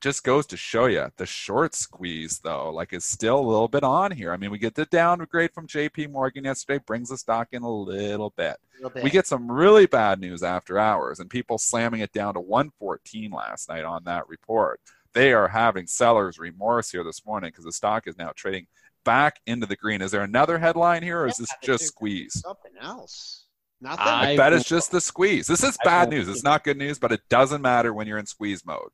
just 0.00 0.22
goes 0.24 0.46
to 0.46 0.56
show 0.56 0.86
you 0.86 1.06
the 1.16 1.26
short 1.26 1.74
squeeze 1.74 2.38
though 2.40 2.70
like 2.70 2.92
is 2.92 3.04
still 3.04 3.38
a 3.38 3.40
little 3.40 3.68
bit 3.68 3.82
on 3.82 4.10
here 4.10 4.32
i 4.32 4.36
mean 4.36 4.50
we 4.50 4.58
get 4.58 4.74
the 4.74 4.84
downgrade 4.86 5.52
from 5.52 5.66
jp 5.66 6.10
morgan 6.10 6.44
yesterday 6.44 6.82
brings 6.86 7.08
the 7.08 7.16
stock 7.18 7.48
in 7.52 7.62
a 7.62 7.70
little 7.70 8.30
bit 8.36 8.56
A 8.56 8.76
little 8.76 8.90
bit. 8.90 9.02
we 9.04 9.10
get 9.10 9.26
some 9.26 9.50
really 9.50 9.86
bad 9.86 10.20
news 10.20 10.42
after 10.42 10.78
hours 10.78 11.20
and 11.20 11.28
people 11.30 11.58
slamming 11.58 12.00
it 12.00 12.12
down 12.12 12.34
to 12.34 12.40
114 12.40 13.30
last 13.30 13.68
night 13.68 13.84
on 13.84 14.04
that 14.04 14.28
report 14.28 14.80
they 15.14 15.32
are 15.32 15.48
having 15.48 15.86
sellers 15.86 16.38
remorse 16.38 16.90
here 16.90 17.04
this 17.04 17.24
morning 17.24 17.48
because 17.48 17.64
the 17.64 17.72
stock 17.72 18.06
is 18.06 18.16
now 18.18 18.30
trading 18.36 18.66
back 19.04 19.40
into 19.46 19.66
the 19.66 19.76
green 19.76 20.02
is 20.02 20.10
there 20.10 20.22
another 20.22 20.58
headline 20.58 21.02
here 21.02 21.20
or 21.22 21.26
is 21.26 21.38
Yeah, 21.38 21.44
this 21.44 21.50
just 21.62 21.86
squeeze 21.86 22.40
something 22.44 22.72
else. 22.80 23.44
Nothing. 23.80 24.06
I- 24.06 24.32
I 24.32 24.36
bet 24.36 24.52
it's 24.52 24.68
just 24.68 24.90
the 24.90 25.00
squeeze. 25.00 25.46
This 25.46 25.62
is 25.62 25.78
bad 25.84 26.10
news. 26.10 26.26
It's 26.28 26.42
not 26.42 26.64
good 26.64 26.76
news, 26.76 26.98
but 26.98 27.12
it 27.12 27.20
doesn't 27.30 27.62
matter 27.62 27.94
when 27.94 28.08
you're 28.08 28.18
in 28.18 28.26
squeeze 28.26 28.66
mode. 28.66 28.90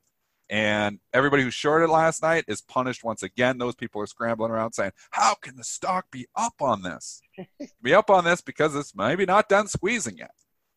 And 0.50 0.98
everybody 1.12 1.42
who 1.42 1.50
shorted 1.50 1.88
last 1.88 2.22
night 2.22 2.44
is 2.48 2.60
punished 2.60 3.02
once 3.02 3.22
again. 3.22 3.58
Those 3.58 3.74
people 3.74 4.00
are 4.02 4.06
scrambling 4.06 4.50
around 4.50 4.72
saying, 4.72 4.92
How 5.10 5.34
can 5.34 5.56
the 5.56 5.64
stock 5.64 6.10
be 6.10 6.26
up 6.36 6.54
on 6.60 6.82
this? 6.82 7.22
be 7.82 7.94
up 7.94 8.10
on 8.10 8.24
this 8.24 8.40
because 8.40 8.74
it's 8.74 8.94
maybe 8.94 9.24
not 9.24 9.48
done 9.48 9.68
squeezing 9.68 10.18
yet. 10.18 10.32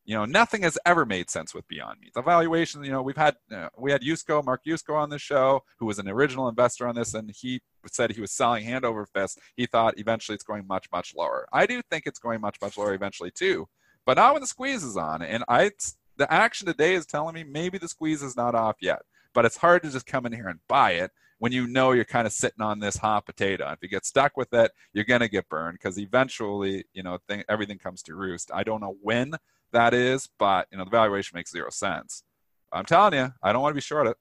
You 0.06 0.16
know, 0.16 0.24
nothing 0.24 0.62
has 0.62 0.78
ever 0.86 1.06
made 1.06 1.30
sense 1.30 1.54
with 1.54 1.68
Beyond 1.68 2.00
Meat. 2.00 2.14
The 2.14 2.22
valuation, 2.22 2.82
you 2.82 2.92
know, 2.92 3.02
we've 3.02 3.18
had 3.18 3.36
uh, 3.54 3.68
we 3.78 3.92
had 3.92 4.02
Yusko, 4.02 4.42
Mark 4.42 4.62
Yusko 4.66 4.96
on 4.96 5.10
the 5.10 5.20
show, 5.20 5.66
who 5.80 5.86
was 5.86 6.00
an 6.00 6.08
original 6.08 6.48
investor 6.48 6.88
on 6.88 6.96
this, 6.96 7.14
and 7.14 7.30
he 7.30 7.60
said 7.92 8.12
he 8.12 8.22
was 8.22 8.32
selling 8.32 8.64
hand 8.64 8.86
over 8.86 9.06
fist. 9.06 9.38
He 9.58 9.66
thought 9.66 10.00
eventually 10.00 10.36
it's 10.36 10.46
going 10.46 10.66
much, 10.66 10.88
much 10.94 11.14
lower. 11.14 11.46
I 11.52 11.66
do 11.66 11.82
think 11.92 12.06
it's 12.06 12.20
going 12.20 12.40
much, 12.40 12.56
much 12.62 12.78
lower 12.78 12.94
eventually 12.94 13.32
too, 13.32 13.68
but 14.06 14.16
not 14.16 14.32
when 14.32 14.42
the 14.42 14.48
squeeze 14.48 14.86
is 14.86 14.96
on. 14.96 15.22
And 15.22 15.44
I, 15.50 15.72
the 16.16 16.32
action 16.32 16.68
today 16.68 16.94
is 16.96 17.06
telling 17.06 17.36
me 17.36 17.44
maybe 17.44 17.78
the 17.78 17.90
squeeze 17.90 18.24
is 18.24 18.38
not 18.38 18.56
off 18.56 18.78
yet. 18.80 19.02
But 19.38 19.46
it's 19.46 19.58
hard 19.58 19.84
to 19.84 19.92
just 19.92 20.08
come 20.08 20.26
in 20.26 20.34
here 20.34 20.48
and 20.48 20.60
buy 20.68 20.94
it 20.94 21.12
when 21.38 21.52
you 21.52 21.68
know 21.68 21.92
you're 21.92 22.06
kind 22.06 22.26
of 22.26 22.34
sitting 22.34 22.64
on 22.64 22.80
this 22.80 22.98
hot 22.98 23.28
potato. 23.28 23.70
If 23.70 23.78
you 23.84 23.88
get 23.88 24.04
stuck 24.04 24.36
with 24.36 24.52
it, 24.52 24.72
you're 24.94 25.06
going 25.06 25.22
to 25.22 25.28
get 25.28 25.48
burned 25.48 25.78
because 25.78 26.00
eventually, 26.00 26.86
you 26.92 27.04
know, 27.04 27.20
th- 27.30 27.46
everything 27.48 27.78
comes 27.78 28.02
to 28.02 28.16
roost. 28.16 28.50
I 28.52 28.64
don't 28.64 28.82
know 28.82 28.96
when 29.00 29.36
that 29.74 29.94
is, 29.94 30.28
but 30.40 30.66
you 30.72 30.80
know, 30.80 30.86
the 30.86 30.90
valuation 30.90 31.36
makes 31.36 31.52
zero 31.52 31.70
sense. 31.70 32.24
I'm 32.74 32.86
telling 32.86 33.14
you, 33.14 33.32
I 33.44 33.54
don't 33.54 33.62
want 33.62 33.74
to 33.74 33.76
be 33.76 33.82
short 33.82 34.08
it. 34.08 34.18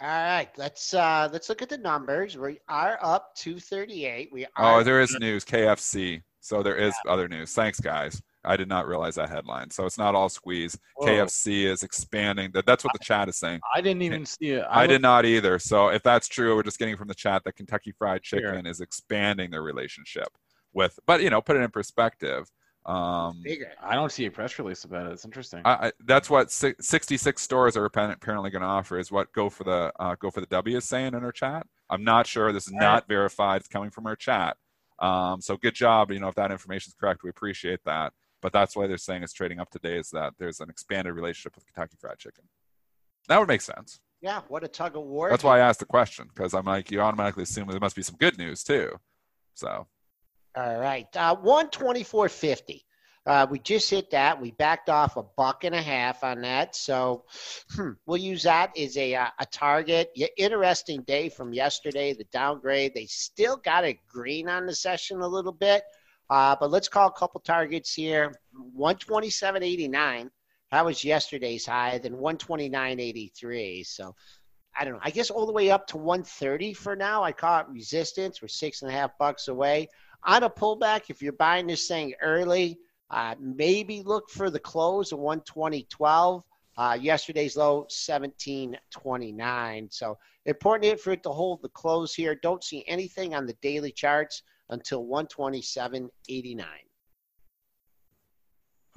All 0.00 0.08
right, 0.08 0.48
let's 0.56 0.94
uh 0.94 1.28
let's 1.32 1.48
look 1.48 1.62
at 1.62 1.68
the 1.68 1.78
numbers. 1.78 2.36
We 2.36 2.58
are 2.68 2.98
up 3.00 3.36
238. 3.36 4.30
We 4.32 4.46
are 4.46 4.80
Oh, 4.80 4.82
there 4.82 5.00
is 5.00 5.16
news, 5.20 5.44
KFC. 5.44 6.22
So 6.40 6.64
there 6.64 6.74
is 6.74 6.92
other 7.06 7.28
news. 7.28 7.52
Thanks, 7.52 7.78
guys. 7.78 8.20
I 8.44 8.56
did 8.56 8.68
not 8.68 8.86
realize 8.86 9.16
that 9.16 9.28
headline. 9.28 9.70
So 9.70 9.84
it's 9.84 9.98
not 9.98 10.14
all 10.14 10.28
squeeze. 10.28 10.78
Whoa. 10.96 11.06
KFC 11.06 11.64
is 11.64 11.82
expanding. 11.82 12.50
That 12.52 12.66
that's 12.66 12.84
what 12.84 12.92
the 12.92 13.04
chat 13.04 13.28
is 13.28 13.36
saying. 13.38 13.60
I 13.74 13.80
didn't 13.80 14.02
even 14.02 14.24
see 14.24 14.50
it. 14.50 14.64
I 14.68 14.82
looked- 14.82 14.90
did 14.90 15.02
not 15.02 15.24
either. 15.24 15.58
So 15.58 15.88
if 15.88 16.02
that's 16.02 16.28
true, 16.28 16.56
we're 16.56 16.62
just 16.62 16.78
getting 16.78 16.96
from 16.96 17.08
the 17.08 17.14
chat 17.14 17.44
that 17.44 17.56
Kentucky 17.56 17.92
Fried 17.92 18.24
Sure. 18.24 18.40
Chicken 18.40 18.66
is 18.66 18.80
expanding 18.80 19.50
their 19.50 19.62
relationship 19.62 20.28
with. 20.72 20.98
But 21.06 21.22
you 21.22 21.30
know, 21.30 21.40
put 21.42 21.56
it 21.56 21.60
in 21.60 21.70
perspective. 21.70 22.50
Um. 22.86 23.42
I 23.82 23.94
don't 23.94 24.10
see 24.10 24.24
a 24.24 24.30
press 24.30 24.58
release 24.58 24.84
about 24.84 25.06
it. 25.06 25.12
It's 25.12 25.26
interesting. 25.26 25.60
I, 25.66 25.88
I, 25.88 25.92
that's 26.06 26.30
what 26.30 26.50
si- 26.50 26.74
66 26.80 27.40
stores 27.42 27.76
are 27.76 27.84
apparently 27.84 28.50
going 28.50 28.62
to 28.62 28.68
offer. 28.68 28.98
Is 28.98 29.12
what 29.12 29.30
go 29.34 29.50
for 29.50 29.64
the 29.64 29.92
uh, 30.00 30.16
go 30.18 30.30
for 30.30 30.40
the 30.40 30.46
W 30.46 30.78
is 30.78 30.86
saying 30.86 31.12
in 31.12 31.20
her 31.20 31.32
chat. 31.32 31.66
I'm 31.90 32.04
not 32.04 32.26
sure. 32.26 32.52
This 32.52 32.66
is 32.68 32.72
not 32.72 33.06
verified. 33.06 33.60
It's 33.60 33.68
coming 33.68 33.90
from 33.90 34.04
her 34.04 34.16
chat. 34.16 34.56
Um, 34.98 35.40
so 35.42 35.56
good 35.56 35.74
job. 35.74 36.10
You 36.10 36.20
know, 36.20 36.28
if 36.28 36.34
that 36.36 36.50
information 36.50 36.90
is 36.90 36.94
correct, 36.94 37.22
we 37.22 37.30
appreciate 37.30 37.80
that. 37.84 38.12
But 38.42 38.52
that's 38.52 38.74
why 38.74 38.86
they're 38.86 38.96
saying 38.98 39.22
it's 39.22 39.32
trading 39.32 39.60
up 39.60 39.70
today. 39.70 39.98
Is 39.98 40.10
that 40.10 40.34
there's 40.38 40.60
an 40.60 40.70
expanded 40.70 41.14
relationship 41.14 41.54
with 41.54 41.66
Kentucky 41.66 41.96
Fried 42.00 42.18
Chicken. 42.18 42.44
That 43.28 43.38
would 43.38 43.48
make 43.48 43.60
sense. 43.60 44.00
Yeah, 44.20 44.42
what 44.48 44.64
a 44.64 44.68
tug 44.68 44.96
of 44.96 45.04
war. 45.04 45.30
That's 45.30 45.44
why 45.44 45.58
I 45.58 45.60
asked 45.60 45.80
the 45.80 45.86
question 45.86 46.28
because 46.34 46.52
I'm 46.52 46.66
like, 46.66 46.90
you 46.90 47.00
automatically 47.00 47.44
assume 47.44 47.68
there 47.68 47.80
must 47.80 47.96
be 47.96 48.02
some 48.02 48.16
good 48.16 48.36
news 48.38 48.62
too. 48.62 48.98
So 49.54 49.86
All 50.56 50.78
right, 50.78 51.06
uh, 51.16 51.36
124.50. 51.36 52.82
Uh, 53.26 53.46
we 53.50 53.58
just 53.58 53.90
hit 53.90 54.10
that. 54.10 54.40
We 54.40 54.50
backed 54.52 54.88
off 54.88 55.16
a 55.16 55.22
buck 55.22 55.64
and 55.64 55.74
a 55.74 55.82
half 55.82 56.24
on 56.24 56.40
that. 56.40 56.74
So 56.74 57.24
hmm, 57.70 57.90
we'll 58.06 58.16
use 58.18 58.42
that 58.44 58.76
as 58.78 58.96
a, 58.96 59.14
uh, 59.14 59.28
a 59.38 59.46
target. 59.46 60.10
Yeah, 60.14 60.28
interesting 60.36 61.02
day 61.02 61.28
from 61.28 61.52
yesterday, 61.52 62.14
the 62.14 62.24
downgrade. 62.32 62.94
They 62.94 63.06
still 63.06 63.56
got 63.58 63.84
it 63.84 63.98
green 64.08 64.48
on 64.48 64.66
the 64.66 64.74
session 64.74 65.20
a 65.20 65.28
little 65.28 65.52
bit. 65.52 65.82
Uh, 66.30 66.56
but 66.58 66.70
let's 66.70 66.88
call 66.88 67.08
a 67.08 67.12
couple 67.12 67.40
targets 67.40 67.92
here 67.92 68.32
127.89. 68.78 70.30
That 70.70 70.84
was 70.84 71.02
yesterday's 71.02 71.66
high, 71.66 71.98
then 71.98 72.14
129.83. 72.14 73.84
So 73.84 74.14
I 74.78 74.84
don't 74.84 74.94
know. 74.94 75.00
I 75.02 75.10
guess 75.10 75.30
all 75.30 75.46
the 75.46 75.52
way 75.52 75.72
up 75.72 75.88
to 75.88 75.96
130 75.96 76.72
for 76.74 76.94
now. 76.94 77.24
I 77.24 77.32
call 77.32 77.60
it 77.60 77.66
resistance. 77.68 78.40
We're 78.40 78.46
six 78.46 78.82
and 78.82 78.90
a 78.90 78.94
half 78.94 79.18
bucks 79.18 79.48
away. 79.48 79.88
On 80.24 80.44
a 80.44 80.50
pullback, 80.50 81.10
if 81.10 81.20
you're 81.20 81.32
buying 81.32 81.66
this 81.66 81.88
thing 81.88 82.14
early, 82.22 82.78
uh, 83.10 83.34
maybe 83.40 84.02
look 84.02 84.30
for 84.30 84.50
the 84.50 84.60
close 84.60 85.10
of 85.10 85.18
120.12. 85.18 86.42
Uh, 86.76 86.98
yesterday's 87.00 87.56
low 87.56 87.86
17.29. 87.90 89.92
So 89.92 90.16
important 90.46 91.00
for 91.00 91.10
it 91.10 91.24
to 91.24 91.30
hold 91.30 91.62
the 91.62 91.68
close 91.70 92.14
here. 92.14 92.36
Don't 92.36 92.62
see 92.62 92.84
anything 92.86 93.34
on 93.34 93.46
the 93.46 93.54
daily 93.54 93.90
charts 93.90 94.44
until 94.70 95.04
127.89. 95.06 96.64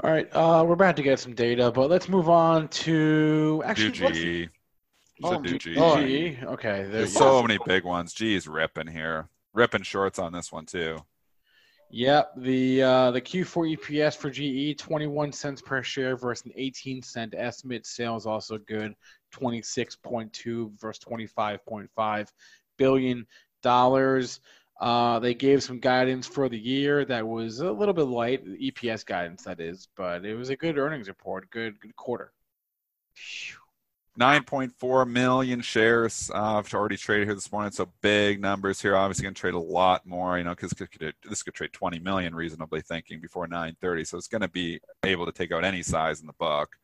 All 0.03 0.09
right, 0.12 0.27
uh, 0.33 0.63
we're 0.65 0.73
about 0.73 0.97
to 0.97 1.03
get 1.03 1.19
some 1.19 1.33
data, 1.33 1.71
but 1.71 1.89
let's 1.89 2.09
move 2.09 2.29
on 2.29 2.67
to 2.69 3.57
do 3.57 3.63
actually. 3.63 4.01
what's- 4.03 4.17
G. 4.17 4.49
Oh, 5.23 5.31
Said 5.33 5.43
do 5.43 5.49
do- 5.51 5.57
G. 5.59 5.75
Oh, 5.77 6.01
G. 6.05 6.38
Okay, 6.43 6.88
There's 6.89 7.13
so 7.13 7.41
go. 7.41 7.43
many 7.43 7.59
big 7.65 7.83
ones. 7.83 8.13
G 8.13 8.33
is 8.36 8.47
ripping 8.47 8.88
here. 8.88 9.29
Ripping 9.53 9.83
shorts 9.83 10.17
on 10.19 10.33
this 10.33 10.51
one 10.51 10.65
too. 10.65 10.97
Yep, 11.91 12.31
the 12.38 12.81
uh, 12.81 13.12
the 13.12 13.21
Q4 13.21 13.77
EPS 13.77 14.17
for 14.17 14.31
GE 14.31 14.75
21 14.79 15.31
cents 15.31 15.62
per 15.62 15.83
share 15.83 16.17
versus 16.17 16.47
an 16.47 16.53
18 16.55 17.03
cent 17.03 17.36
estimate. 17.38 17.86
Sales 17.86 18.25
also 18.25 18.57
good, 18.57 18.95
26.2 19.31 20.71
versus 20.81 21.03
25.5 21.05 22.29
billion 22.77 23.27
dollars. 23.62 24.41
Uh, 24.79 25.19
they 25.19 25.33
gave 25.33 25.63
some 25.63 25.79
guidance 25.79 26.27
for 26.27 26.49
the 26.49 26.57
year 26.57 27.05
that 27.05 27.25
was 27.25 27.59
a 27.59 27.71
little 27.71 27.93
bit 27.93 28.03
light, 28.03 28.45
EPS 28.45 29.05
guidance 29.05 29.43
that 29.43 29.59
is, 29.59 29.88
but 29.95 30.25
it 30.25 30.36
was 30.36 30.49
a 30.49 30.55
good 30.55 30.77
earnings 30.77 31.07
report, 31.07 31.49
good 31.51 31.79
good 31.79 31.95
quarter. 31.95 32.33
9.4 34.19 35.09
million 35.09 35.59
shares 35.62 36.29
uh, 36.36 36.62
already 36.73 36.97
traded 36.97 37.27
here 37.27 37.33
this 37.33 37.51
morning. 37.51 37.71
So 37.71 37.89
big 38.01 38.39
numbers 38.39 38.79
here. 38.79 38.95
Obviously, 38.95 39.23
going 39.23 39.33
to 39.33 39.41
trade 39.41 39.55
a 39.55 39.59
lot 39.59 40.05
more, 40.05 40.38
you 40.38 40.43
know, 40.43 40.51
because 40.51 40.71
this 40.71 41.43
could 41.43 41.53
trade 41.55 41.73
20 41.73 41.99
million, 41.99 42.36
reasonably 42.36 42.81
thinking, 42.81 43.19
before 43.19 43.47
9:30. 43.47 44.05
So 44.05 44.17
it's 44.17 44.27
going 44.27 44.41
to 44.41 44.47
be 44.47 44.79
able 45.03 45.25
to 45.25 45.31
take 45.31 45.51
out 45.51 45.63
any 45.63 45.81
size 45.81 46.21
in 46.21 46.27
the 46.27 46.33
book. 46.33 46.75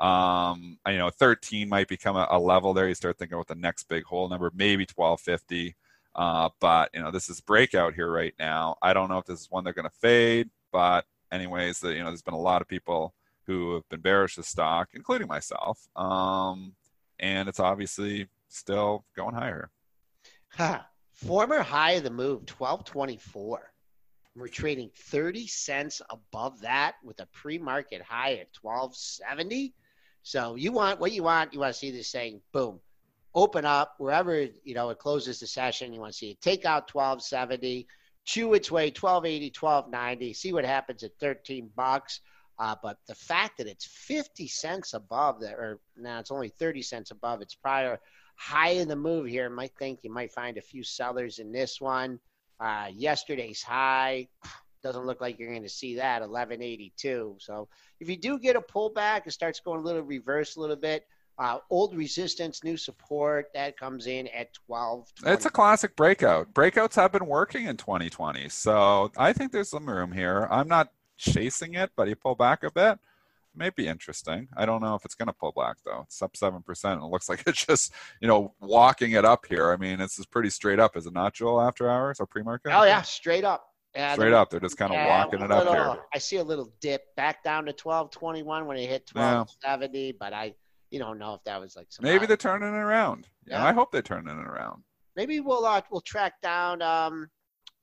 Um, 0.00 0.78
you 0.86 0.96
know, 0.96 1.10
13 1.10 1.68
might 1.68 1.88
become 1.88 2.16
a, 2.16 2.26
a 2.30 2.38
level 2.38 2.72
there. 2.72 2.88
You 2.88 2.94
start 2.94 3.18
thinking 3.18 3.34
about 3.34 3.48
the 3.48 3.54
next 3.54 3.88
big 3.88 4.04
hole 4.04 4.28
number, 4.28 4.50
maybe 4.54 4.86
1250. 4.94 5.76
Uh, 6.18 6.48
but 6.58 6.90
you 6.92 7.00
know, 7.00 7.12
this 7.12 7.30
is 7.30 7.40
breakout 7.40 7.94
here 7.94 8.10
right 8.10 8.34
now. 8.40 8.76
I 8.82 8.92
don't 8.92 9.08
know 9.08 9.18
if 9.18 9.24
this 9.24 9.40
is 9.40 9.50
one 9.50 9.62
they're 9.62 9.72
going 9.72 9.88
to 9.88 9.96
fade, 10.00 10.50
but 10.72 11.06
anyways, 11.30 11.78
the, 11.78 11.92
you 11.92 12.00
know, 12.00 12.06
there's 12.06 12.22
been 12.22 12.34
a 12.34 12.40
lot 12.40 12.60
of 12.60 12.66
people 12.66 13.14
who 13.46 13.74
have 13.74 13.88
been 13.88 14.00
bearish 14.00 14.34
the 14.34 14.42
stock, 14.42 14.88
including 14.94 15.28
myself. 15.28 15.78
Um, 15.94 16.74
and 17.20 17.48
it's 17.48 17.60
obviously 17.60 18.26
still 18.48 19.04
going 19.14 19.34
higher. 19.36 19.70
Huh. 20.48 20.80
Former 21.12 21.62
high 21.62 21.92
of 21.92 22.02
the 22.02 22.10
move, 22.10 22.50
1224. 22.50 23.72
We're 24.34 24.48
trading 24.48 24.90
30 24.96 25.46
cents 25.46 26.02
above 26.10 26.60
that 26.62 26.96
with 27.04 27.20
a 27.20 27.26
pre-market 27.26 28.02
high 28.02 28.32
at 28.32 28.48
1270. 28.60 29.72
So 30.24 30.56
you 30.56 30.72
want 30.72 30.98
what 30.98 31.12
you 31.12 31.22
want, 31.22 31.54
you 31.54 31.60
want 31.60 31.72
to 31.72 31.78
see 31.78 31.92
this 31.92 32.08
saying, 32.08 32.40
boom, 32.52 32.80
open 33.34 33.64
up 33.64 33.94
wherever 33.98 34.46
you 34.64 34.74
know 34.74 34.90
it 34.90 34.98
closes 34.98 35.40
the 35.40 35.46
session. 35.46 35.92
You 35.92 36.00
want 36.00 36.12
to 36.12 36.18
see 36.18 36.30
it 36.30 36.40
take 36.40 36.64
out 36.64 36.92
1270, 36.92 37.86
chew 38.24 38.54
its 38.54 38.70
way 38.70 38.86
1280, 38.86 39.52
1290, 39.58 40.32
see 40.32 40.52
what 40.52 40.64
happens 40.64 41.02
at 41.02 41.12
13 41.20 41.70
bucks. 41.76 42.20
Uh, 42.58 42.74
but 42.82 42.98
the 43.06 43.14
fact 43.14 43.58
that 43.58 43.68
it's 43.68 43.86
50 43.86 44.48
cents 44.48 44.92
above 44.94 45.40
that, 45.40 45.54
or 45.54 45.80
now 45.96 46.18
it's 46.18 46.32
only 46.32 46.48
30 46.48 46.82
cents 46.82 47.10
above 47.12 47.40
its 47.40 47.54
prior 47.54 48.00
high 48.36 48.70
in 48.70 48.88
the 48.88 48.96
move 48.96 49.26
here, 49.26 49.48
might 49.48 49.72
think 49.78 50.00
you 50.02 50.12
might 50.12 50.32
find 50.32 50.58
a 50.58 50.62
few 50.62 50.82
sellers 50.82 51.38
in 51.38 51.52
this 51.52 51.80
one. 51.80 52.18
Uh, 52.58 52.88
yesterday's 52.92 53.62
high 53.62 54.26
doesn't 54.82 55.06
look 55.06 55.20
like 55.20 55.38
you're 55.38 55.50
going 55.50 55.62
to 55.62 55.68
see 55.68 55.96
that 55.96 56.20
1182. 56.20 57.36
So 57.38 57.68
if 58.00 58.08
you 58.08 58.16
do 58.16 58.38
get 58.38 58.56
a 58.56 58.60
pullback, 58.60 59.26
it 59.26 59.32
starts 59.32 59.60
going 59.60 59.80
a 59.80 59.84
little 59.84 60.02
reverse 60.02 60.56
a 60.56 60.60
little 60.60 60.76
bit. 60.76 61.06
Uh, 61.38 61.58
old 61.70 61.94
resistance, 61.96 62.64
new 62.64 62.76
support 62.76 63.46
that 63.54 63.78
comes 63.78 64.08
in 64.08 64.26
at 64.28 64.52
12. 64.66 65.12
It's 65.24 65.46
a 65.46 65.50
classic 65.50 65.94
breakout. 65.94 66.52
Breakouts 66.52 66.96
have 66.96 67.12
been 67.12 67.26
working 67.26 67.66
in 67.66 67.76
2020, 67.76 68.48
so 68.48 69.12
I 69.16 69.32
think 69.32 69.52
there's 69.52 69.70
some 69.70 69.88
room 69.88 70.10
here. 70.10 70.48
I'm 70.50 70.66
not 70.66 70.88
chasing 71.16 71.74
it, 71.74 71.90
but 71.94 72.08
you 72.08 72.16
pull 72.16 72.34
back 72.34 72.64
a 72.64 72.72
bit, 72.72 72.98
may 73.58 73.70
be 73.70 73.86
interesting. 73.86 74.48
I 74.56 74.64
don't 74.64 74.80
know 74.80 74.94
if 74.94 75.04
it's 75.04 75.14
going 75.14 75.26
to 75.26 75.32
pull 75.32 75.52
back 75.52 75.76
though. 75.84 76.02
It's 76.06 76.22
up 76.22 76.36
seven 76.36 76.62
percent. 76.62 76.94
And 76.94 77.04
it 77.04 77.12
looks 77.12 77.28
like 77.28 77.42
it's 77.46 77.66
just 77.66 77.92
you 78.20 78.28
know 78.28 78.54
walking 78.60 79.12
it 79.12 79.24
up 79.24 79.46
here. 79.46 79.72
I 79.72 79.76
mean, 79.76 80.00
it's 80.00 80.16
just 80.16 80.30
pretty 80.30 80.50
straight 80.50 80.78
up, 80.78 80.96
is 80.96 81.06
it 81.06 81.12
not, 81.12 81.34
Joel? 81.34 81.60
After 81.60 81.90
hours 81.90 82.20
or 82.20 82.26
pre-market? 82.26 82.72
Oh 82.72 82.84
yeah, 82.84 83.02
straight 83.02 83.44
up. 83.44 83.64
Yeah, 83.94 84.14
straight 84.14 84.32
up. 84.32 84.50
They're 84.50 84.60
just 84.60 84.76
kind 84.76 84.92
of 84.92 84.96
yeah, 84.96 85.08
walking 85.08 85.40
it 85.40 85.48
little, 85.48 85.72
up 85.72 85.94
here. 85.94 86.04
I 86.14 86.18
see 86.18 86.36
a 86.36 86.44
little 86.44 86.72
dip 86.80 87.14
back 87.16 87.42
down 87.42 87.66
to 87.66 87.72
twelve 87.72 88.10
twenty 88.10 88.42
one 88.42 88.66
when 88.66 88.76
it 88.76 88.88
hit 88.88 89.06
twelve 89.06 89.50
seventy, 89.62 90.06
yeah. 90.06 90.12
but 90.18 90.32
I 90.32 90.54
you 90.90 90.98
don't 90.98 91.18
know 91.18 91.34
if 91.34 91.44
that 91.44 91.60
was 91.60 91.76
like 91.76 91.86
some 91.90 92.04
maybe 92.04 92.26
they're 92.26 92.36
turning 92.36 92.68
it 92.68 92.76
around. 92.76 93.28
Yeah, 93.46 93.64
I 93.64 93.72
hope 93.72 93.92
they're 93.92 94.02
turning 94.02 94.38
it 94.38 94.46
around. 94.46 94.82
Maybe 95.16 95.40
we'll 95.40 95.64
uh, 95.64 95.82
we'll 95.90 96.00
track 96.00 96.40
down 96.42 96.82
um 96.82 97.28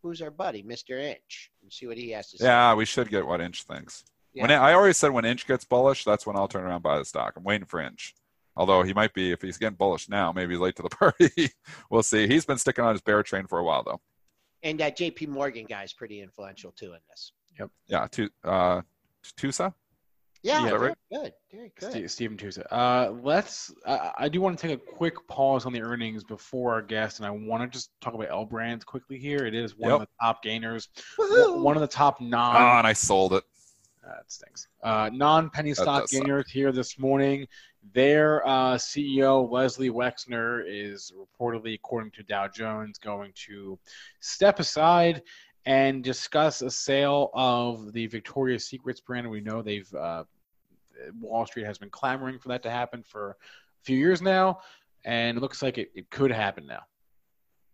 who's 0.01 0.21
our 0.21 0.31
buddy, 0.31 0.63
Mr. 0.63 1.01
Inch, 1.01 1.51
and 1.63 1.71
see 1.71 1.87
what 1.87 1.97
he 1.97 2.11
has 2.11 2.29
to 2.31 2.37
say. 2.37 2.45
Yeah, 2.45 2.73
we 2.75 2.85
should 2.85 3.09
get 3.09 3.25
what 3.25 3.41
Inch 3.41 3.63
thinks. 3.63 4.03
Yeah. 4.33 4.43
When 4.43 4.51
I 4.51 4.73
always 4.73 4.97
said 4.97 5.11
when 5.11 5.25
Inch 5.25 5.47
gets 5.47 5.65
bullish, 5.65 6.03
that's 6.03 6.25
when 6.27 6.35
I'll 6.35 6.47
turn 6.47 6.63
around 6.63 6.83
buy 6.83 6.97
the 6.99 7.05
stock. 7.05 7.33
I'm 7.35 7.43
waiting 7.43 7.65
for 7.65 7.79
Inch. 7.79 8.13
Although 8.57 8.83
he 8.83 8.93
might 8.93 9.13
be, 9.13 9.31
if 9.31 9.41
he's 9.41 9.57
getting 9.57 9.75
bullish 9.75 10.07
now, 10.07 10.31
maybe 10.31 10.53
he's 10.53 10.61
late 10.61 10.75
to 10.77 10.83
the 10.83 10.89
party. 10.89 11.49
we'll 11.89 12.03
see. 12.03 12.27
He's 12.27 12.45
been 12.45 12.57
sticking 12.57 12.85
on 12.85 12.93
his 12.93 13.01
bear 13.01 13.21
train 13.23 13.47
for 13.47 13.59
a 13.59 13.63
while, 13.63 13.83
though. 13.83 13.99
And 14.63 14.79
that 14.79 14.95
J.P. 14.95 15.27
Morgan 15.27 15.65
guy 15.65 15.83
is 15.83 15.93
pretty 15.93 16.21
influential 16.21 16.71
too 16.71 16.93
in 16.93 16.99
this. 17.09 17.33
Yep. 17.59 17.69
Yeah. 17.87 18.07
To, 18.11 18.29
uh, 18.43 18.81
Tusa. 19.37 19.73
Yeah, 20.45 20.63
very 20.65 20.89
right? 20.89 20.97
good. 21.11 21.33
Very 21.51 21.71
good. 21.79 22.11
Stephen 22.11 22.37
Tusa. 22.37 22.67
Uh, 22.69 23.11
let's. 23.23 23.73
Uh, 23.83 24.11
I 24.15 24.29
do 24.29 24.41
want 24.41 24.59
to 24.59 24.67
take 24.67 24.77
a 24.77 24.79
quick 24.79 25.15
pause 25.27 25.65
on 25.65 25.73
the 25.73 25.81
earnings 25.81 26.23
before 26.23 26.73
our 26.73 26.83
guest, 26.83 27.17
and 27.17 27.25
I 27.25 27.31
want 27.31 27.63
to 27.63 27.67
just 27.67 27.89
talk 27.99 28.13
about 28.13 28.29
L 28.29 28.45
Brands 28.45 28.85
quickly 28.85 29.17
here. 29.17 29.47
It 29.47 29.55
is 29.55 29.75
one 29.75 29.89
yep. 29.89 30.01
of 30.01 30.07
the 30.07 30.07
top 30.21 30.43
gainers, 30.43 30.89
Woo-hoo! 31.17 31.63
one 31.63 31.75
of 31.75 31.81
the 31.81 31.87
top 31.87 32.21
non. 32.21 32.57
Oh, 32.57 32.77
and 32.77 32.85
I 32.85 32.93
sold 32.93 33.33
it. 33.33 33.43
That 34.03 34.31
stinks. 34.31 34.67
Uh, 34.83 35.09
non 35.11 35.49
penny 35.49 35.73
stock 35.73 36.07
gainers 36.09 36.45
suck. 36.45 36.51
here 36.51 36.71
this 36.71 36.99
morning. 36.99 37.47
Their 37.93 38.47
uh, 38.47 38.75
CEO 38.75 39.49
Leslie 39.49 39.89
Wexner 39.89 40.63
is 40.67 41.11
reportedly, 41.17 41.73
according 41.73 42.11
to 42.11 42.23
Dow 42.23 42.47
Jones, 42.47 42.99
going 42.99 43.31
to 43.47 43.79
step 44.19 44.59
aside 44.59 45.23
and 45.65 46.03
discuss 46.03 46.61
a 46.61 46.69
sale 46.69 47.31
of 47.33 47.93
the 47.93 48.05
Victoria's 48.05 48.67
Secrets 48.67 49.01
brand. 49.01 49.27
We 49.27 49.41
know 49.41 49.63
they've 49.63 49.91
uh, 49.95 50.25
Wall 51.19 51.45
Street 51.45 51.65
has 51.65 51.77
been 51.77 51.89
clamoring 51.89 52.39
for 52.39 52.49
that 52.49 52.63
to 52.63 52.69
happen 52.69 53.03
for 53.03 53.31
a 53.31 53.35
few 53.83 53.97
years 53.97 54.21
now, 54.21 54.59
and 55.03 55.37
it 55.37 55.41
looks 55.41 55.61
like 55.61 55.77
it, 55.77 55.91
it 55.95 56.09
could 56.09 56.31
happen 56.31 56.65
now. 56.65 56.81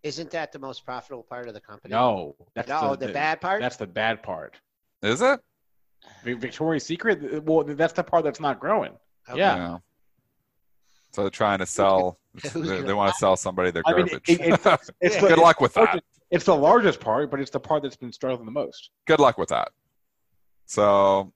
Isn't 0.03 0.31
that 0.31 0.51
the 0.51 0.59
most 0.59 0.83
profitable 0.83 1.23
part 1.23 1.47
of 1.47 1.53
the 1.53 1.59
company? 1.59 1.91
No, 1.91 2.35
that's 2.55 2.69
no, 2.69 2.95
the, 2.95 3.07
the, 3.07 3.13
bad 3.13 3.39
part. 3.39 3.61
That's 3.61 3.77
the 3.77 3.87
bad 3.87 4.23
part. 4.23 4.59
Is 5.03 5.21
it? 5.21 5.39
Victoria's 6.23 6.85
Secret. 6.85 7.43
Well, 7.43 7.63
that's 7.63 7.93
the 7.93 8.03
part 8.03 8.23
that's 8.23 8.39
not 8.39 8.59
growing. 8.59 8.93
Okay. 9.29 9.39
Yeah. 9.39 9.55
yeah. 9.55 9.77
So 11.11 11.21
they're 11.21 11.29
trying 11.29 11.59
to 11.59 11.65
sell. 11.65 12.17
they, 12.53 12.81
they 12.81 12.93
want 12.93 13.13
to 13.13 13.17
sell 13.19 13.35
somebody 13.35 13.69
their 13.69 13.83
garbage. 13.83 14.13
I 14.13 14.31
mean, 14.31 14.39
it, 14.39 14.53
it, 14.65 14.79
it's, 15.01 15.19
Good 15.19 15.37
luck 15.37 15.61
with 15.61 15.73
that. 15.75 16.03
It's 16.31 16.45
the 16.45 16.55
largest 16.55 16.99
part, 16.99 17.29
but 17.29 17.41
it's 17.41 17.51
the 17.51 17.59
part 17.59 17.83
that's 17.83 17.97
been 17.97 18.13
struggling 18.13 18.45
the 18.45 18.51
most. 18.51 18.91
Good 19.05 19.19
luck 19.19 19.37
with 19.37 19.49
that. 19.49 19.69
So 20.65 21.33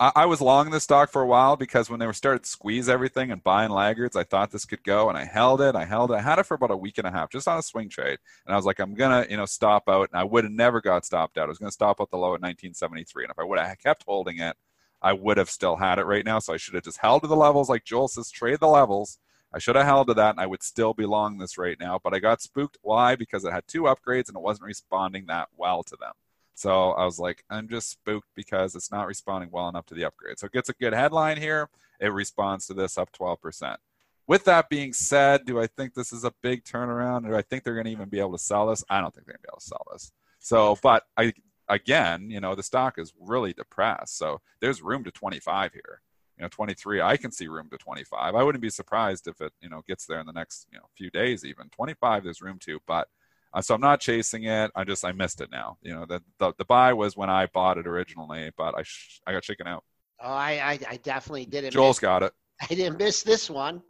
I, 0.00 0.12
I, 0.16 0.26
was 0.26 0.40
long 0.40 0.70
this 0.70 0.82
stock 0.82 1.10
for 1.10 1.22
a 1.22 1.26
while 1.26 1.56
because 1.56 1.88
when 1.88 2.00
they 2.00 2.06
were 2.06 2.12
started 2.12 2.42
to 2.42 2.48
squeeze 2.48 2.88
everything 2.88 3.30
and 3.30 3.44
buying 3.44 3.70
laggards, 3.70 4.16
I 4.16 4.24
thought 4.24 4.50
this 4.50 4.64
could 4.64 4.82
go, 4.82 5.08
and 5.08 5.16
I 5.16 5.24
held 5.24 5.60
it. 5.60 5.76
I 5.76 5.84
held 5.84 6.10
it. 6.10 6.14
I 6.14 6.20
had 6.20 6.40
it 6.40 6.46
for 6.46 6.54
about 6.54 6.72
a 6.72 6.76
week 6.76 6.98
and 6.98 7.06
a 7.06 7.12
half, 7.12 7.30
just 7.30 7.46
on 7.46 7.58
a 7.58 7.62
swing 7.62 7.88
trade. 7.88 8.18
And 8.44 8.52
I 8.52 8.56
was 8.56 8.66
like, 8.66 8.80
I'm 8.80 8.94
gonna, 8.94 9.26
you 9.30 9.36
know, 9.36 9.46
stop 9.46 9.88
out, 9.88 10.08
and 10.12 10.20
I 10.20 10.24
would 10.24 10.44
have 10.44 10.52
never 10.52 10.80
got 10.80 11.04
stopped 11.04 11.38
out. 11.38 11.44
I 11.44 11.48
was 11.48 11.58
gonna 11.58 11.70
stop 11.70 12.00
at 12.00 12.10
the 12.10 12.16
low 12.16 12.34
at 12.34 12.42
1973, 12.42 13.24
and 13.24 13.30
if 13.30 13.38
I 13.38 13.44
would 13.44 13.58
have 13.58 13.78
kept 13.78 14.02
holding 14.04 14.40
it, 14.40 14.56
I 15.00 15.12
would 15.12 15.36
have 15.36 15.50
still 15.50 15.76
had 15.76 15.98
it 16.00 16.06
right 16.06 16.24
now. 16.24 16.40
So 16.40 16.54
I 16.54 16.56
should 16.56 16.74
have 16.74 16.84
just 16.84 16.98
held 16.98 17.22
to 17.22 17.28
the 17.28 17.36
levels, 17.36 17.68
like 17.68 17.84
Joel 17.84 18.08
says, 18.08 18.30
trade 18.30 18.58
the 18.60 18.66
levels. 18.66 19.18
I 19.52 19.60
should 19.60 19.76
have 19.76 19.86
held 19.86 20.08
to 20.08 20.14
that, 20.14 20.30
and 20.30 20.40
I 20.40 20.46
would 20.46 20.64
still 20.64 20.94
be 20.94 21.06
long 21.06 21.38
this 21.38 21.56
right 21.56 21.78
now. 21.78 22.00
But 22.02 22.14
I 22.14 22.18
got 22.18 22.42
spooked. 22.42 22.78
Why? 22.82 23.14
Because 23.14 23.44
it 23.44 23.52
had 23.52 23.68
two 23.68 23.82
upgrades, 23.82 24.28
and 24.28 24.36
it 24.36 24.42
wasn't 24.42 24.66
responding 24.66 25.26
that 25.26 25.50
well 25.56 25.84
to 25.84 25.96
them. 26.00 26.14
So 26.54 26.92
I 26.92 27.04
was 27.04 27.18
like, 27.18 27.44
I'm 27.50 27.68
just 27.68 27.90
spooked 27.90 28.28
because 28.34 28.74
it's 28.74 28.92
not 28.92 29.06
responding 29.06 29.50
well 29.52 29.68
enough 29.68 29.86
to 29.86 29.94
the 29.94 30.04
upgrade. 30.04 30.38
So 30.38 30.46
it 30.46 30.52
gets 30.52 30.68
a 30.68 30.74
good 30.74 30.92
headline 30.92 31.36
here. 31.36 31.68
It 32.00 32.12
responds 32.12 32.66
to 32.66 32.74
this 32.74 32.96
up 32.96 33.10
12%. 33.12 33.76
With 34.26 34.44
that 34.44 34.70
being 34.70 34.92
said, 34.92 35.44
do 35.44 35.60
I 35.60 35.66
think 35.66 35.94
this 35.94 36.12
is 36.12 36.24
a 36.24 36.32
big 36.42 36.64
turnaround? 36.64 37.26
Do 37.26 37.36
I 37.36 37.42
think 37.42 37.62
they're 37.62 37.74
going 37.74 37.86
to 37.86 37.92
even 37.92 38.08
be 38.08 38.20
able 38.20 38.32
to 38.32 38.38
sell 38.38 38.68
this? 38.68 38.84
I 38.88 39.00
don't 39.00 39.12
think 39.14 39.26
they're 39.26 39.34
going 39.34 39.42
to 39.42 39.48
be 39.48 39.52
able 39.52 39.60
to 39.60 39.66
sell 39.66 39.86
this. 39.92 40.12
So, 40.38 40.78
but 40.82 41.04
I, 41.16 41.34
again, 41.68 42.30
you 42.30 42.40
know, 42.40 42.54
the 42.54 42.62
stock 42.62 42.98
is 42.98 43.12
really 43.20 43.52
depressed. 43.52 44.16
So 44.16 44.40
there's 44.60 44.80
room 44.80 45.04
to 45.04 45.10
25 45.10 45.72
here. 45.72 46.00
You 46.38 46.42
know, 46.42 46.48
23, 46.48 47.00
I 47.00 47.16
can 47.16 47.30
see 47.30 47.48
room 47.48 47.68
to 47.70 47.78
25. 47.78 48.34
I 48.34 48.42
wouldn't 48.42 48.62
be 48.62 48.70
surprised 48.70 49.28
if 49.28 49.40
it, 49.40 49.52
you 49.60 49.68
know, 49.68 49.82
gets 49.86 50.06
there 50.06 50.20
in 50.20 50.26
the 50.26 50.32
next, 50.32 50.66
you 50.72 50.78
know, 50.78 50.86
few 50.96 51.10
days 51.10 51.44
even. 51.44 51.68
25, 51.68 52.24
there's 52.24 52.42
room 52.42 52.58
to, 52.60 52.80
but 52.86 53.08
uh, 53.54 53.62
so 53.62 53.74
I'm 53.74 53.80
not 53.80 54.00
chasing 54.00 54.44
it. 54.44 54.70
I 54.74 54.84
just 54.84 55.04
I 55.04 55.12
missed 55.12 55.40
it 55.40 55.50
now. 55.50 55.78
You 55.80 55.94
know, 55.94 56.06
the 56.06 56.20
the, 56.38 56.52
the 56.58 56.64
buy 56.64 56.92
was 56.92 57.16
when 57.16 57.30
I 57.30 57.46
bought 57.46 57.78
it 57.78 57.86
originally, 57.86 58.50
but 58.56 58.74
I 58.76 58.82
sh- 58.82 59.20
I 59.26 59.32
got 59.32 59.44
shaken 59.44 59.66
out. 59.66 59.84
Oh, 60.20 60.32
I 60.32 60.52
I, 60.52 60.78
I 60.90 60.96
definitely 60.98 61.46
didn't. 61.46 61.70
Joel's 61.70 61.96
miss, 61.96 62.00
got 62.00 62.22
it. 62.24 62.32
I 62.70 62.74
didn't 62.74 62.98
miss 62.98 63.22
this 63.22 63.48
one. 63.48 63.82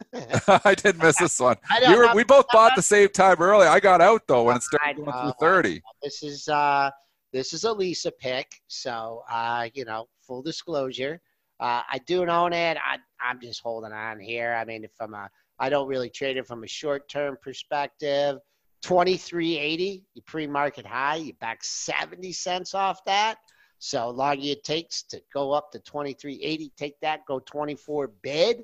I 0.47 0.75
did 0.75 0.97
miss 0.97 1.17
this 1.17 1.39
one. 1.39 1.57
We, 1.87 1.95
were, 1.95 2.13
we 2.13 2.23
both 2.23 2.45
bought 2.51 2.75
the 2.75 2.81
same 2.81 3.09
time 3.09 3.37
early. 3.39 3.67
I 3.67 3.79
got 3.79 4.01
out 4.01 4.23
though 4.27 4.43
when 4.43 4.57
it 4.57 4.63
started 4.63 4.97
going 4.97 5.11
through 5.11 5.33
thirty. 5.39 5.81
This 6.03 6.23
is 6.23 6.47
uh 6.47 6.91
this 7.33 7.53
is 7.53 7.63
a 7.63 7.71
Lisa 7.71 8.11
pick, 8.11 8.61
so 8.67 9.23
uh 9.29 9.67
you 9.73 9.85
know 9.85 10.07
full 10.21 10.41
disclosure. 10.41 11.21
Uh, 11.59 11.81
I 11.89 11.99
do 12.05 12.27
own 12.27 12.53
it. 12.53 12.77
I, 12.77 12.97
I'm 13.21 13.39
just 13.39 13.61
holding 13.61 13.93
on 13.93 14.19
here. 14.19 14.53
I 14.53 14.65
mean, 14.65 14.85
from 14.97 15.13
a, 15.13 15.29
I 15.57 15.69
don't 15.69 15.87
really 15.87 16.09
trade 16.09 16.37
it 16.37 16.45
from 16.45 16.63
a 16.63 16.67
short 16.67 17.07
term 17.07 17.37
perspective. 17.41 18.37
2380, 18.81 20.03
you 20.13 20.21
pre-market 20.23 20.85
high, 20.85 21.15
you 21.15 21.33
back 21.33 21.63
70 21.63 22.31
cents 22.31 22.73
off 22.73 23.03
that. 23.05 23.37
So 23.79 24.09
long 24.09 24.41
it 24.41 24.63
takes 24.63 25.03
to 25.03 25.21
go 25.33 25.51
up 25.51 25.71
to 25.71 25.79
2380, 25.79 26.71
take 26.77 26.99
that, 27.01 27.25
go 27.25 27.39
24 27.39 28.11
bid. 28.21 28.63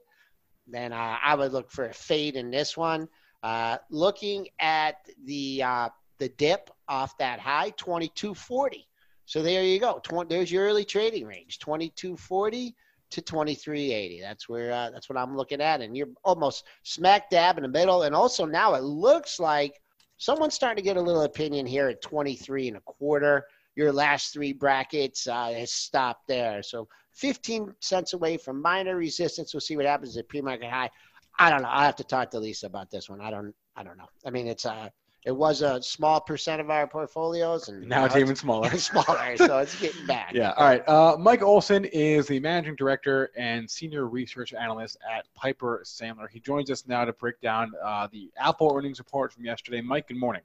Then 0.67 0.93
uh, 0.93 1.17
I 1.23 1.35
would 1.35 1.51
look 1.51 1.71
for 1.71 1.85
a 1.85 1.93
fade 1.93 2.35
in 2.35 2.51
this 2.51 2.77
one. 2.77 3.07
Uh, 3.43 3.77
looking 3.89 4.47
at 4.59 4.97
the 5.25 5.63
uh, 5.63 5.89
the 6.19 6.29
dip 6.29 6.69
off 6.87 7.17
that 7.17 7.39
high, 7.39 7.71
2240. 7.71 8.87
So 9.25 9.41
there 9.41 9.63
you 9.63 9.79
go. 9.79 10.01
there's 10.29 10.51
your 10.51 10.65
early 10.65 10.85
trading 10.85 11.25
range, 11.25 11.57
2240 11.59 12.75
to 13.09 13.21
2380. 13.21 14.21
That's 14.21 14.47
where 14.47 14.71
uh, 14.71 14.91
that's 14.91 15.09
what 15.09 15.17
I'm 15.17 15.35
looking 15.35 15.61
at, 15.61 15.81
and 15.81 15.97
you're 15.97 16.09
almost 16.23 16.65
smack 16.83 17.29
dab 17.31 17.57
in 17.57 17.63
the 17.63 17.69
middle. 17.69 18.03
And 18.03 18.13
also 18.13 18.45
now 18.45 18.75
it 18.75 18.83
looks 18.83 19.39
like 19.39 19.80
someone's 20.21 20.53
starting 20.53 20.75
to 20.75 20.87
get 20.87 20.97
a 20.97 21.01
little 21.01 21.23
opinion 21.23 21.65
here 21.65 21.87
at 21.89 21.99
23 22.03 22.67
and 22.67 22.77
a 22.77 22.81
quarter. 22.81 23.43
Your 23.75 23.91
last 23.91 24.31
three 24.31 24.53
brackets 24.53 25.25
uh, 25.25 25.51
has 25.51 25.71
stopped 25.71 26.27
there, 26.27 26.61
so 26.61 26.87
15 27.15 27.73
cents 27.79 28.13
away 28.13 28.37
from 28.37 28.61
minor 28.61 28.95
resistance. 28.95 29.51
We'll 29.51 29.61
see 29.61 29.75
what 29.75 29.85
happens 29.87 30.15
at 30.17 30.29
pre-market 30.29 30.69
high. 30.69 30.91
I 31.39 31.49
don't 31.49 31.63
know. 31.63 31.69
I 31.71 31.85
have 31.85 31.95
to 31.95 32.03
talk 32.03 32.29
to 32.31 32.39
Lisa 32.39 32.67
about 32.67 32.91
this 32.91 33.09
one. 33.09 33.19
I 33.19 33.31
don't. 33.31 33.55
I 33.75 33.83
don't 33.83 33.97
know. 33.97 34.09
I 34.23 34.29
mean, 34.29 34.47
it's 34.47 34.65
uh 34.65 34.89
it 35.23 35.31
was 35.31 35.61
a 35.61 35.81
small 35.83 36.19
percent 36.19 36.61
of 36.61 36.69
our 36.71 36.87
portfolios, 36.87 37.69
and 37.69 37.87
now 37.87 38.05
it's 38.05 38.15
even 38.15 38.35
smaller. 38.35 38.69
smaller, 38.77 39.37
so 39.37 39.59
it's 39.59 39.79
getting 39.79 40.05
back. 40.07 40.33
Yeah. 40.33 40.53
All 40.57 40.65
right. 40.65 40.87
Uh, 40.87 41.15
Mike 41.19 41.43
Olson 41.43 41.85
is 41.85 42.27
the 42.27 42.39
managing 42.39 42.75
director 42.75 43.31
and 43.37 43.69
senior 43.69 44.07
research 44.07 44.53
analyst 44.53 44.97
at 45.09 45.25
Piper 45.35 45.83
Sandler. 45.85 46.27
He 46.29 46.39
joins 46.39 46.71
us 46.71 46.87
now 46.87 47.05
to 47.05 47.13
break 47.13 47.39
down 47.39 47.71
uh, 47.83 48.07
the 48.11 48.31
Apple 48.37 48.73
earnings 48.75 48.97
report 48.97 49.31
from 49.31 49.45
yesterday. 49.45 49.81
Mike, 49.81 50.07
good 50.07 50.17
morning. 50.17 50.41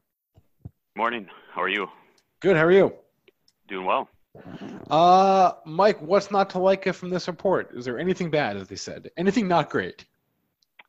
Morning. 0.95 1.27
How 1.53 1.63
are 1.63 1.69
you? 1.69 1.89
Good. 2.41 2.57
How 2.57 2.65
are 2.65 2.73
you? 2.73 2.93
Doing 3.69 3.87
well. 3.87 4.11
Uh, 4.91 5.53
Mike, 5.65 6.01
what's 6.03 6.31
not 6.31 6.51
to 6.51 6.59
like 6.59 6.93
from 6.93 7.09
this 7.09 7.27
report? 7.29 7.71
Is 7.75 7.87
there 7.87 7.99
anything 7.99 8.31
bad, 8.31 8.59
as 8.59 8.69
they 8.69 8.77
said? 8.77 9.11
Anything 9.17 9.49
not 9.49 9.71
great? 9.71 10.05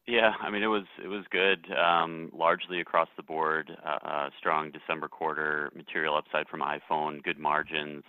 Yeah, 0.07 0.31
I 0.41 0.49
mean, 0.49 0.63
it 0.63 0.67
was 0.67 0.85
it 1.03 1.07
was 1.09 1.25
good, 1.29 1.67
um, 1.73 2.31
largely 2.33 2.79
across 2.79 3.09
the 3.17 3.23
board. 3.23 3.75
Uh, 3.85 4.07
uh, 4.07 4.29
strong 4.39 4.71
December 4.71 5.09
quarter, 5.09 5.69
material 5.75 6.15
upside 6.15 6.47
from 6.47 6.61
iPhone, 6.61 7.21
good 7.23 7.37
margins. 7.37 8.03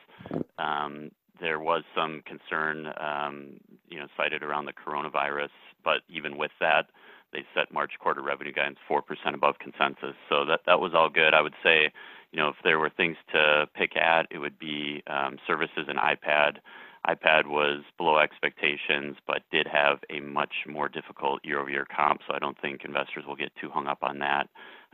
Um, 0.59 1.11
there 1.41 1.59
was 1.59 1.83
some 1.97 2.23
concern, 2.25 2.93
um, 3.01 3.61
you 3.89 3.99
know, 3.99 4.07
cited 4.17 4.45
around 4.45 4.67
the 4.67 4.73
coronavirus, 4.73 5.51
but 5.85 6.03
even 6.09 6.37
with 6.37 6.53
that, 6.61 6.87
they 7.33 7.45
set 7.53 7.73
March 7.73 7.93
quarter 7.99 8.23
revenue 8.23 8.53
guidance 8.53 8.79
4% 8.89 9.03
above 9.35 9.57
consensus. 9.59 10.15
So 10.29 10.45
that 10.47 10.81
was 10.81 10.93
all 10.95 11.11
good. 11.11 11.35
I 11.35 11.41
would 11.43 11.55
say, 11.65 11.91
you 12.33 12.39
know, 12.39 12.49
if 12.49 12.57
there 12.63 12.79
were 12.79 12.91
things 12.91 13.17
to 13.33 13.67
pick 13.75 13.97
at, 13.97 14.27
it 14.31 14.39
would 14.39 14.59
be 14.59 15.03
services 15.47 15.87
and 15.89 15.99
iPad 15.99 16.59
iPad 17.07 17.47
was 17.47 17.83
below 17.97 18.19
expectations, 18.19 19.17
but 19.27 19.43
did 19.51 19.67
have 19.67 19.99
a 20.11 20.21
much 20.21 20.53
more 20.67 20.89
difficult 20.89 21.41
year-over-year 21.45 21.87
comp, 21.95 22.21
so 22.27 22.35
I 22.35 22.39
don't 22.39 22.61
think 22.61 22.85
investors 22.85 23.25
will 23.27 23.37
get 23.37 23.53
too 23.61 23.71
hung 23.71 23.87
up 23.87 24.03
on 24.03 24.19
that. 24.19 24.49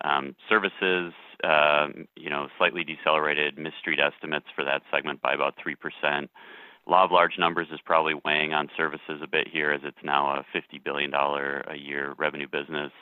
Um, 0.05 0.35
services, 0.49 1.13
um, 1.45 2.07
you 2.17 2.31
know, 2.31 2.49
slightly 2.59 2.85
decelerated, 2.85 3.59
missed 3.59 3.79
street 3.79 4.01
estimates 4.01 4.47
for 4.55 4.65
that 4.65 4.83
segment 4.93 5.23
by 5.23 5.35
about 5.35 5.55
3%. 5.57 6.29
Law 6.87 7.05
of 7.05 7.11
large 7.11 7.39
numbers 7.39 7.69
is 7.73 7.81
probably 7.85 8.15
weighing 8.25 8.53
on 8.53 8.69
services 8.77 9.21
a 9.23 9.27
bit 9.27 9.49
here 9.49 9.71
as 9.71 9.81
it's 9.85 10.05
now 10.05 10.37
a 10.37 10.45
$50 10.57 10.83
billion 10.85 11.13
a 11.15 11.77
year 11.77 12.15
revenue 12.19 12.49
business. 12.49 12.93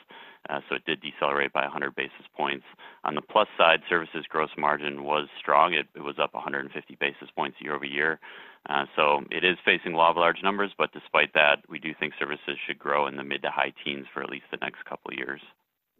Uh, 0.49 0.59
so 0.67 0.75
it 0.75 0.85
did 0.85 1.01
decelerate 1.01 1.53
by 1.53 1.61
100 1.61 1.95
basis 1.95 2.25
points. 2.35 2.65
On 3.05 3.15
the 3.15 3.21
plus 3.21 3.47
side, 3.57 3.79
services 3.89 4.25
gross 4.27 4.49
margin 4.57 5.03
was 5.03 5.27
strong. 5.39 5.73
It, 5.73 5.87
was 6.01 6.15
up 6.21 6.33
150 6.33 6.97
basis 6.99 7.29
points 7.35 7.57
year 7.61 7.75
over 7.75 7.85
year. 7.85 8.19
Uh, 8.69 8.85
so 8.95 9.23
it 9.31 9.43
is 9.43 9.57
facing 9.65 9.93
law 9.93 10.11
of 10.11 10.17
large 10.17 10.43
numbers, 10.43 10.71
but 10.77 10.91
despite 10.91 11.33
that, 11.33 11.57
we 11.69 11.79
do 11.79 11.93
think 11.97 12.13
services 12.19 12.57
should 12.65 12.79
grow 12.79 13.07
in 13.07 13.15
the 13.15 13.23
mid 13.23 13.41
to 13.41 13.49
high 13.49 13.73
teens 13.83 14.05
for 14.13 14.21
at 14.21 14.29
least 14.29 14.45
the 14.51 14.57
next 14.57 14.83
couple 14.85 15.11
of 15.11 15.17
years. 15.17 15.41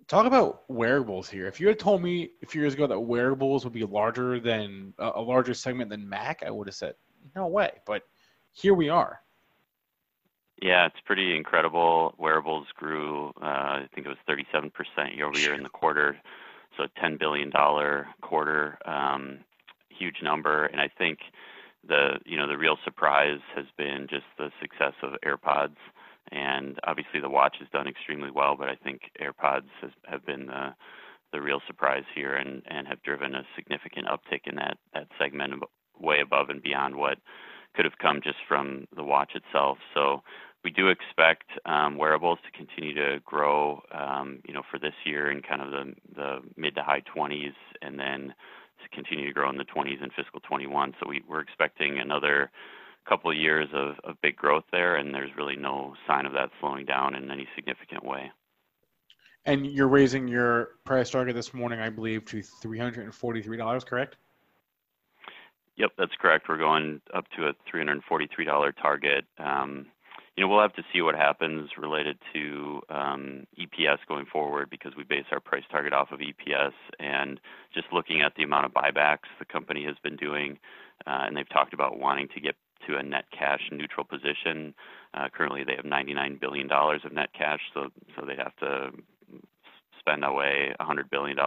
Talk 0.08 0.26
about 0.26 0.64
wearables 0.70 1.30
here. 1.30 1.48
If 1.48 1.62
you 1.62 1.68
had 1.68 1.80
told 1.80 2.02
me 2.02 2.32
a 2.42 2.46
few 2.46 2.62
years 2.62 2.74
ago 2.74 2.88
that 2.88 3.00
wearables 3.00 3.64
would 3.64 3.74
be 3.74 3.86
larger 3.86 4.40
than 4.40 4.94
a 5.00 5.22
larger 5.22 5.54
segment 5.54 5.90
than 5.90 6.08
Mac, 6.08 6.44
I 6.46 6.52
would 6.52 6.68
have 6.68 6.76
said 6.76 6.96
no 7.36 7.48
way. 7.48 7.72
But 7.86 8.04
here 8.52 8.74
we 8.74 8.90
are. 8.90 9.23
Yeah, 10.64 10.86
it's 10.86 11.02
pretty 11.06 11.36
incredible. 11.36 12.16
Wearables 12.18 12.68
grew, 12.78 13.34
uh, 13.42 13.84
I 13.84 13.88
think 13.94 14.08
it 14.08 14.10
was 14.10 14.18
37% 14.30 14.72
year 15.14 15.26
over 15.26 15.38
year 15.38 15.54
in 15.54 15.62
the 15.62 15.68
quarter, 15.68 16.16
so 16.78 16.86
a 16.86 17.06
$10 17.06 17.20
billion 17.20 17.52
quarter, 18.22 18.78
um, 18.86 19.40
huge 19.90 20.22
number. 20.24 20.68
And 20.68 20.80
I 20.80 20.90
think 20.98 21.20
the 21.86 22.12
you 22.26 22.38
know 22.38 22.48
the 22.48 22.58
real 22.58 22.78
surprise 22.86 23.42
has 23.58 23.66
been 23.78 24.08
just 24.10 24.24
the 24.38 24.52
success 24.62 24.94
of 25.04 25.16
AirPods, 25.26 25.76
and 26.32 26.80
obviously 26.88 27.20
the 27.20 27.30
watch 27.30 27.58
has 27.60 27.68
done 27.74 27.86
extremely 27.86 28.32
well, 28.32 28.56
but 28.58 28.70
I 28.70 28.76
think 28.76 29.02
AirPods 29.22 29.68
have 30.06 30.26
been 30.26 30.46
the 30.46 31.42
real 31.42 31.60
surprise 31.68 32.06
here 32.16 32.36
and 32.36 32.88
have 32.88 33.04
driven 33.04 33.36
a 33.36 33.44
significant 33.54 34.08
uptick 34.08 34.48
in 34.48 34.56
that 34.56 34.78
that 34.94 35.08
segment 35.20 35.62
way 36.00 36.22
above 36.22 36.50
and 36.50 36.64
beyond 36.64 36.96
what 36.96 37.18
could 37.76 37.86
have 37.86 37.98
come 38.02 38.22
just 38.24 38.38
from 38.48 38.86
the 38.96 39.04
watch 39.04 39.32
itself. 39.36 39.78
So 40.64 40.70
we 40.70 40.72
do 40.72 40.90
expect 40.90 41.52
um, 41.66 41.98
wearables 41.98 42.40
to 42.46 42.58
continue 42.58 42.94
to 42.96 43.20
grow, 43.26 43.82
um, 43.92 44.40
you 44.48 44.54
know, 44.54 44.64
for 44.72 44.80
this 44.80 44.94
year 45.06 45.32
in 45.32 45.42
kind 45.42 45.62
of 45.62 45.72
the 45.72 45.94
the 46.16 46.40
mid 46.56 46.76
to 46.76 46.84
high 46.84 47.02
20s, 47.16 47.54
and 47.82 48.00
then 48.00 48.34
to 48.82 48.90
continue 48.96 49.28
to 49.28 49.34
grow 49.34 49.50
in 49.50 49.58
the 49.58 49.66
20s 49.66 50.02
in 50.04 50.10
fiscal 50.16 50.40
21. 50.42 50.94
So 51.00 51.08
we, 51.08 51.22
we're 51.28 51.42
expecting 51.42 52.00
another 52.00 52.52
couple 53.08 53.30
of 53.30 53.38
years 53.38 53.68
of, 53.74 53.96
of 54.04 54.20
big 54.22 54.36
growth 54.36 54.64
there, 54.72 54.96
and 54.96 55.14
there's 55.14 55.32
really 55.38 55.56
no 55.56 55.94
sign 56.08 56.26
of 56.26 56.34
that 56.34 56.50
slowing 56.60 56.86
down 56.86 57.16
in 57.16 57.30
any 57.30 57.48
significant 57.56 58.04
way. 58.04 58.32
And 59.46 59.66
you're 59.66 59.90
raising 59.90 60.28
your 60.28 60.70
price 60.86 61.10
target 61.10 61.36
this 61.36 61.54
morning, 61.54 61.80
I 61.82 61.90
believe, 61.90 62.24
to 62.26 62.42
$343, 62.64 63.86
correct? 63.86 64.16
Yep, 65.76 65.92
that's 65.98 66.14
correct. 66.22 66.48
We're 66.48 66.58
going 66.58 67.02
up 67.14 67.26
to 67.38 67.48
a 67.48 67.54
$343 67.74 68.74
target. 68.82 69.26
You 70.36 70.44
know, 70.44 70.48
we'll 70.48 70.62
have 70.62 70.74
to 70.74 70.84
see 70.92 71.02
what 71.02 71.14
happens 71.14 71.70
related 71.78 72.18
to 72.34 72.82
um, 72.90 73.46
EPS 73.60 74.00
going 74.08 74.26
forward 74.26 74.70
because 74.70 74.94
we 74.98 75.04
base 75.04 75.26
our 75.32 75.40
price 75.40 75.64
target 75.70 75.94
off 75.94 76.12
of 76.12 76.20
EPS. 76.20 76.74
And 77.00 77.40
just 77.74 77.88
looking 77.94 78.22
at 78.22 78.34
the 78.36 78.44
amount 78.44 78.66
of 78.66 78.74
buybacks 78.74 79.30
the 79.38 79.46
company 79.46 79.86
has 79.86 79.96
been 80.04 80.16
doing, 80.16 80.58
uh, 81.06 81.26
and 81.28 81.38
they've 81.38 81.50
talked 81.50 81.74
about 81.74 82.00
wanting 82.00 82.30
to 82.34 82.40
get 82.40 82.56
to 82.88 82.98
a 82.98 83.04
net 83.04 83.26
cash 83.38 83.62
neutral 83.72 84.06
position. 84.06 84.74
Uh, 85.14 85.28
currently, 85.32 85.64
they 85.64 85.76
have 85.76 85.86
$99 85.86 86.40
billion 86.40 86.70
of 86.72 87.14
net 87.14 87.30
cash, 87.38 87.62
so 87.74 87.90
so 88.16 88.26
they 88.26 88.36
have 88.36 88.56
to 88.58 88.90
spend 90.00 90.26
away 90.26 90.74
$100 90.80 91.10
billion. 91.10 91.38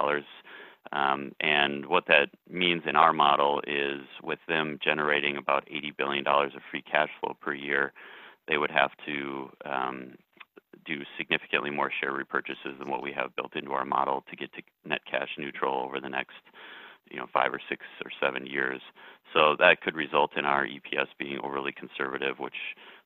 Um, 0.93 1.33
and 1.41 1.87
what 1.87 2.07
that 2.07 2.31
means 2.49 2.83
in 2.87 2.97
our 2.97 3.13
model 3.13 3.61
is 3.67 4.03
with 4.23 4.39
them 4.49 4.79
generating 4.83 5.37
about 5.37 5.67
$80 5.67 5.97
billion 5.97 6.27
of 6.27 6.51
free 6.71 6.83
cash 6.83 7.09
flow 7.21 7.37
per 7.41 7.53
year, 7.53 7.93
they 8.49 8.59
would 8.59 8.71
have 8.71 8.91
to 9.07 9.51
um, 9.65 10.15
do 10.85 11.03
significantly 11.19 11.71
more 11.71 11.91
share 12.01 12.13
repurchases 12.13 12.79
than 12.79 12.91
what 12.91 13.03
we 13.03 13.13
have 13.13 13.35
built 13.37 13.57
into 13.57 13.73
our 13.73 13.85
model 13.85 14.25
to 14.31 14.37
get 14.37 14.53
to 14.55 14.63
net 14.85 15.01
cash 15.11 15.31
neutral 15.39 15.83
over 15.85 16.01
the 16.01 16.09
next 16.09 16.37
you 17.11 17.17
know 17.17 17.27
five 17.33 17.53
or 17.53 17.61
six 17.69 17.85
or 18.05 18.11
seven 18.21 18.47
years. 18.47 18.81
So 19.33 19.57
that 19.59 19.81
could 19.81 19.95
result 19.95 20.37
in 20.37 20.45
our 20.45 20.65
EPS 20.65 21.09
being 21.19 21.39
overly 21.43 21.73
conservative, 21.73 22.39
which 22.39 22.55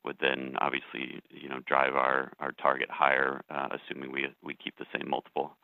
would 0.05 0.17
then 0.21 0.57
obviously 0.61 1.21
you 1.31 1.49
know 1.49 1.61
drive 1.67 1.95
our 1.95 2.33
target 2.61 2.89
higher, 2.91 3.43
uh, 3.51 3.69
assuming 3.73 4.13
we 4.13 4.29
we 4.43 4.55
keep 4.55 4.77
the 4.79 4.87
same 4.95 5.09
multiple. 5.09 5.57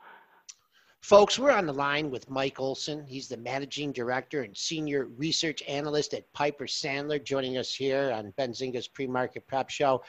Folks, 1.00 1.38
we're 1.38 1.52
on 1.52 1.66
the 1.66 1.72
line 1.72 2.10
with 2.10 2.28
Mike 2.28 2.58
Olson. 2.58 3.04
He's 3.06 3.28
the 3.28 3.36
managing 3.36 3.92
director 3.92 4.42
and 4.42 4.56
senior 4.56 5.06
research 5.16 5.62
analyst 5.68 6.14
at 6.14 6.32
Piper 6.32 6.64
Sandler, 6.64 7.22
joining 7.22 7.58
us 7.58 7.72
here 7.72 8.10
on 8.12 8.32
Benzinga's 8.38 8.88
pre-market 8.88 9.46
prep 9.46 9.70
show. 9.70 10.02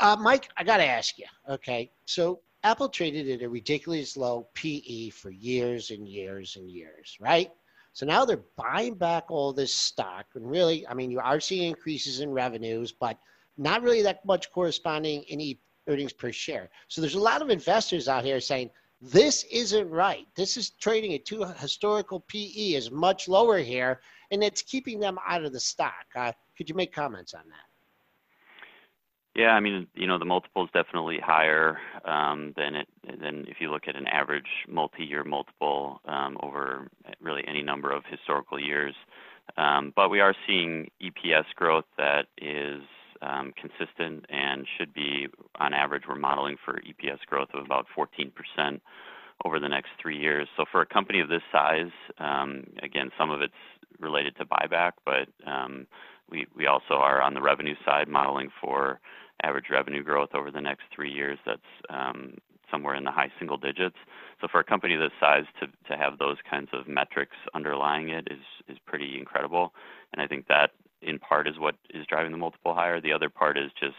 Uh, 0.00 0.16
Mike, 0.18 0.48
I 0.56 0.64
got 0.64 0.78
to 0.78 0.86
ask 0.86 1.16
you. 1.18 1.26
Okay, 1.48 1.92
so 2.06 2.40
Apple 2.64 2.88
traded 2.88 3.28
at 3.30 3.44
a 3.44 3.48
ridiculously 3.48 4.20
low 4.20 4.48
PE 4.54 5.10
for 5.10 5.30
years 5.30 5.90
and 5.90 6.08
years 6.08 6.56
and 6.56 6.68
years, 6.68 7.16
right? 7.20 7.52
So 7.92 8.06
now 8.06 8.24
they're 8.24 8.40
buying 8.56 8.94
back 8.94 9.30
all 9.30 9.52
this 9.52 9.72
stock, 9.72 10.26
and 10.34 10.48
really, 10.48 10.86
I 10.88 10.94
mean, 10.94 11.10
you 11.10 11.20
are 11.20 11.40
seeing 11.40 11.68
increases 11.68 12.20
in 12.20 12.30
revenues, 12.30 12.90
but 12.90 13.18
not 13.58 13.82
really 13.82 14.02
that 14.02 14.24
much 14.24 14.50
corresponding 14.50 15.22
in 15.24 15.56
earnings 15.88 16.12
per 16.12 16.32
share. 16.32 16.70
So 16.88 17.00
there's 17.00 17.14
a 17.14 17.20
lot 17.20 17.42
of 17.42 17.50
investors 17.50 18.08
out 18.08 18.24
here 18.24 18.40
saying, 18.40 18.70
this 19.02 19.42
isn't 19.50 19.90
right. 19.90 20.28
This 20.36 20.56
is 20.56 20.70
trading 20.70 21.12
at 21.14 21.24
two 21.24 21.42
historical 21.44 22.20
PE 22.20 22.74
is 22.74 22.90
much 22.92 23.26
lower 23.26 23.58
here, 23.58 24.00
and 24.30 24.44
it's 24.44 24.62
keeping 24.62 25.00
them 25.00 25.18
out 25.26 25.44
of 25.44 25.52
the 25.52 25.60
stock. 25.60 26.06
Uh, 26.14 26.32
could 26.56 26.68
you 26.68 26.76
make 26.76 26.94
comments 26.94 27.34
on 27.34 27.42
that? 27.48 27.72
Yeah, 29.34 29.54
I 29.54 29.60
mean, 29.60 29.86
you 29.94 30.06
know, 30.06 30.18
the 30.18 30.26
multiple 30.26 30.62
is 30.64 30.70
definitely 30.74 31.18
higher 31.18 31.78
um, 32.04 32.52
than 32.56 32.76
it 32.76 32.88
than 33.20 33.46
if 33.48 33.56
you 33.60 33.70
look 33.70 33.88
at 33.88 33.96
an 33.96 34.06
average 34.06 34.46
multi-year 34.68 35.24
multiple 35.24 36.00
um, 36.04 36.36
over 36.42 36.86
really 37.20 37.42
any 37.48 37.62
number 37.62 37.90
of 37.90 38.04
historical 38.08 38.60
years. 38.60 38.94
Um, 39.56 39.92
but 39.96 40.10
we 40.10 40.20
are 40.20 40.34
seeing 40.46 40.90
EPS 41.02 41.46
growth 41.56 41.86
that 41.96 42.26
is 42.40 42.82
consistent 43.60 44.26
and 44.28 44.66
should 44.78 44.92
be, 44.92 45.26
on 45.58 45.72
average, 45.74 46.04
we're 46.08 46.16
modeling 46.16 46.56
for 46.64 46.80
EPS 46.80 47.18
growth 47.26 47.48
of 47.54 47.64
about 47.64 47.86
14% 47.96 48.80
over 49.44 49.58
the 49.58 49.68
next 49.68 49.90
three 50.00 50.18
years. 50.18 50.48
So 50.56 50.64
for 50.70 50.82
a 50.82 50.86
company 50.86 51.20
of 51.20 51.28
this 51.28 51.42
size, 51.50 51.90
um, 52.18 52.64
again, 52.82 53.10
some 53.18 53.30
of 53.30 53.40
it's 53.40 53.54
related 54.00 54.36
to 54.36 54.44
buyback, 54.44 54.92
but 55.04 55.28
um, 55.46 55.86
we 56.56 56.66
also 56.66 56.94
are 56.94 57.20
on 57.20 57.34
the 57.34 57.42
revenue 57.42 57.74
side 57.84 58.08
modeling 58.08 58.48
for 58.60 59.00
average 59.42 59.66
revenue 59.70 60.02
growth 60.02 60.30
over 60.34 60.50
the 60.50 60.60
next 60.60 60.84
three 60.94 61.10
years. 61.10 61.38
That's 61.44 61.60
um, 61.90 62.34
somewhere 62.70 62.94
in 62.94 63.04
the 63.04 63.10
high 63.10 63.30
single 63.38 63.58
digits. 63.58 63.96
So 64.40 64.48
for 64.50 64.60
a 64.60 64.64
company 64.64 64.94
of 64.94 65.00
this 65.00 65.12
size 65.20 65.44
to 65.60 65.96
have 65.96 66.18
those 66.18 66.38
kinds 66.48 66.68
of 66.72 66.88
metrics 66.88 67.36
underlying 67.54 68.08
it 68.08 68.28
is 68.30 68.78
pretty 68.86 69.16
incredible, 69.18 69.74
and 70.12 70.22
I 70.22 70.26
think 70.26 70.48
that 70.48 70.70
in 71.02 71.18
part 71.18 71.48
is 71.48 71.58
what 71.58 71.76
is 71.90 72.06
driving 72.06 72.32
the 72.32 72.38
multiple 72.38 72.74
higher. 72.74 73.00
The 73.00 73.12
other 73.12 73.28
part 73.28 73.58
is 73.58 73.70
just 73.78 73.96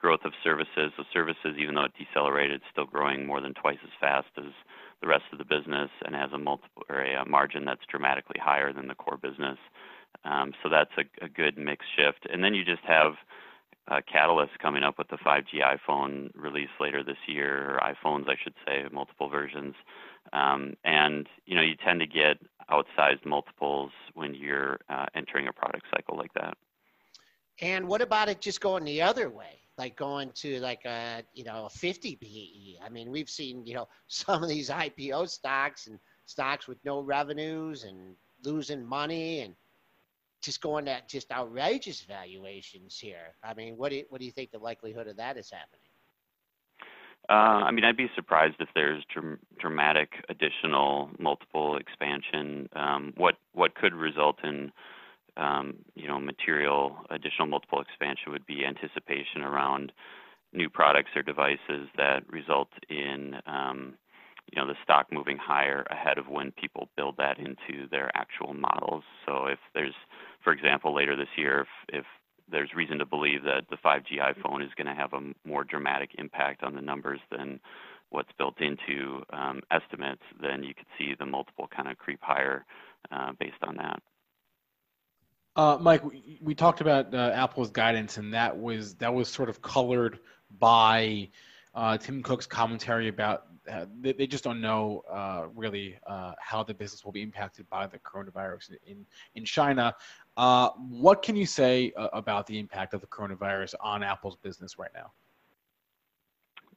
growth 0.00 0.20
of 0.24 0.32
services. 0.42 0.92
So 0.96 1.04
services, 1.12 1.56
even 1.58 1.74
though 1.74 1.84
it 1.84 1.92
decelerated, 1.98 2.62
still 2.72 2.86
growing 2.86 3.26
more 3.26 3.40
than 3.40 3.54
twice 3.54 3.78
as 3.84 3.90
fast 4.00 4.28
as 4.38 4.52
the 5.00 5.08
rest 5.08 5.24
of 5.32 5.38
the 5.38 5.44
business 5.44 5.90
and 6.04 6.14
has 6.14 6.32
a 6.32 6.38
multiple 6.38 6.82
or 6.88 7.02
a 7.02 7.28
margin 7.28 7.64
that's 7.64 7.84
dramatically 7.90 8.40
higher 8.42 8.72
than 8.72 8.88
the 8.88 8.94
core 8.94 9.18
business. 9.18 9.58
Um, 10.24 10.52
so 10.62 10.68
that's 10.68 10.90
a, 10.98 11.28
good 11.28 11.56
mix 11.56 11.84
shift. 11.96 12.26
And 12.30 12.42
then 12.42 12.54
you 12.54 12.64
just 12.64 12.84
have 12.86 13.12
uh, 13.88 14.00
Catalyst 14.10 14.58
coming 14.60 14.82
up 14.82 14.98
with 14.98 15.08
the 15.08 15.16
5G 15.16 15.62
iPhone 15.62 16.30
release 16.34 16.68
later 16.80 17.02
this 17.02 17.16
year, 17.26 17.74
or 17.74 17.80
iPhones, 17.80 18.28
I 18.28 18.34
should 18.42 18.54
say, 18.66 18.84
multiple 18.92 19.28
versions. 19.28 19.74
Um, 20.32 20.74
and 20.84 21.26
you 21.46 21.56
know, 21.56 21.62
you 21.62 21.74
tend 21.76 22.00
to 22.00 22.06
get 22.06 22.38
outsized 22.70 23.24
multiples 23.24 23.90
when 24.14 24.34
you're 24.34 24.78
uh, 24.88 25.06
entering 25.14 25.48
a 25.48 25.52
product 25.52 25.84
cycle 25.94 26.16
like 26.16 26.32
that. 26.34 26.54
And 27.60 27.86
what 27.86 28.00
about 28.00 28.28
it 28.28 28.40
just 28.40 28.60
going 28.60 28.84
the 28.84 29.02
other 29.02 29.28
way? 29.28 29.60
like 29.80 29.96
going 29.96 30.30
to 30.34 30.60
like 30.60 30.84
a 30.84 31.22
you 31.32 31.42
know 31.42 31.64
a 31.64 31.70
50 31.70 32.16
PE. 32.16 32.84
I 32.84 32.90
mean, 32.90 33.10
we've 33.10 33.30
seen 33.30 33.64
you 33.64 33.74
know 33.74 33.88
some 34.08 34.42
of 34.42 34.48
these 34.48 34.68
IPO 34.68 35.28
stocks 35.28 35.86
and 35.86 35.98
stocks 36.26 36.68
with 36.68 36.78
no 36.84 37.00
revenues 37.00 37.84
and 37.84 38.14
losing 38.44 38.84
money 38.84 39.40
and 39.40 39.54
just 40.42 40.60
going 40.60 40.86
at 40.86 41.08
just 41.08 41.32
outrageous 41.32 42.02
valuations 42.02 42.98
here. 42.98 43.34
I 43.42 43.54
mean, 43.54 43.76
what 43.76 43.90
do 43.90 43.96
you, 43.96 44.04
what 44.10 44.20
do 44.20 44.26
you 44.26 44.32
think 44.32 44.50
the 44.50 44.58
likelihood 44.58 45.06
of 45.06 45.16
that 45.16 45.36
is 45.36 45.50
happening? 45.50 45.79
Uh, 47.30 47.62
I 47.64 47.70
mean, 47.70 47.84
I'd 47.84 47.96
be 47.96 48.10
surprised 48.16 48.56
if 48.58 48.68
there's 48.74 49.04
dramatic 49.58 50.10
additional 50.28 51.10
multiple 51.18 51.76
expansion. 51.76 52.68
Um, 52.74 53.12
what 53.16 53.36
could 53.76 53.94
result 53.94 54.38
in 54.42 54.72
um, 55.36 55.76
you 55.94 56.08
know, 56.08 56.20
material 56.20 56.96
additional 57.10 57.46
multiple 57.46 57.80
expansion 57.80 58.32
would 58.32 58.46
be 58.46 58.64
anticipation 58.64 59.42
around 59.42 59.92
new 60.52 60.68
products 60.68 61.10
or 61.16 61.22
devices 61.22 61.88
that 61.96 62.28
result 62.28 62.68
in, 62.88 63.36
um, 63.46 63.94
you 64.52 64.60
know, 64.60 64.66
the 64.66 64.74
stock 64.82 65.06
moving 65.12 65.38
higher 65.40 65.84
ahead 65.90 66.18
of 66.18 66.28
when 66.28 66.50
people 66.52 66.88
build 66.96 67.14
that 67.18 67.38
into 67.38 67.88
their 67.90 68.10
actual 68.16 68.54
models. 68.54 69.04
So 69.24 69.46
if 69.46 69.58
there's, 69.74 69.94
for 70.42 70.52
example, 70.52 70.94
later 70.94 71.16
this 71.16 71.28
year, 71.36 71.66
if 71.92 72.04
there's 72.50 72.74
reason 72.74 72.98
to 72.98 73.06
believe 73.06 73.42
that 73.44 73.64
the 73.70 73.76
5G 73.76 74.18
iPhone 74.18 74.64
is 74.64 74.70
going 74.76 74.86
to 74.86 74.94
have 74.94 75.12
a 75.12 75.20
more 75.46 75.64
dramatic 75.64 76.10
impact 76.18 76.62
on 76.62 76.74
the 76.74 76.80
numbers 76.80 77.20
than 77.30 77.60
what's 78.10 78.30
built 78.38 78.60
into 78.60 79.22
um, 79.32 79.60
estimates, 79.70 80.22
then 80.40 80.62
you 80.62 80.74
could 80.74 80.86
see 80.98 81.14
the 81.18 81.26
multiple 81.26 81.68
kind 81.74 81.88
of 81.88 81.96
creep 81.96 82.20
higher 82.20 82.64
uh, 83.10 83.32
based 83.38 83.62
on 83.62 83.76
that. 83.76 84.02
Uh, 85.56 85.78
Mike, 85.80 86.02
we, 86.40 86.54
talked 86.54 86.80
about 86.80 87.14
uh, 87.14 87.32
Apple's 87.34 87.70
guidance, 87.70 88.18
and 88.18 88.32
that 88.34 88.56
was 88.56 88.94
that 88.96 89.12
was 89.12 89.28
sort 89.28 89.48
of 89.48 89.60
colored 89.62 90.20
by 90.58 91.28
uh, 91.74 91.98
Tim 91.98 92.22
Cook's 92.22 92.46
commentary 92.46 93.08
about 93.08 93.46
uh, 93.70 93.86
they, 94.00 94.12
they, 94.12 94.26
just 94.26 94.42
don't 94.42 94.60
know 94.60 95.02
uh, 95.10 95.46
really 95.54 95.98
how 96.38 96.62
the 96.62 96.72
business 96.72 97.04
will 97.04 97.12
be 97.12 97.22
impacted 97.22 97.68
by 97.68 97.86
the 97.86 97.98
coronavirus 97.98 98.70
in 98.86 99.04
in 99.34 99.44
China. 99.44 99.94
What 100.88 101.22
can 101.22 101.36
you 101.36 101.46
say 101.46 101.92
about 101.96 102.46
the 102.46 102.58
impact 102.58 102.94
of 102.94 103.00
the 103.00 103.06
coronavirus 103.06 103.74
on 103.80 104.02
Apple's 104.02 104.36
business 104.42 104.78
right 104.78 104.92
now? 104.94 105.12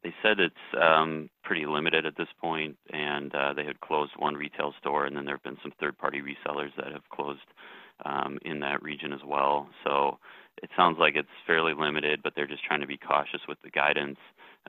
They 0.03 0.13
said 0.21 0.39
it's 0.39 0.55
um, 0.81 1.29
pretty 1.43 1.65
limited 1.65 2.05
at 2.05 2.17
this 2.17 2.27
point, 2.41 2.77
and 2.91 3.31
they 3.55 3.63
had 3.63 3.79
closed 3.79 4.11
one 4.17 4.35
retail 4.35 4.73
store, 4.79 5.05
and 5.05 5.15
then 5.15 5.23
there 5.25 5.35
have 5.35 5.43
been 5.43 5.57
some 5.63 5.73
third-party 5.79 6.21
resellers 6.21 6.75
that 6.77 6.91
have 6.91 7.07
closed 7.09 7.39
um, 8.05 8.37
in 8.43 8.59
that 8.59 8.81
region 8.83 9.13
as 9.13 9.21
well. 9.25 9.69
So 9.83 10.19
it 10.61 10.69
sounds 10.75 10.97
like 10.99 11.15
it's 11.15 11.29
fairly 11.47 11.73
limited, 11.73 12.21
but 12.23 12.33
they're 12.35 12.47
just 12.47 12.63
trying 12.65 12.81
to 12.81 12.87
be 12.87 12.97
cautious 12.97 13.41
with 13.47 13.57
the 13.63 13.69
guidance. 13.69 14.17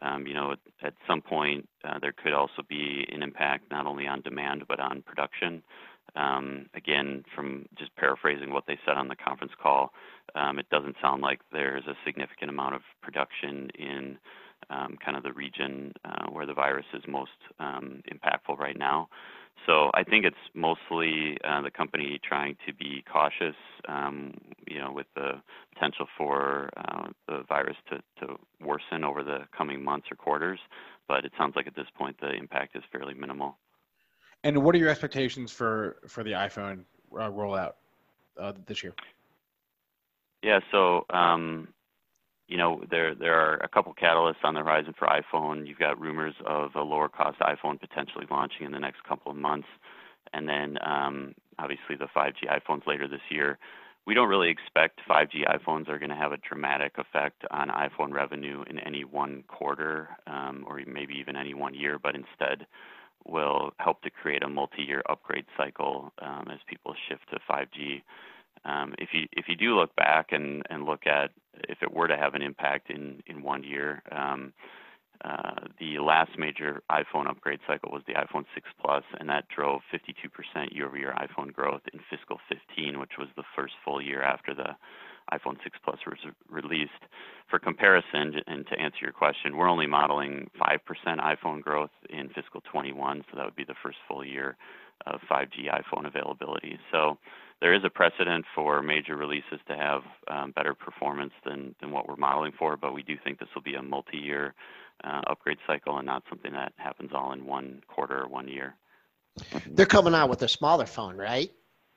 Um, 0.02 0.26
you 0.26 0.34
know, 0.34 0.54
at 0.82 0.94
some 1.06 1.20
point, 1.20 1.68
uh, 1.84 1.98
there 2.00 2.12
could 2.12 2.32
also 2.32 2.62
be 2.68 3.06
an 3.12 3.22
impact 3.22 3.70
not 3.70 3.86
only 3.86 4.06
on 4.06 4.22
demand 4.22 4.64
but 4.68 4.80
on 4.80 5.02
production. 5.02 5.62
Um, 6.16 6.66
again, 6.74 7.24
from 7.34 7.66
just 7.76 7.94
paraphrasing 7.96 8.52
what 8.52 8.64
they 8.66 8.78
said 8.86 8.96
on 8.96 9.08
the 9.08 9.16
conference 9.16 9.52
call, 9.60 9.92
um, 10.34 10.58
it 10.58 10.68
doesn't 10.70 10.96
sound 11.02 11.22
like 11.22 11.40
there's 11.52 11.84
a 11.86 11.94
significant 12.04 12.50
amount 12.50 12.74
of 12.74 12.82
production 13.02 13.70
in 13.78 14.18
um, 14.70 14.96
kind 15.04 15.16
of 15.16 15.22
the 15.22 15.32
region 15.32 15.92
uh, 16.04 16.26
where 16.30 16.46
the 16.46 16.54
virus 16.54 16.86
is 16.94 17.02
most 17.08 17.30
um, 17.58 18.02
impactful 18.12 18.58
right 18.58 18.78
now. 18.78 19.08
So 19.66 19.90
I 19.94 20.02
think 20.02 20.24
it's 20.26 20.36
mostly 20.52 21.38
uh, 21.44 21.62
the 21.62 21.70
company 21.70 22.20
trying 22.26 22.56
to 22.66 22.74
be 22.74 23.02
cautious, 23.10 23.56
um, 23.88 24.34
you 24.66 24.78
know, 24.78 24.92
with 24.92 25.06
the 25.14 25.40
potential 25.72 26.06
for 26.18 26.70
uh, 26.76 27.08
the 27.28 27.44
virus 27.48 27.76
to, 27.90 27.98
to 28.20 28.34
worsen 28.60 29.04
over 29.04 29.22
the 29.22 29.40
coming 29.56 29.82
months 29.82 30.08
or 30.10 30.16
quarters. 30.16 30.58
But 31.08 31.24
it 31.24 31.32
sounds 31.38 31.54
like 31.56 31.66
at 31.66 31.76
this 31.76 31.86
point 31.96 32.16
the 32.20 32.32
impact 32.34 32.76
is 32.76 32.82
fairly 32.92 33.14
minimal. 33.14 33.56
And 34.44 34.62
what 34.62 34.74
are 34.74 34.78
your 34.78 34.90
expectations 34.90 35.50
for 35.50 35.96
for 36.06 36.22
the 36.22 36.32
iPhone 36.32 36.84
uh, 37.12 37.30
rollout 37.30 37.72
uh, 38.38 38.52
this 38.66 38.82
year? 38.82 38.94
Yeah, 40.42 40.60
so 40.70 41.06
um, 41.08 41.68
you 42.46 42.58
know, 42.58 42.82
there 42.90 43.14
there 43.14 43.34
are 43.34 43.54
a 43.56 43.68
couple 43.68 43.94
catalysts 43.94 44.44
on 44.44 44.52
the 44.52 44.60
horizon 44.60 44.94
for 44.98 45.08
iPhone. 45.08 45.66
You've 45.66 45.78
got 45.78 45.98
rumors 45.98 46.34
of 46.44 46.74
a 46.74 46.82
lower 46.82 47.08
cost 47.08 47.38
iPhone 47.40 47.80
potentially 47.80 48.26
launching 48.30 48.66
in 48.66 48.72
the 48.72 48.78
next 48.78 49.02
couple 49.04 49.32
of 49.32 49.38
months, 49.38 49.68
and 50.34 50.46
then 50.46 50.76
um, 50.86 51.34
obviously 51.58 51.96
the 51.98 52.08
5G 52.14 52.46
iPhones 52.46 52.86
later 52.86 53.08
this 53.08 53.22
year. 53.30 53.58
We 54.06 54.12
don't 54.12 54.28
really 54.28 54.50
expect 54.50 55.00
5G 55.08 55.46
iPhones 55.48 55.88
are 55.88 55.98
going 55.98 56.10
to 56.10 56.16
have 56.16 56.32
a 56.32 56.36
dramatic 56.36 56.98
effect 56.98 57.42
on 57.50 57.68
iPhone 57.70 58.12
revenue 58.12 58.62
in 58.68 58.78
any 58.80 59.02
one 59.02 59.44
quarter, 59.48 60.10
um, 60.26 60.66
or 60.68 60.82
maybe 60.86 61.14
even 61.14 61.36
any 61.36 61.54
one 61.54 61.72
year, 61.72 61.98
but 61.98 62.14
instead 62.14 62.66
will 63.26 63.72
help 63.78 64.02
to 64.02 64.10
create 64.10 64.42
a 64.42 64.48
multi-year 64.48 65.02
upgrade 65.08 65.46
cycle 65.56 66.12
um, 66.20 66.46
as 66.52 66.58
people 66.66 66.94
shift 67.08 67.22
to 67.30 67.38
5G. 67.50 68.02
Um, 68.64 68.94
if 68.98 69.08
you 69.48 69.56
do 69.56 69.76
look 69.76 69.94
back 69.96 70.32
and, 70.32 70.62
look 70.84 71.06
at 71.06 71.30
if 71.68 71.78
it 71.82 71.92
were 71.92 72.08
to 72.08 72.16
have 72.16 72.34
an 72.34 72.42
impact 72.42 72.90
in, 72.90 73.22
one 73.42 73.62
year, 73.62 74.02
um, 74.10 74.52
uh, 75.24 75.54
the 75.78 75.98
last 75.98 76.30
major 76.38 76.82
iPhone 76.90 77.28
upgrade 77.28 77.60
cycle 77.66 77.90
was 77.90 78.02
the 78.06 78.14
iPhone 78.14 78.44
6 78.54 78.68
Plus, 78.80 79.04
and 79.18 79.28
that 79.28 79.48
drove 79.48 79.80
52% 79.92 80.74
year-over-year 80.74 81.14
iPhone 81.18 81.52
growth 81.52 81.82
in 81.92 82.00
fiscal 82.10 82.38
15, 82.48 82.98
which 82.98 83.12
was 83.18 83.28
the 83.36 83.44
first 83.56 83.74
full 83.84 84.02
year 84.02 84.22
after 84.22 84.54
the 84.54 84.76
iPhone 85.32 85.56
6 85.62 85.78
Plus 85.84 85.98
was 86.06 86.18
released. 86.48 86.90
For 87.48 87.58
comparison, 87.58 88.40
and 88.46 88.66
to 88.66 88.78
answer 88.78 88.98
your 89.02 89.12
question, 89.12 89.56
we're 89.56 89.68
only 89.68 89.86
modeling 89.86 90.50
5% 90.60 90.78
iPhone 91.06 91.62
growth 91.62 91.90
in 92.10 92.28
fiscal 92.30 92.62
21, 92.70 93.24
so 93.30 93.36
that 93.36 93.44
would 93.44 93.56
be 93.56 93.64
the 93.64 93.74
first 93.82 93.98
full 94.08 94.24
year 94.24 94.56
of 95.06 95.20
5G 95.30 95.68
iPhone 95.70 96.06
availability. 96.06 96.78
So 96.90 97.18
there 97.60 97.74
is 97.74 97.82
a 97.84 97.90
precedent 97.90 98.44
for 98.54 98.82
major 98.82 99.16
releases 99.16 99.60
to 99.68 99.76
have 99.76 100.02
um, 100.28 100.52
better 100.52 100.74
performance 100.74 101.32
than, 101.44 101.74
than 101.80 101.90
what 101.90 102.08
we're 102.08 102.16
modeling 102.16 102.52
for, 102.58 102.76
but 102.76 102.94
we 102.94 103.02
do 103.02 103.16
think 103.22 103.38
this 103.38 103.48
will 103.54 103.62
be 103.62 103.74
a 103.74 103.82
multi-year 103.82 104.54
uh, 105.02 105.22
upgrade 105.28 105.58
cycle 105.66 105.96
and 105.98 106.06
not 106.06 106.22
something 106.28 106.52
that 106.52 106.72
happens 106.76 107.10
all 107.14 107.32
in 107.32 107.44
one 107.46 107.82
quarter 107.88 108.22
or 108.22 108.28
one 108.28 108.48
year. 108.48 108.74
They're 109.66 109.86
coming 109.86 110.14
out 110.14 110.28
with 110.28 110.42
a 110.42 110.48
smaller 110.48 110.86
phone, 110.86 111.16
right? 111.16 111.50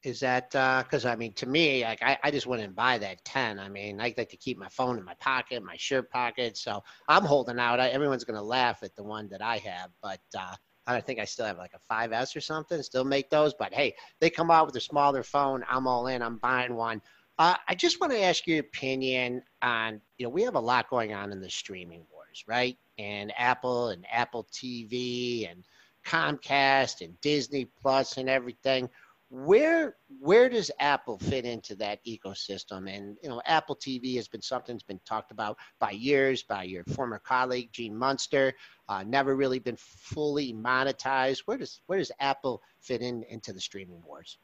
Is 0.04 0.20
that 0.20 0.52
because 0.52 1.06
uh, 1.06 1.10
I 1.10 1.16
mean, 1.16 1.34
to 1.34 1.48
me, 1.48 1.84
like 1.84 2.04
I, 2.04 2.18
I 2.24 2.32
just 2.32 2.48
wouldn't 2.48 2.76
buy 2.76 2.98
that 3.00 3.26
10. 3.26 3.60
I 3.60 3.68
mean, 3.68 4.00
I 4.00 4.14
like 4.18 4.30
to 4.30 4.38
keep 4.38 4.58
my 4.58 4.70
phone 4.70 4.98
in 4.98 5.04
my 5.04 5.16
pocket, 5.16 5.64
my 5.64 5.76
shirt 5.78 6.10
pocket. 6.12 6.56
So 6.56 6.84
I'm 7.08 7.24
holding 7.24 7.60
out. 7.60 7.80
I, 7.80 7.90
everyone's 7.90 8.24
going 8.24 8.38
to 8.38 8.44
laugh 8.44 8.84
at 8.84 8.96
the 8.96 9.04
one 9.04 9.28
that 9.30 9.42
I 9.42 9.58
have, 9.58 9.90
but 10.02 10.22
uh, 10.38 10.56
I 10.86 11.02
think 11.02 11.20
I 11.20 11.26
still 11.26 11.46
have 11.46 11.58
like 11.58 11.74
a 11.74 11.94
5S 11.94 12.36
or 12.36 12.42
something, 12.42 12.82
still 12.82 13.04
make 13.04 13.30
those. 13.30 13.54
But 13.54 13.74
hey, 13.74 13.96
they 14.20 14.30
come 14.30 14.52
out 14.52 14.68
with 14.68 14.76
a 14.76 14.82
smaller 14.82 15.24
phone. 15.24 15.64
I'm 15.70 15.88
all 15.88 16.08
in. 16.08 16.22
I'm 16.22 16.38
buying 16.38 16.76
one. 16.76 17.02
Uh, 17.40 17.56
I 17.68 17.76
just 17.76 18.00
want 18.00 18.14
to 18.14 18.24
ask 18.24 18.48
your 18.48 18.60
opinion 18.60 19.44
on, 19.62 20.02
you 20.18 20.26
know, 20.26 20.30
we 20.30 20.44
have 20.44 20.56
a 20.56 20.60
lot 20.60 20.90
going 20.90 21.14
on 21.14 21.32
in 21.32 21.40
the 21.40 21.50
streaming 21.50 22.04
wars, 22.12 22.44
right? 22.48 22.78
And 22.98 23.32
Apple 23.38 23.90
and 23.90 24.06
Apple 24.12 24.48
TV 24.52 25.50
and 25.52 25.64
Comcast 26.06 27.02
and 27.02 27.20
Disney 27.22 27.66
Plus 27.66 28.18
and 28.18 28.30
everything. 28.30 28.90
Where 29.30 29.96
where 30.20 30.48
does 30.48 30.72
Apple 30.80 31.20
fit 31.20 31.46
into 31.46 31.76
that 31.76 32.04
ecosystem? 32.06 32.90
And 32.90 33.18
you 33.22 33.30
know, 33.30 33.42
Apple 33.46 33.76
TV 33.76 34.16
has 34.16 34.28
been 34.28 34.42
something 34.42 34.76
that's 34.76 34.84
been 34.84 35.02
talked 35.06 35.32
about 35.32 35.58
by 35.80 35.92
years 35.92 36.44
by 36.44 36.64
your 36.64 36.84
former 36.86 37.20
colleague 37.20 37.70
Gene 37.74 37.96
Munster. 37.96 38.54
Uh, 38.88 39.04
never 39.04 39.36
really 39.36 39.60
been 39.60 39.78
fully 39.78 40.54
monetized. 40.54 41.42
Where 41.46 41.58
does 41.58 41.82
where 41.88 42.00
does 42.00 42.12
Apple 42.20 42.62
fit 42.80 43.02
in 43.02 43.24
into 43.24 43.52
the 43.52 43.60
streaming 43.60 44.02
wars? 44.06 44.38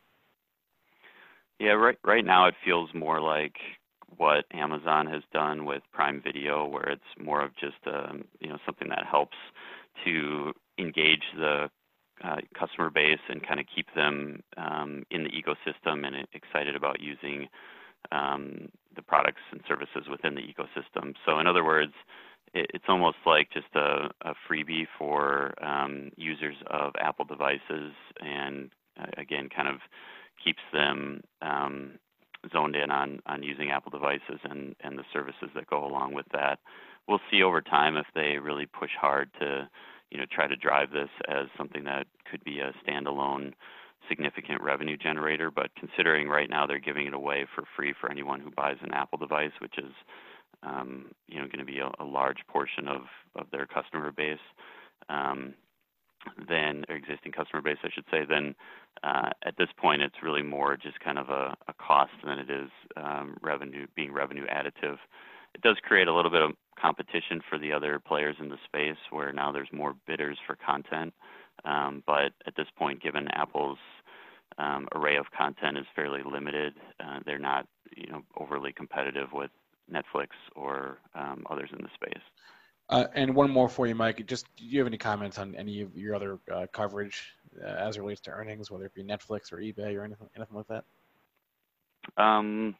Yeah, 1.59 1.71
right 1.71 1.97
right 2.03 2.25
now 2.25 2.47
it 2.47 2.55
feels 2.65 2.89
more 2.93 3.21
like 3.21 3.55
what 4.17 4.45
Amazon 4.51 5.07
has 5.07 5.23
done 5.31 5.65
with 5.65 5.81
Prime 5.93 6.21
Video, 6.21 6.67
where 6.67 6.89
it's 6.89 7.01
more 7.23 7.41
of 7.41 7.55
just 7.55 7.77
um, 7.87 8.25
you 8.41 8.49
know 8.49 8.57
something 8.65 8.89
that 8.89 9.05
helps 9.09 9.37
to 10.03 10.51
engage 10.77 11.23
the 11.37 11.69
customer 12.57 12.89
base 12.89 13.19
and 13.29 13.45
kind 13.45 13.59
of 13.59 13.65
keep 13.73 13.87
them 13.95 14.41
um, 14.57 15.03
in 15.11 15.23
the 15.23 15.29
ecosystem 15.29 16.05
and 16.05 16.27
excited 16.33 16.75
about 16.75 17.01
using 17.01 17.47
um, 18.11 18.69
the 18.95 19.01
products 19.01 19.41
and 19.51 19.61
services 19.67 20.07
within 20.09 20.35
the 20.35 20.41
ecosystem. 20.41 21.13
So, 21.25 21.39
in 21.39 21.47
other 21.47 21.63
words, 21.63 21.93
it, 22.53 22.67
it's 22.73 22.85
almost 22.87 23.17
like 23.25 23.49
just 23.51 23.73
a, 23.75 24.09
freebie 24.49 24.87
for 24.97 25.53
um, 25.63 26.11
users 26.17 26.55
of 26.67 26.93
Apple 26.99 27.25
devices, 27.25 27.93
and 28.19 28.69
uh, 28.99 29.05
again, 29.17 29.49
kind 29.53 29.67
of 29.67 29.75
keeps 30.43 30.61
them 30.73 31.21
zoned 32.51 32.75
in 32.75 32.91
on 32.91 33.21
using 33.41 33.71
Apple 33.71 33.91
devices 33.91 34.39
and 34.43 34.75
the 34.81 35.03
services 35.13 35.49
that 35.55 35.67
go 35.67 35.85
along 35.85 36.13
with 36.13 36.25
that. 36.33 36.59
We'll 37.07 37.21
see 37.31 37.41
over 37.41 37.61
time 37.61 37.95
if 37.95 38.05
they 38.15 38.37
really 38.37 38.65
push 38.65 38.91
hard 38.99 39.29
to 39.39 39.69
you 40.13 40.19
know, 40.19 40.25
try 40.31 40.47
to 40.47 40.55
drive 40.55 40.91
this 40.91 41.09
as 41.27 41.47
something 41.57 41.83
that 41.85 42.05
could 42.29 42.43
be 42.43 42.59
a 42.59 42.71
standalone 42.85 43.53
significant 44.07 44.61
revenue 44.61 44.95
generator. 44.95 45.49
But 45.49 45.71
considering 45.75 46.29
right 46.29 46.49
now 46.49 46.67
they're 46.67 46.79
giving 46.79 47.07
it 47.07 47.15
away 47.15 47.47
for 47.55 47.63
free 47.75 47.95
for 47.99 48.11
anyone 48.11 48.39
who 48.39 48.51
buys 48.51 48.77
an 48.83 48.93
Apple 48.93 49.17
device, 49.17 49.51
which 49.59 49.77
is 49.79 49.91
um, 50.61 51.07
you 51.27 51.41
know 51.41 51.47
going 51.47 51.65
to 51.65 51.65
be 51.65 51.79
a, 51.79 51.89
a, 51.99 52.05
large 52.05 52.45
portion 52.47 52.87
of 52.87 53.01
of 53.35 53.47
their 53.51 53.65
customer 53.65 54.11
base. 54.11 54.37
Um, 55.09 55.55
then 56.47 56.85
existing 56.87 57.33
customer 57.33 57.61
base, 57.61 57.79
I 57.83 57.89
should 57.93 58.05
say, 58.09 58.23
then 58.23 58.55
uh, 59.03 59.31
at 59.45 59.57
this 59.57 59.67
point 59.77 60.01
it's 60.01 60.23
really 60.23 60.43
more 60.43 60.77
just 60.77 60.99
kind 61.01 61.17
of 61.17 61.29
a, 61.29 61.57
a 61.67 61.73
cost 61.73 62.13
than 62.23 62.39
it 62.39 62.49
is 62.49 62.69
um, 62.95 63.35
revenue 63.41 63.87
being 63.95 64.13
revenue 64.13 64.45
additive. 64.45 64.99
It 65.55 65.61
does 65.61 65.77
create 65.83 66.07
a 66.07 66.13
little 66.13 66.31
bit 66.31 66.41
of 66.41 66.51
competition 66.79 67.41
for 67.49 67.57
the 67.57 67.71
other 67.71 67.99
players 67.99 68.35
in 68.39 68.49
the 68.49 68.57
space 68.65 68.97
where 69.11 69.31
now 69.31 69.51
there's 69.51 69.71
more 69.71 69.95
bidders 70.07 70.37
for 70.45 70.55
content. 70.55 71.13
Um, 71.65 72.03
but 72.05 72.33
at 72.47 72.55
this 72.57 72.67
point, 72.77 73.01
given 73.01 73.27
Apple's 73.29 73.77
um, 74.57 74.87
array 74.93 75.17
of 75.17 75.25
content 75.37 75.77
is 75.77 75.85
fairly 75.95 76.21
limited, 76.23 76.73
uh, 76.99 77.19
they're 77.25 77.39
not 77.39 77.67
you 77.95 78.07
know 78.07 78.21
overly 78.37 78.73
competitive 78.73 79.29
with 79.31 79.51
Netflix 79.91 80.29
or 80.55 80.99
um, 81.15 81.45
others 81.49 81.69
in 81.71 81.83
the 81.83 81.89
space. 81.93 82.23
Uh, 82.89 83.05
and 83.15 83.33
one 83.33 83.49
more 83.49 83.69
for 83.69 83.87
you, 83.87 83.95
Mike. 83.95 84.25
Just 84.27 84.45
do 84.57 84.65
you 84.65 84.79
have 84.79 84.87
any 84.87 84.97
comments 84.97 85.37
on 85.37 85.55
any 85.55 85.81
of 85.81 85.95
your 85.95 86.15
other 86.15 86.39
uh, 86.53 86.67
coverage 86.73 87.33
uh, 87.63 87.67
as 87.67 87.95
it 87.97 88.01
relates 88.01 88.21
to 88.21 88.31
earnings, 88.31 88.69
whether 88.69 88.85
it 88.85 88.93
be 88.93 89.03
Netflix 89.03 89.51
or 89.53 89.57
eBay 89.57 89.97
or 89.97 90.03
anything, 90.03 90.27
anything 90.35 90.57
like 90.57 90.67
that? 90.67 90.83
Um, 92.21 92.75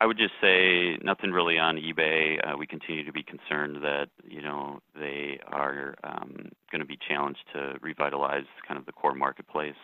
I 0.00 0.06
would 0.06 0.18
just 0.18 0.34
say 0.40 0.96
nothing 1.02 1.30
really 1.30 1.58
on 1.58 1.76
eBay. 1.76 2.38
Uh, 2.44 2.56
we 2.56 2.66
continue 2.66 3.04
to 3.04 3.12
be 3.12 3.22
concerned 3.22 3.82
that 3.82 4.08
you 4.28 4.42
know 4.42 4.80
they 4.98 5.38
are 5.46 5.94
um, 6.04 6.50
going 6.70 6.80
to 6.80 6.86
be 6.86 6.98
challenged 7.08 7.40
to 7.52 7.74
revitalize 7.80 8.44
kind 8.66 8.78
of 8.78 8.86
the 8.86 8.92
core 8.92 9.14
marketplace. 9.14 9.74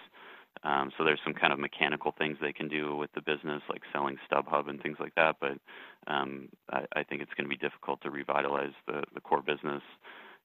Um, 0.63 0.91
so 0.99 1.05
there's 1.05 1.21
some 1.25 1.33
kind 1.33 1.53
of 1.53 1.59
mechanical 1.59 2.13
things 2.19 2.37
they 2.41 2.53
can 2.53 2.69
do 2.69 2.97
with 2.97 3.11
the 3.15 3.23
business, 3.23 3.63
like 3.71 3.83
selling 3.93 4.19
StubHub 4.31 4.69
and 4.69 4.83
things 4.83 4.99
like 5.01 5.15
that. 5.15 5.37
But 5.41 5.59
um, 6.07 6.49
I, 6.71 6.85
I 6.97 7.03
think 7.03 7.23
it's 7.23 7.33
going 7.37 7.49
to 7.49 7.57
be 7.57 7.57
difficult 7.57 8.03
to 8.03 8.11
revitalize 8.11 8.75
the, 8.87 9.05
the 9.15 9.21
core 9.21 9.43
business. 9.43 9.83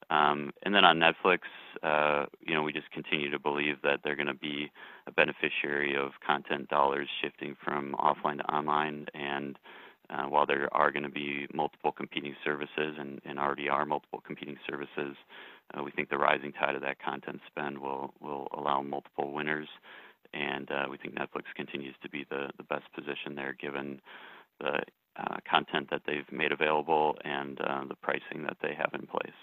Um, 0.09 0.51
and 0.63 0.73
then 0.73 0.85
on 0.85 0.99
Netflix, 0.99 1.39
uh, 1.81 2.25
you 2.41 2.53
know, 2.53 2.61
we 2.61 2.71
just 2.71 2.91
continue 2.91 3.31
to 3.31 3.39
believe 3.39 3.77
that 3.83 3.99
they're 4.03 4.15
going 4.15 4.27
to 4.27 4.33
be 4.33 4.71
a 5.07 5.11
beneficiary 5.11 5.95
of 5.95 6.11
content 6.25 6.69
dollars 6.69 7.07
shifting 7.21 7.55
from 7.63 7.95
offline 7.99 8.37
to 8.37 8.43
online. 8.53 9.07
And 9.13 9.57
uh, 10.09 10.23
while 10.25 10.45
there 10.45 10.71
are 10.73 10.91
going 10.91 11.03
to 11.03 11.09
be 11.09 11.47
multiple 11.53 11.91
competing 11.91 12.35
services, 12.43 12.95
and, 12.99 13.19
already 13.39 13.67
are 13.67 13.85
multiple 13.85 14.21
competing 14.25 14.57
services, 14.69 15.15
uh, 15.73 15.83
we 15.83 15.91
think 15.91 16.09
the 16.09 16.17
rising 16.17 16.51
tide 16.53 16.75
of 16.75 16.81
that 16.81 17.01
content 17.03 17.41
spend 17.47 17.79
will 17.79 18.13
allow 18.55 18.81
multiple 18.81 19.33
winners. 19.33 19.67
And 20.33 20.69
we 20.89 20.97
think 20.97 21.15
Netflix 21.15 21.43
continues 21.55 21.95
to 22.03 22.09
be 22.09 22.25
the, 22.29 22.49
best 22.69 22.85
position 22.93 23.35
there, 23.35 23.53
given 23.53 24.01
the 24.59 24.79
content 25.49 25.89
that 25.91 26.01
they've 26.05 26.29
made 26.31 26.51
available 26.51 27.15
and 27.23 27.57
the 27.57 27.95
pricing 28.01 28.43
that 28.43 28.57
they 28.61 28.75
have 28.75 28.91
in 28.93 29.07
place. 29.07 29.33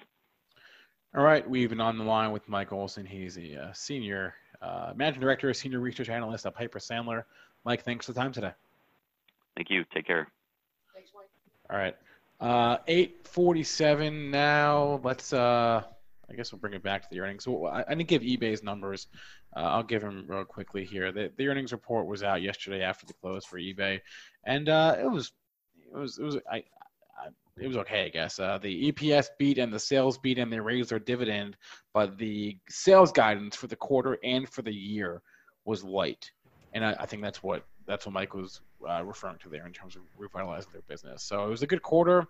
All 1.15 1.23
right, 1.23 1.47
we've 1.47 1.69
been 1.69 1.81
on 1.81 1.99
the 1.99 2.05
line 2.05 2.33
with 2.33 2.49
Mike 2.49 2.73
Olson. 2.73 3.05
He's 3.05 3.37
a 3.37 3.65
uh, 3.65 3.73
senior 3.75 4.33
uh, 4.63 4.95
managing 4.97 5.21
director, 5.21 5.53
senior 5.53 5.79
research 5.79 6.09
analyst 6.09 6.47
at 6.47 6.55
Piper 6.55 6.79
Sandler. 6.79 7.25
Mike, 7.67 7.85
thanks 7.85 8.07
for 8.07 8.13
the 8.13 8.19
time 8.19 8.33
today. 8.33 8.53
Thank 9.55 9.69
you. 9.69 9.85
Take 9.93 10.07
care. 10.07 10.27
Thanks, 10.95 11.11
Mike. 11.15 11.29
All 11.69 11.77
right, 11.77 11.95
uh, 12.41 12.79
eight 12.87 13.29
forty-seven 13.29 14.31
now. 14.31 15.01
Let's. 15.05 15.35
Uh, 15.35 15.83
I 16.31 16.35
guess 16.35 16.51
we'll 16.51 16.61
bring 16.61 16.73
it 16.73 16.83
back 16.83 17.03
to 17.03 17.09
the 17.11 17.21
earnings. 17.21 17.45
So 17.45 17.67
I, 17.67 17.85
I 17.87 17.95
didn't 17.95 18.09
give 18.09 18.23
eBay's 18.23 18.63
numbers. 18.63 19.09
Uh, 19.55 19.61
I'll 19.61 19.83
give 19.83 20.01
them 20.01 20.25
real 20.27 20.47
quickly 20.47 20.83
here. 20.83 21.13
The, 21.13 21.31
the 21.37 21.47
earnings 21.47 21.73
report 21.73 22.07
was 22.07 22.23
out 22.23 22.41
yesterday 22.41 22.81
after 22.83 23.05
the 23.05 23.13
close 23.13 23.45
for 23.45 23.59
eBay, 23.59 24.01
and 24.45 24.67
uh, 24.71 24.97
it 24.99 25.11
was 25.11 25.31
it 25.95 25.99
was 25.99 26.19
it 26.19 26.25
was 26.25 26.39
I 26.51 26.65
I 27.19 27.29
it 27.61 27.69
was 27.69 27.77
okay, 27.79 28.07
I 28.07 28.09
guess. 28.09 28.39
Uh, 28.39 28.59
the 28.59 28.93
EPS 28.93 29.29
beat 29.39 29.59
and 29.59 29.73
the 29.73 29.79
sales 29.79 30.19
beat, 30.19 30.39
and 30.39 30.53
they 30.53 30.61
raised 30.61 30.91
their 30.91 30.99
dividend, 30.99 31.57
but 31.93 32.19
the 32.19 32.57
sales 32.69 33.13
guidance 33.13 33.57
for 33.57 33.67
the 33.67 33.77
quarter 33.77 34.19
and 34.25 34.49
for 34.49 34.63
the 34.63 34.73
year 34.73 35.23
was 35.65 35.85
light, 35.85 36.31
and 36.73 36.85
I, 36.85 36.97
I 37.01 37.07
think 37.07 37.23
that's 37.23 37.43
what 37.43 37.65
that's 37.87 38.07
what 38.07 38.13
Mike 38.13 38.35
was 38.35 38.61
uh, 38.89 39.05
referring 39.05 39.39
to 39.39 39.49
there 39.49 39.67
in 39.67 39.73
terms 39.73 39.97
of 39.97 40.03
revitalizing 40.17 40.71
their 40.73 40.83
business. 40.83 41.25
So 41.25 41.45
it 41.45 41.49
was 41.49 41.63
a 41.63 41.67
good 41.67 41.83
quarter. 41.83 42.27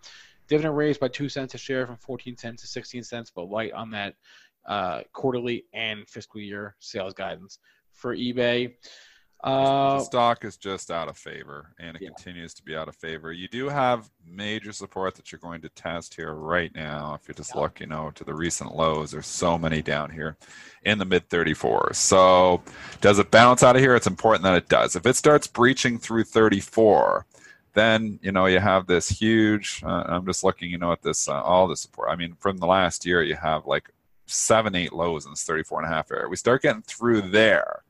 Dividend 0.49 0.77
raised 0.77 1.01
by 1.01 1.09
two 1.09 1.29
cents 1.29 1.55
a 1.55 1.59
share 1.59 1.87
from 1.87 1.97
14 1.97 2.37
cents 2.37 2.63
to 2.63 2.69
16 2.69 3.03
cents, 3.05 3.31
but 3.35 3.51
light 3.51 3.73
on 3.73 3.91
that 3.91 4.15
uh, 4.67 5.03
quarterly 5.13 5.65
and 5.73 6.09
fiscal 6.09 6.41
year 6.41 6.77
sales 6.81 7.15
guidance 7.15 7.59
for 7.93 8.17
eBay. 8.17 8.75
Uh, 9.43 9.99
the 9.99 10.05
stock 10.05 10.45
is 10.45 10.57
just 10.57 10.91
out 10.91 11.09
of 11.09 11.17
favor, 11.17 11.75
and 11.81 11.97
it 11.97 12.03
yeah. 12.03 12.09
continues 12.09 12.55
to 12.55 12.63
be 12.63 12.77
out 12.77 12.87
of 12.87 12.95
favor. 12.95 13.33
You 13.33 13.49
do 13.49 13.69
have 13.69 14.09
major 14.25 14.73
support 14.73 15.17
that 15.17 15.33
you're 15.33 15.41
going 15.41 15.61
to 15.63 15.69
test 15.71 16.15
here 16.15 16.35
right 16.35 16.73
now. 16.77 17.19
If 17.21 17.27
you 17.27 17.35
just 17.35 17.53
yeah. 17.55 17.61
look, 17.61 17.81
you 17.81 17.87
know, 17.87 18.13
to 18.15 18.23
the 18.23 18.35
recent 18.35 18.77
lows, 18.77 19.11
there's 19.11 19.27
so 19.27 19.59
many 19.59 19.83
down 19.83 20.11
here 20.11 20.37
in 20.85 20.99
the 20.99 21.05
mid 21.05 21.29
34s. 21.29 21.97
So, 21.97 22.63
does 23.01 23.19
it 23.19 23.33
bounce 23.33 23.65
out 23.65 23.75
of 23.75 23.83
here? 23.83 23.97
It's 23.97 24.07
important 24.07 24.45
that 24.45 24.57
it 24.57 24.69
does. 24.69 24.95
If 24.95 25.07
it 25.07 25.17
starts 25.17 25.49
breaching 25.49 25.99
through 25.99 26.25
34, 26.25 27.27
then 27.75 28.21
you 28.23 28.31
know 28.31 28.47
you 28.47 28.61
have 28.61 28.87
this 28.87 29.09
huge. 29.09 29.83
Uh, 29.85 30.05
I'm 30.07 30.25
just 30.25 30.45
looking, 30.45 30.71
you 30.71 30.79
know, 30.79 30.93
at 30.93 31.03
this 31.03 31.29
uh, 31.29 31.43
all 31.43 31.67
the 31.67 31.77
support. 31.77 32.11
I 32.11 32.17
mean, 32.17 32.37
from 32.39 32.59
the 32.59 32.67
last 32.67 33.05
year, 33.05 33.25
you 33.25 33.35
have 33.35 33.67
like 33.67 33.91
seven, 34.27 34.77
eight 34.77 34.93
lows 34.93 35.25
in 35.25 35.33
this 35.33 35.43
34 35.43 35.83
and 35.83 35.91
a 35.91 35.95
half 35.95 36.13
area. 36.13 36.29
We 36.29 36.37
start 36.37 36.63
getting 36.63 36.83
through 36.83 37.23
there 37.23 37.83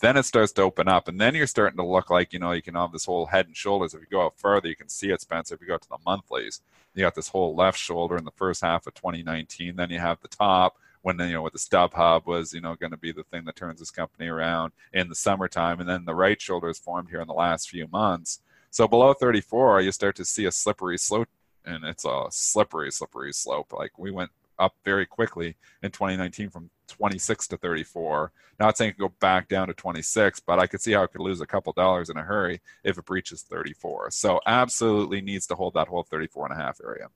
then 0.00 0.16
it 0.16 0.24
starts 0.24 0.52
to 0.52 0.62
open 0.62 0.88
up, 0.88 1.08
and 1.08 1.20
then 1.20 1.34
you're 1.34 1.46
starting 1.46 1.78
to 1.78 1.84
look 1.84 2.10
like 2.10 2.32
you 2.32 2.38
know 2.38 2.52
you 2.52 2.62
can 2.62 2.74
have 2.74 2.92
this 2.92 3.06
whole 3.06 3.26
head 3.26 3.46
and 3.46 3.56
shoulders. 3.56 3.94
If 3.94 4.00
you 4.00 4.06
go 4.10 4.26
out 4.26 4.38
further, 4.38 4.68
you 4.68 4.76
can 4.76 4.88
see 4.88 5.10
it, 5.10 5.20
Spencer. 5.20 5.54
If 5.54 5.60
you 5.60 5.66
go 5.66 5.78
to 5.78 5.88
the 5.88 5.98
monthlies, 6.04 6.60
you 6.94 7.02
got 7.02 7.14
this 7.14 7.28
whole 7.28 7.54
left 7.54 7.78
shoulder 7.78 8.16
in 8.16 8.24
the 8.24 8.30
first 8.32 8.62
half 8.62 8.86
of 8.86 8.94
2019. 8.94 9.76
Then 9.76 9.90
you 9.90 9.98
have 9.98 10.20
the 10.20 10.28
top 10.28 10.76
when 11.02 11.18
you 11.20 11.32
know 11.32 11.42
what 11.42 11.52
the 11.52 11.58
StubHub 11.58 12.26
was 12.26 12.52
you 12.52 12.60
know 12.60 12.74
going 12.74 12.90
to 12.90 12.96
be 12.96 13.12
the 13.12 13.22
thing 13.24 13.44
that 13.44 13.56
turns 13.56 13.78
this 13.78 13.90
company 13.90 14.28
around 14.28 14.72
in 14.92 15.08
the 15.08 15.14
summertime, 15.14 15.80
and 15.80 15.88
then 15.88 16.04
the 16.04 16.14
right 16.14 16.40
shoulder 16.40 16.68
is 16.68 16.78
formed 16.78 17.08
here 17.08 17.20
in 17.20 17.28
the 17.28 17.32
last 17.32 17.70
few 17.70 17.86
months. 17.88 18.40
So 18.70 18.86
below 18.86 19.14
34, 19.14 19.80
you 19.80 19.92
start 19.92 20.16
to 20.16 20.24
see 20.24 20.44
a 20.44 20.52
slippery 20.52 20.98
slope, 20.98 21.28
and 21.64 21.84
it's 21.84 22.04
a 22.04 22.26
slippery, 22.30 22.92
slippery 22.92 23.32
slope. 23.32 23.72
Like 23.72 23.98
we 23.98 24.10
went 24.10 24.30
up 24.58 24.74
very 24.84 25.06
quickly 25.06 25.56
in 25.82 25.90
2019 25.90 26.50
from 26.50 26.70
26 26.86 27.48
to 27.48 27.56
34. 27.56 28.32
Not 28.58 28.76
saying 28.76 28.90
it 28.90 28.92
could 28.94 29.00
go 29.00 29.14
back 29.20 29.48
down 29.48 29.68
to 29.68 29.74
26, 29.74 30.40
but 30.40 30.58
I 30.58 30.66
could 30.66 30.80
see 30.80 30.92
how 30.92 31.02
it 31.02 31.12
could 31.12 31.20
lose 31.20 31.40
a 31.40 31.46
couple 31.46 31.72
dollars 31.72 32.08
in 32.08 32.16
a 32.16 32.22
hurry 32.22 32.60
if 32.84 32.98
it 32.98 33.04
breaches 33.04 33.42
34. 33.42 34.10
So 34.12 34.40
absolutely 34.46 35.20
needs 35.20 35.46
to 35.48 35.54
hold 35.54 35.74
that 35.74 35.88
whole 35.88 36.02
34 36.02 36.50
and 36.50 36.60
a 36.60 36.62
half 36.62 36.80
area. 36.84 37.08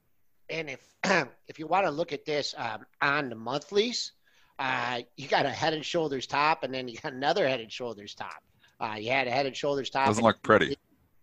And 0.51 0.71
if 0.71 0.81
if 1.49 1.59
you 1.59 1.67
want 1.67 1.87
to 1.87 1.91
look 1.91 2.13
at 2.13 2.25
this 2.25 2.55
um, 2.59 2.85
on 3.01 3.31
the 3.31 3.37
monthlies, 3.37 4.13
uh, 4.59 5.01
you 5.17 5.27
got 5.29 5.47
a 5.47 5.51
head 5.51 5.73
and 5.73 5.85
shoulders 5.85 6.27
top, 6.27 6.65
and 6.65 6.75
then 6.75 6.87
you 6.87 6.99
got 6.99 7.15
another 7.15 7.49
head 7.49 7.61
and 7.61 7.73
shoulders 7.73 8.15
top. 8.15 8.43
Uh, 8.79 8.97
you 8.99 9.11
had 9.11 9.27
a 9.27 9.31
head 9.31 9.47
and 9.47 9.57
shoulders 9.57 9.89
top. 9.89 10.07
Doesn't 10.07 10.25
look 10.25 10.43
pretty. 10.43 10.77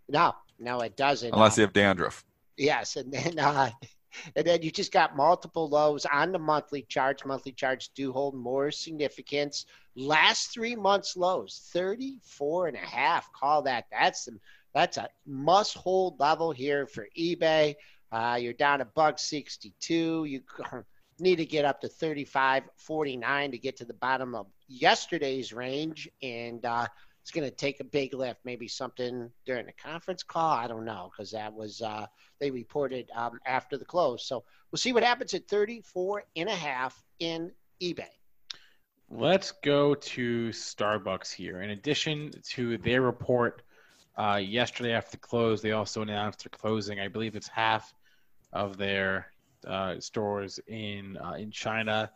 No, 0.10 0.34
no, 0.60 0.80
it 0.80 0.98
doesn't. 0.98 1.34
Unless 1.34 1.58
you 1.58 1.62
have 1.62 1.74
dandruff. 1.74 2.24
Yes, 2.56 2.96
and 2.96 3.14
then 3.14 3.38
uh, 3.38 3.70
and 4.36 4.46
then 4.46 4.62
you 4.62 4.72
just 4.72 4.92
got 4.92 5.16
multiple 5.16 5.70
lows 5.70 6.06
on 6.06 6.32
the 6.32 6.40
monthly 6.40 6.84
charts. 6.84 7.26
Monthly 7.26 7.52
charts 7.52 7.90
do 7.90 8.12
hold 8.12 8.36
more 8.36 8.72
significance. 8.72 9.66
Last 9.96 10.54
three 10.54 10.76
months 10.76 11.18
lows, 11.18 11.70
34 11.74 12.68
and 12.68 12.78
a 12.78 12.80
half. 12.80 13.32
Call 13.34 13.62
that. 13.64 13.86
That's 13.92 14.26
some, 14.26 14.40
that's 14.74 14.98
a 14.98 15.10
must 15.26 15.76
hold 15.76 16.20
level 16.20 16.52
here 16.52 16.88
for 16.88 17.08
eBay. 17.18 17.76
Uh, 18.12 18.38
you're 18.40 18.54
down 18.54 18.82
a 18.82 18.86
buck 18.86 19.20
62. 19.20 20.26
You 20.26 20.42
need 21.20 21.38
to 21.38 21.46
get 21.46 21.66
up 21.66 21.82
to 21.82 21.88
35.49 21.88 23.52
to 23.52 23.58
get 23.58 23.78
to 23.78 23.86
the 23.86 23.94
bottom 23.96 24.36
of 24.36 24.48
yesterday's 24.68 25.52
range. 25.52 26.10
And 26.22 26.64
uh, 26.66 26.88
it's 27.28 27.34
going 27.34 27.44
to 27.44 27.54
take 27.54 27.82
a 27.82 27.84
big 27.84 28.14
lift, 28.14 28.40
maybe 28.46 28.70
something 28.70 29.30
during 29.46 29.66
the 29.66 29.74
conference 29.74 30.24
call. 30.24 30.54
I 30.54 30.66
don't 30.66 30.86
know 30.86 31.12
because 31.12 31.30
that 31.32 31.54
was 31.54 31.82
uh, 31.82 32.06
they 32.40 32.50
reported 32.50 33.10
um, 33.14 33.38
after 33.46 33.78
the 33.78 33.84
close. 33.84 34.26
So 34.26 34.46
we'll 34.72 34.78
see 34.78 34.94
what 34.94 35.04
happens 35.04 35.34
at 35.34 35.46
34 35.50 36.24
and 36.38 36.48
a 36.48 36.56
half 36.56 37.04
in 37.20 37.52
eBay. 37.84 38.06
Let's 39.10 39.52
go 39.52 39.94
to 39.94 40.50
Starbucks 40.52 41.34
here. 41.34 41.64
In 41.64 41.72
addition 41.72 42.32
to 42.52 42.78
their 42.78 43.02
report 43.02 43.62
uh, 44.18 44.40
yesterday 44.42 44.94
after 44.94 45.12
the 45.12 45.18
close, 45.18 45.62
they 45.62 45.74
also 45.74 46.04
announced 46.04 46.46
their 46.46 46.58
closing. 46.58 47.02
I 47.02 47.10
believe 47.10 47.36
it's 47.36 47.50
half 47.50 47.94
of 48.54 48.78
their 48.78 49.34
uh, 49.68 50.00
stores 50.00 50.62
in 50.68 51.18
uh, 51.18 51.34
in 51.34 51.52
China 51.52 52.10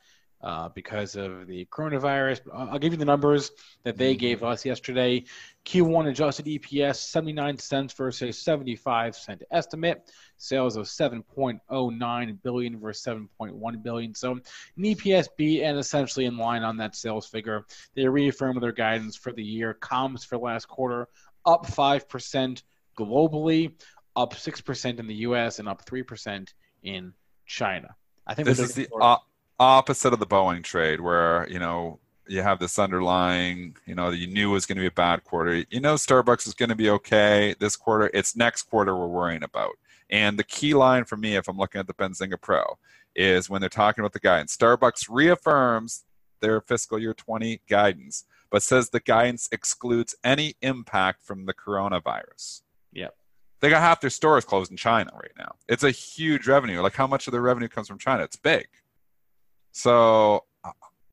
uh, 0.43 0.69
because 0.69 1.15
of 1.15 1.47
the 1.47 1.65
coronavirus. 1.65 2.41
I'll 2.53 2.79
give 2.79 2.93
you 2.93 2.97
the 2.97 3.05
numbers 3.05 3.51
that 3.83 3.97
they 3.97 4.15
gave 4.15 4.37
mm-hmm. 4.37 4.47
us 4.47 4.65
yesterday. 4.65 5.23
Q1 5.65 6.09
adjusted 6.09 6.45
EPS 6.45 6.95
79 6.95 7.57
cents 7.57 7.93
versus 7.93 8.37
75 8.39 9.15
cent 9.15 9.43
estimate. 9.51 10.11
Sales 10.37 10.75
of 10.75 10.85
7.09 10.85 12.37
billion 12.41 12.79
versus 12.79 13.05
7.1 13.05 13.83
billion. 13.83 14.15
So 14.15 14.31
an 14.31 14.41
EPS 14.77 15.27
beat 15.37 15.63
and 15.63 15.77
essentially 15.77 16.25
in 16.25 16.37
line 16.37 16.63
on 16.63 16.77
that 16.77 16.95
sales 16.95 17.27
figure. 17.27 17.65
They 17.95 18.07
reaffirmed 18.07 18.61
their 18.61 18.71
guidance 18.71 19.15
for 19.15 19.31
the 19.31 19.43
year. 19.43 19.75
Comps 19.75 20.23
for 20.23 20.37
last 20.37 20.67
quarter 20.67 21.07
up 21.45 21.65
5% 21.65 22.63
globally, 22.97 23.73
up 24.15 24.33
6% 24.33 24.99
in 24.99 25.07
the 25.07 25.15
US, 25.15 25.59
and 25.59 25.67
up 25.67 25.85
3% 25.85 26.47
in 26.83 27.13
China. 27.45 27.95
I 28.27 28.33
think 28.33 28.47
this 28.47 28.59
is 28.59 28.75
the 28.75 28.87
opposite 29.62 30.14
of 30.14 30.20
the 30.20 30.26
Boeing 30.26 30.64
trade, 30.64 30.99
where 30.99 31.47
you 31.49 31.59
know 31.59 31.99
you 32.28 32.41
have 32.41 32.59
this 32.59 32.80
underlying, 32.80 33.76
you 33.86 33.93
know, 33.93 34.09
you 34.09 34.28
knew 34.28 34.51
was 34.51 34.66
going 34.66 34.78
to 34.78 34.82
be 34.82 34.88
a 34.88 34.91
bad 34.91 35.24
quarter. 35.24 35.64
You 35.70 35.82
know, 35.82 35.95
Starbucks 35.95 36.47
is 36.47 36.53
going 36.53 36.70
to 36.70 36.76
be 36.76 36.89
okay 36.89 37.55
this 37.59 37.76
quarter. 37.76 38.09
It's 38.14 38.36
next 38.36 38.64
quarter 38.64 38.95
we're 38.95 39.07
worrying 39.07 39.43
about. 39.43 39.74
And 40.09 40.39
the 40.39 40.43
key 40.43 40.74
line 40.74 41.05
for 41.05 41.18
me, 41.18 41.36
if 41.36 41.47
I'm 41.47 41.57
looking 41.57 41.80
at 41.80 41.88
the 41.88 41.93
Benzinga 41.93 42.39
Pro, 42.39 42.78
is 43.16 43.49
when 43.49 43.59
they're 43.59 43.70
talking 43.70 44.01
about 44.01 44.14
the 44.14 44.20
guidance. 44.20 44.55
Starbucks 44.55 45.07
reaffirms 45.09 46.05
their 46.39 46.62
fiscal 46.62 46.99
year 46.99 47.14
20 47.14 47.62
guidance, 47.68 48.26
but 48.49 48.64
says 48.64 48.89
the 48.89 48.99
guidance 48.99 49.49
excludes 49.51 50.16
any 50.24 50.55
impact 50.62 51.24
from 51.24 51.45
the 51.45 51.53
coronavirus. 51.53 52.62
Yep. 52.93 53.16
They 53.59 53.70
got 53.70 53.82
half 53.82 54.01
their 54.01 54.09
stores 54.09 54.43
closed 54.43 54.72
in 54.72 54.78
China 54.78 55.12
right 55.14 55.32
now. 55.38 55.55
It's 55.68 55.84
a 55.84 55.91
huge 55.91 56.47
revenue. 56.47 56.82
Like 56.82 56.95
how 56.95 57.07
much 57.07 57.28
of 57.28 57.32
their 57.32 57.41
revenue 57.41 57.68
comes 57.68 57.88
from 57.88 57.99
China? 57.99 58.24
It's 58.24 58.36
big. 58.36 58.68
So 59.72 60.45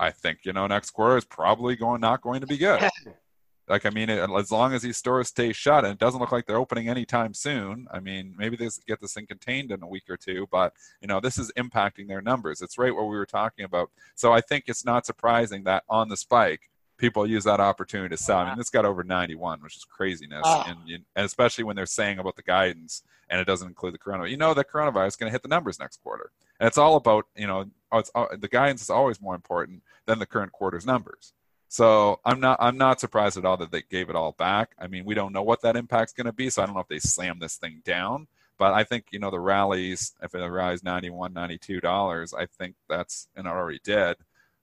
I 0.01 0.11
think 0.11 0.41
you 0.45 0.53
know 0.53 0.67
next 0.67 0.91
quarter 0.91 1.17
is 1.17 1.25
probably 1.25 1.77
going 1.77 2.01
not 2.01 2.23
going 2.23 2.41
to 2.41 2.47
be 2.47 2.59
good. 2.59 2.89
like 3.69 3.87
I 3.87 3.91
mean, 3.91 4.09
it, 4.09 4.29
as 4.31 4.51
long 4.51 4.73
as 4.73 4.83
these 4.83 4.97
stores 4.97 5.29
stay 5.29 5.53
shut, 5.53 5.85
and 5.85 5.93
it 5.93 5.99
doesn't 5.99 6.21
look 6.21 6.33
like 6.33 6.47
they're 6.47 6.57
opening 6.57 6.89
anytime 6.89 7.35
soon. 7.35 7.87
I 7.93 8.01
mean, 8.01 8.35
maybe 8.37 8.57
they 8.57 8.69
get 8.87 9.01
this 9.01 9.15
thing 9.15 9.27
contained 9.27 9.71
in 9.73 9.83
a 9.83 9.89
week 9.89 10.05
or 10.09 10.17
two, 10.17 10.47
but 10.51 10.73
you 11.01 11.09
know 11.09 11.21
this 11.21 11.39
is 11.39 11.53
impacting 11.57 12.09
their 12.09 12.23
numbers. 12.23 12.63
It's 12.63 12.79
right 12.79 12.95
what 12.95 13.09
we 13.09 13.17
were 13.17 13.27
talking 13.27 13.65
about. 13.65 13.91
So 14.15 14.33
I 14.33 14.41
think 14.41 14.65
it's 14.67 14.85
not 14.85 15.07
surprising 15.07 15.65
that 15.65 15.85
on 15.89 16.09
the 16.09 16.17
spike, 16.17 16.71
people 16.99 17.27
use 17.27 17.45
that 17.45 17.61
opportunity 17.61 18.15
to 18.15 18.23
sell. 18.23 18.39
I 18.39 18.43
mean, 18.43 18.49
uh-huh. 18.49 18.57
this 18.59 18.71
got 18.71 18.85
over 18.85 19.03
91, 19.03 19.61
which 19.63 19.77
is 19.77 19.85
craziness, 19.85 20.43
oh. 20.45 20.65
and, 20.67 20.79
and, 20.91 21.05
especially 21.15 21.65
when 21.65 21.77
they're 21.77 21.87
saying 21.87 22.19
about 22.19 22.37
the 22.37 22.43
guidance 22.43 23.03
and 23.31 23.41
it 23.41 23.47
doesn't 23.47 23.69
include 23.69 23.95
the 23.95 23.99
coronavirus. 23.99 24.31
You 24.31 24.37
know 24.37 24.55
that 24.55 24.71
coronavirus 24.71 25.09
is 25.09 25.17
going 25.17 25.29
to 25.29 25.33
hit 25.35 25.43
the 25.43 25.49
numbers 25.49 25.79
next 25.79 26.03
quarter, 26.03 26.31
and 26.61 26.67
it's 26.67 26.79
all 26.79 26.97
about 26.97 27.27
you 27.37 27.47
know 27.47 27.67
it's, 27.93 28.11
the 28.39 28.49
guidance 28.49 28.83
is 28.83 28.91
always 28.91 29.21
more 29.21 29.35
important 29.35 29.83
than 30.07 30.19
the 30.19 30.27
current 30.27 30.53
quarter's 30.53 30.87
numbers. 30.87 31.33
So 31.69 32.21
I'm 32.25 32.41
not 32.41 32.59
I'm 32.61 32.79
not 32.79 33.01
surprised 33.01 33.37
at 33.37 33.45
all 33.45 33.57
that 33.59 33.71
they 33.71 33.83
gave 33.83 34.09
it 34.11 34.17
all 34.17 34.33
back. 34.33 34.71
I 34.79 34.87
mean, 34.87 35.05
we 35.05 35.15
don't 35.15 35.33
know 35.33 35.43
what 35.43 35.63
that 35.63 35.77
impact's 35.77 36.13
going 36.15 36.27
to 36.27 36.33
be, 36.33 36.51
so 36.51 36.63
I 36.63 36.67
don't 36.67 36.75
know 36.75 36.81
if 36.81 36.89
they 36.89 36.99
slam 36.99 37.39
this 37.39 37.57
thing 37.57 37.83
down. 37.85 38.27
But 38.59 38.75
I 38.75 38.83
think 38.83 39.07
you 39.13 39.19
know 39.19 39.31
the 39.31 39.41
rallies, 39.41 40.15
if 40.23 40.35
it 40.35 40.39
rise 40.39 40.83
91, 40.83 41.33
92 41.33 41.81
dollars, 41.81 42.35
I 42.35 42.47
think 42.47 42.75
that's 42.89 43.29
and 43.37 43.47
it 43.47 43.51
already 43.51 43.81
did. 43.85 44.17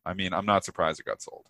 I 0.06 0.14
mean, 0.14 0.34
I'm 0.34 0.46
not 0.46 0.66
surprised 0.66 1.00
it 1.00 1.06
got 1.06 1.22
sold. 1.22 1.46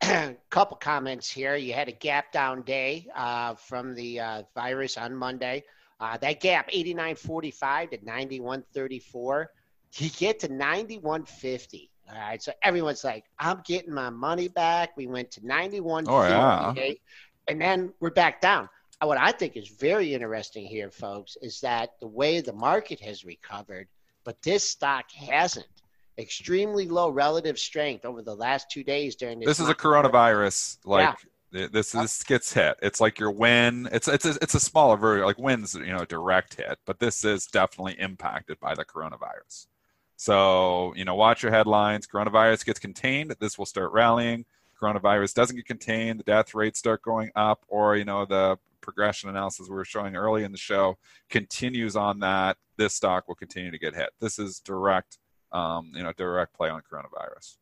couple 0.50 0.76
comments 0.76 1.30
here. 1.30 1.56
You 1.56 1.72
had 1.72 1.88
a 1.88 1.92
gap 1.92 2.32
down 2.32 2.62
day 2.62 3.06
uh, 3.14 3.54
from 3.54 3.94
the 3.94 4.20
uh, 4.20 4.42
virus 4.54 4.96
on 4.96 5.14
Monday. 5.14 5.64
Uh, 6.00 6.16
that 6.18 6.40
gap, 6.40 6.70
89.45 6.70 7.90
to 7.90 7.98
91.34. 7.98 9.46
You 9.96 10.10
get 10.10 10.40
to 10.40 10.48
91.50. 10.48 11.88
All 12.08 12.16
right. 12.16 12.42
So 12.42 12.52
everyone's 12.62 13.04
like, 13.04 13.24
I'm 13.38 13.62
getting 13.66 13.92
my 13.92 14.10
money 14.10 14.48
back. 14.48 14.96
We 14.96 15.06
went 15.06 15.30
to 15.32 15.40
91.50. 15.40 16.04
Oh, 16.08 16.22
yeah. 16.22 16.92
And 17.48 17.60
then 17.60 17.92
we're 18.00 18.10
back 18.10 18.40
down. 18.40 18.68
Uh, 19.00 19.06
what 19.06 19.18
I 19.18 19.32
think 19.32 19.56
is 19.56 19.68
very 19.68 20.14
interesting 20.14 20.66
here, 20.66 20.90
folks, 20.90 21.36
is 21.42 21.60
that 21.60 21.90
the 22.00 22.06
way 22.06 22.40
the 22.40 22.52
market 22.52 23.00
has 23.00 23.24
recovered, 23.24 23.88
but 24.24 24.40
this 24.42 24.68
stock 24.68 25.10
hasn't 25.10 25.66
extremely 26.20 26.86
low 26.86 27.08
relative 27.10 27.58
strength 27.58 28.04
over 28.04 28.22
the 28.22 28.34
last 28.34 28.70
two 28.70 28.84
days 28.84 29.16
during 29.16 29.40
this. 29.40 29.46
This 29.46 29.60
is 29.60 29.68
a 29.68 29.74
coronavirus, 29.74 30.78
like 30.84 31.16
yeah. 31.52 31.66
this. 31.72 31.92
This 31.92 32.22
gets 32.22 32.52
hit. 32.52 32.76
It's 32.82 33.00
like 33.00 33.18
your 33.18 33.30
Wynn. 33.30 33.88
It's 33.92 34.08
it's 34.08 34.24
a, 34.24 34.36
it's 34.40 34.54
a 34.54 34.60
smaller 34.60 34.96
version, 34.96 35.26
like 35.26 35.38
Wynn's, 35.38 35.74
you 35.74 35.92
know, 35.92 36.04
direct 36.04 36.54
hit, 36.54 36.78
but 36.86 36.98
this 36.98 37.24
is 37.24 37.46
definitely 37.46 37.98
impacted 37.98 38.60
by 38.60 38.74
the 38.74 38.84
coronavirus. 38.84 39.66
So 40.16 40.92
you 40.96 41.04
know, 41.04 41.14
watch 41.14 41.42
your 41.42 41.52
headlines. 41.52 42.06
Coronavirus 42.06 42.64
gets 42.64 42.78
contained. 42.78 43.34
This 43.40 43.58
will 43.58 43.66
start 43.66 43.92
rallying. 43.92 44.44
Coronavirus 44.80 45.34
doesn't 45.34 45.56
get 45.56 45.66
contained. 45.66 46.20
The 46.20 46.24
death 46.24 46.54
rates 46.54 46.78
start 46.78 47.02
going 47.02 47.30
up, 47.34 47.64
or 47.68 47.96
you 47.96 48.04
know, 48.04 48.24
the 48.24 48.58
progression 48.80 49.28
analysis 49.28 49.68
we 49.68 49.74
were 49.74 49.84
showing 49.84 50.16
early 50.16 50.44
in 50.44 50.52
the 50.52 50.58
show 50.58 50.98
continues 51.28 51.96
on 51.96 52.20
that. 52.20 52.56
This 52.76 52.94
stock 52.94 53.28
will 53.28 53.34
continue 53.34 53.70
to 53.70 53.78
get 53.78 53.94
hit. 53.94 54.10
This 54.20 54.38
is 54.38 54.60
direct 54.60 55.18
um, 55.52 55.90
you 55.94 56.02
know, 56.02 56.12
direct 56.16 56.54
play 56.54 56.68
on 56.68 56.80
coronavirus. 56.80 57.56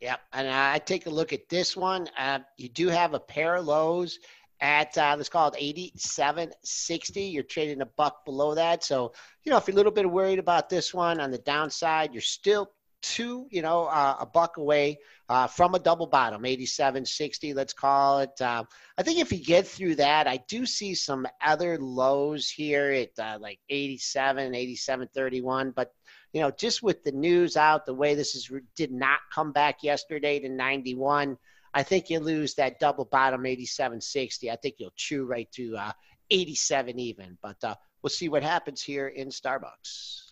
Yep, 0.00 0.20
and 0.32 0.48
I 0.48 0.78
take 0.78 1.06
a 1.06 1.10
look 1.10 1.32
at 1.32 1.48
this 1.48 1.76
one. 1.76 2.08
Uh, 2.18 2.40
you 2.58 2.68
do 2.68 2.88
have 2.88 3.14
a 3.14 3.20
pair 3.20 3.56
of 3.56 3.64
lows 3.64 4.18
at 4.60 4.96
uh, 4.96 5.14
let's 5.16 5.28
call 5.28 5.48
it 5.48 5.54
8760 5.58 7.22
you're 7.22 7.42
trading 7.42 7.82
a 7.82 7.86
buck 7.86 8.24
below 8.24 8.54
that 8.54 8.82
so 8.82 9.12
you 9.44 9.50
know 9.50 9.58
if 9.58 9.66
you're 9.66 9.74
a 9.74 9.76
little 9.76 9.92
bit 9.92 10.10
worried 10.10 10.38
about 10.38 10.70
this 10.70 10.94
one 10.94 11.20
on 11.20 11.30
the 11.30 11.38
downside 11.38 12.14
you're 12.14 12.22
still 12.22 12.70
two 13.02 13.46
you 13.50 13.60
know 13.60 13.84
uh, 13.84 14.16
a 14.20 14.26
buck 14.26 14.56
away 14.56 14.98
uh, 15.28 15.46
from 15.46 15.74
a 15.74 15.78
double 15.78 16.06
bottom 16.06 16.44
8760 16.44 17.52
let's 17.52 17.74
call 17.74 18.20
it 18.20 18.40
uh, 18.40 18.64
i 18.96 19.02
think 19.02 19.18
if 19.18 19.30
you 19.30 19.44
get 19.44 19.66
through 19.66 19.96
that 19.96 20.26
i 20.26 20.38
do 20.48 20.64
see 20.64 20.94
some 20.94 21.26
other 21.44 21.78
lows 21.78 22.48
here 22.48 22.90
at 22.90 23.18
uh, 23.18 23.38
like 23.38 23.58
87 23.68 24.54
8731 24.54 25.72
but 25.76 25.92
you 26.36 26.42
know, 26.42 26.50
just 26.50 26.82
with 26.82 27.02
the 27.02 27.12
news 27.12 27.56
out, 27.56 27.86
the 27.86 27.94
way 27.94 28.14
this 28.14 28.34
is 28.34 28.50
did 28.74 28.92
not 28.92 29.20
come 29.32 29.52
back 29.52 29.82
yesterday 29.82 30.38
to 30.38 30.50
91, 30.50 31.38
I 31.72 31.82
think 31.82 32.10
you 32.10 32.20
lose 32.20 32.52
that 32.56 32.78
double 32.78 33.06
bottom 33.06 33.44
87.60. 33.44 34.52
I 34.52 34.56
think 34.56 34.74
you'll 34.76 34.92
chew 34.96 35.24
right 35.24 35.50
to 35.52 35.78
uh, 35.78 35.92
87 36.30 36.98
even. 36.98 37.38
But 37.40 37.56
uh, 37.64 37.74
we'll 38.02 38.10
see 38.10 38.28
what 38.28 38.42
happens 38.42 38.82
here 38.82 39.08
in 39.08 39.28
Starbucks. 39.28 40.24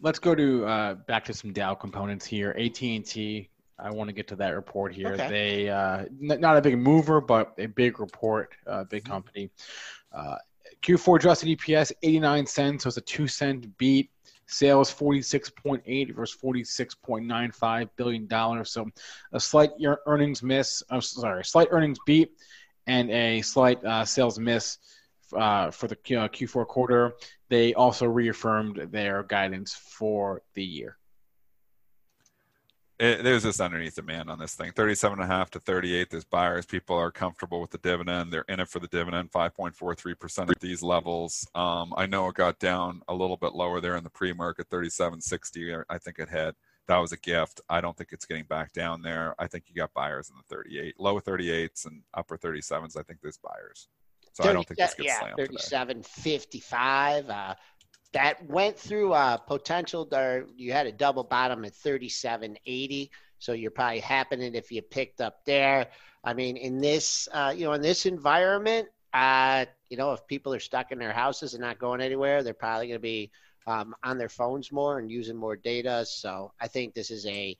Let's 0.00 0.18
go 0.18 0.34
to 0.34 0.66
uh, 0.66 0.94
back 0.94 1.26
to 1.26 1.32
some 1.32 1.52
Dow 1.52 1.76
components 1.76 2.26
here. 2.26 2.56
AT&T. 2.58 3.48
I 3.78 3.90
want 3.92 4.08
to 4.08 4.12
get 4.12 4.26
to 4.28 4.36
that 4.36 4.56
report 4.56 4.92
here. 4.92 5.12
Okay. 5.12 5.28
They 5.28 5.68
uh, 5.68 6.06
n- 6.20 6.40
not 6.40 6.56
a 6.56 6.60
big 6.60 6.76
mover, 6.76 7.20
but 7.20 7.54
a 7.58 7.66
big 7.66 8.00
report, 8.00 8.50
uh, 8.66 8.82
big 8.82 9.04
mm-hmm. 9.04 9.12
company. 9.12 9.50
Uh, 10.12 10.38
Q4 10.82 11.20
adjusted 11.20 11.56
EPS 11.56 11.92
89 12.02 12.46
cents, 12.46 12.82
so 12.82 12.88
it's 12.88 12.96
a 12.96 13.00
two 13.00 13.28
cent 13.28 13.78
beat. 13.78 14.10
Sales 14.46 14.92
46.8 14.92 16.14
versus 16.14 16.38
46.95 16.42 17.88
billion 17.96 18.26
dollars. 18.26 18.70
So 18.70 18.88
a 19.32 19.40
slight 19.40 19.70
earnings 20.06 20.42
miss. 20.42 20.82
I'm 20.90 21.00
sorry, 21.00 21.40
a 21.40 21.44
slight 21.44 21.68
earnings 21.70 21.98
beat 22.06 22.32
and 22.86 23.10
a 23.10 23.42
slight 23.42 23.84
uh, 23.84 24.04
sales 24.04 24.38
miss 24.38 24.78
uh, 25.36 25.70
for 25.70 25.88
the 25.88 25.94
uh, 25.94 26.28
Q4 26.28 26.66
quarter. 26.66 27.12
They 27.48 27.74
also 27.74 28.06
reaffirmed 28.06 28.88
their 28.90 29.22
guidance 29.22 29.74
for 29.74 30.42
the 30.54 30.64
year. 30.64 30.98
It, 32.98 33.22
there's 33.24 33.42
just 33.42 33.60
underneath 33.60 33.96
demand 33.96 34.30
on 34.30 34.38
this 34.38 34.54
thing. 34.54 34.72
37 34.72 35.18
and 35.18 35.30
a 35.30 35.34
half 35.34 35.50
to 35.50 35.60
38 35.60 36.10
there's 36.10 36.24
buyers. 36.24 36.66
People 36.66 36.96
are 36.96 37.10
comfortable 37.10 37.60
with 37.60 37.70
the 37.70 37.78
dividend. 37.78 38.32
They're 38.32 38.44
in 38.48 38.60
it 38.60 38.68
for 38.68 38.78
the 38.78 38.88
dividend. 38.88 39.32
5.43% 39.32 40.50
at 40.50 40.60
these 40.60 40.82
levels. 40.82 41.46
Um, 41.54 41.92
i 41.96 42.06
know 42.06 42.28
it 42.28 42.34
got 42.34 42.58
down 42.58 43.02
a 43.08 43.14
little 43.14 43.36
bit 43.36 43.54
lower 43.54 43.80
there 43.80 43.96
in 43.96 44.04
the 44.04 44.10
pre-market. 44.10 44.68
37.60 44.70 45.84
i 45.88 45.98
think 45.98 46.18
it 46.18 46.28
had 46.28 46.54
that 46.88 46.98
was 46.98 47.12
a 47.12 47.16
gift. 47.16 47.60
I 47.68 47.80
don't 47.80 47.96
think 47.96 48.10
it's 48.12 48.26
getting 48.26 48.44
back 48.44 48.72
down 48.72 49.02
there. 49.02 49.34
I 49.38 49.46
think 49.46 49.64
you 49.68 49.74
got 49.74 49.94
buyers 49.94 50.30
in 50.30 50.36
the 50.36 50.54
38 50.54 50.98
low 50.98 51.20
38s 51.20 51.86
and 51.86 52.02
upper 52.14 52.36
37s 52.36 52.96
i 52.96 53.02
think 53.02 53.20
there's 53.20 53.38
buyers. 53.38 53.88
So 54.32 54.44
30, 54.44 54.50
i 54.50 54.52
don't 54.52 54.68
think 54.68 54.78
this 54.78 54.94
gets 54.94 55.06
yeah, 55.06 55.18
slammed 55.20 55.36
37 55.36 56.02
55 56.02 57.30
uh, 57.30 57.54
that 58.12 58.44
went 58.46 58.78
through 58.78 59.14
a 59.14 59.42
potential 59.46 60.04
there 60.04 60.46
you 60.56 60.72
had 60.72 60.86
a 60.86 60.92
double 60.92 61.24
bottom 61.24 61.64
at 61.64 61.72
37.80 61.72 63.10
so 63.38 63.52
you're 63.52 63.70
probably 63.70 64.00
happening 64.00 64.54
if 64.54 64.70
you 64.70 64.82
picked 64.82 65.20
up 65.20 65.44
there. 65.44 65.88
I 66.24 66.34
mean 66.34 66.56
in 66.56 66.80
this 66.80 67.28
uh, 67.32 67.52
you 67.56 67.64
know 67.64 67.72
in 67.72 67.82
this 67.82 68.06
environment 68.06 68.88
uh, 69.12 69.66
you 69.90 69.96
know 69.96 70.12
if 70.12 70.26
people 70.26 70.54
are 70.54 70.60
stuck 70.60 70.92
in 70.92 70.98
their 70.98 71.12
houses 71.12 71.54
and 71.54 71.62
not 71.62 71.78
going 71.78 72.00
anywhere 72.00 72.42
they're 72.42 72.54
probably 72.54 72.86
going 72.88 72.98
to 72.98 73.02
be 73.02 73.30
um, 73.66 73.94
on 74.02 74.18
their 74.18 74.28
phones 74.28 74.72
more 74.72 74.98
and 74.98 75.10
using 75.10 75.36
more 75.36 75.56
data. 75.56 76.04
So 76.06 76.52
i 76.60 76.68
think 76.68 76.94
this 76.94 77.10
is 77.10 77.26
a 77.26 77.56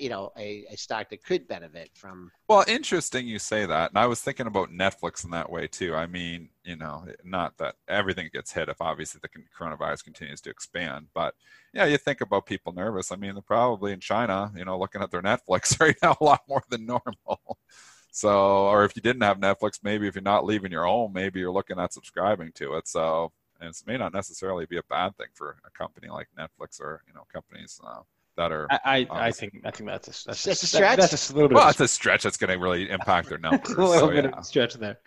you 0.00 0.08
know 0.08 0.32
a, 0.36 0.64
a 0.70 0.76
stock 0.76 1.08
that 1.10 1.24
could 1.24 1.46
benefit 1.48 1.90
from 1.94 2.30
well 2.48 2.64
interesting 2.66 3.26
you 3.26 3.38
say 3.38 3.66
that 3.66 3.90
and 3.90 3.98
i 3.98 4.06
was 4.06 4.20
thinking 4.20 4.46
about 4.46 4.70
netflix 4.70 5.24
in 5.24 5.30
that 5.30 5.50
way 5.50 5.66
too. 5.66 5.94
I 5.94 6.06
mean 6.06 6.48
you 6.64 6.76
know 6.76 7.06
not 7.24 7.56
that 7.58 7.76
everything 7.88 8.30
gets 8.32 8.52
hit 8.52 8.68
if 8.68 8.80
obviously 8.80 9.20
the 9.22 9.28
coronavirus 9.56 10.04
continues 10.04 10.40
to 10.42 10.50
expand 10.50 11.06
but 11.14 11.34
yeah 11.72 11.84
you 11.86 11.98
think 11.98 12.20
about 12.20 12.46
people 12.46 12.72
nervous. 12.72 13.12
I 13.12 13.16
mean 13.16 13.34
they're 13.34 13.42
probably 13.42 13.92
in 13.92 14.00
china 14.00 14.52
you 14.56 14.64
know 14.64 14.78
looking 14.78 15.02
at 15.02 15.10
their 15.10 15.22
netflix 15.30 15.78
right 15.80 15.96
now 16.02 16.16
a 16.20 16.24
lot 16.24 16.42
more 16.48 16.62
than 16.68 16.86
normal. 16.86 17.58
So 18.14 18.66
or 18.66 18.84
if 18.84 18.94
you 18.94 19.00
didn't 19.00 19.22
have 19.22 19.38
netflix 19.38 19.80
maybe 19.82 20.06
if 20.06 20.14
you're 20.14 20.20
not 20.20 20.44
leaving 20.44 20.70
your 20.70 20.84
home 20.84 21.14
maybe 21.14 21.40
you're 21.40 21.50
looking 21.50 21.78
at 21.78 21.94
subscribing 21.94 22.52
to 22.56 22.74
it. 22.74 22.86
So 22.86 23.32
and 23.58 23.70
it 23.70 23.82
may 23.86 23.96
not 23.96 24.12
necessarily 24.12 24.66
be 24.66 24.76
a 24.76 24.82
bad 24.82 25.16
thing 25.16 25.28
for 25.32 25.56
a 25.64 25.70
company 25.70 26.08
like 26.08 26.28
netflix 26.38 26.78
or 26.78 27.02
you 27.08 27.14
know 27.14 27.22
companies 27.32 27.80
uh, 27.82 28.02
that 28.36 28.52
are. 28.52 28.66
I 28.70 29.06
I, 29.10 29.26
I 29.26 29.30
think 29.30 29.60
I 29.64 29.70
think 29.70 29.88
that's 29.90 30.08
a 30.08 30.26
that's, 30.26 30.44
that's 30.44 30.62
a, 30.62 30.66
stretch. 30.66 30.98
That, 30.98 31.10
that's 31.10 31.30
a 31.30 31.34
little 31.34 31.48
bit. 31.48 31.56
Well, 31.56 31.68
it's 31.68 31.80
a 31.80 31.88
stretch 31.88 32.22
that's 32.22 32.36
going 32.36 32.50
to 32.50 32.58
really 32.58 32.90
impact 32.90 33.28
their 33.28 33.38
numbers. 33.38 33.70
a 33.70 33.80
little 33.80 33.94
so, 33.94 34.10
bit 34.10 34.24
yeah. 34.24 34.30
of 34.30 34.38
a 34.38 34.44
stretch 34.44 34.74
there. 34.74 34.98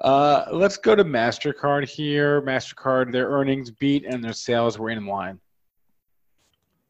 Uh, 0.00 0.46
let's 0.52 0.76
go 0.76 0.94
to 0.94 1.04
Mastercard 1.04 1.88
here. 1.88 2.42
Mastercard, 2.42 3.12
their 3.12 3.28
earnings 3.28 3.70
beat 3.70 4.04
and 4.04 4.22
their 4.22 4.32
sales 4.32 4.78
were 4.78 4.90
in 4.90 5.06
line. 5.06 5.38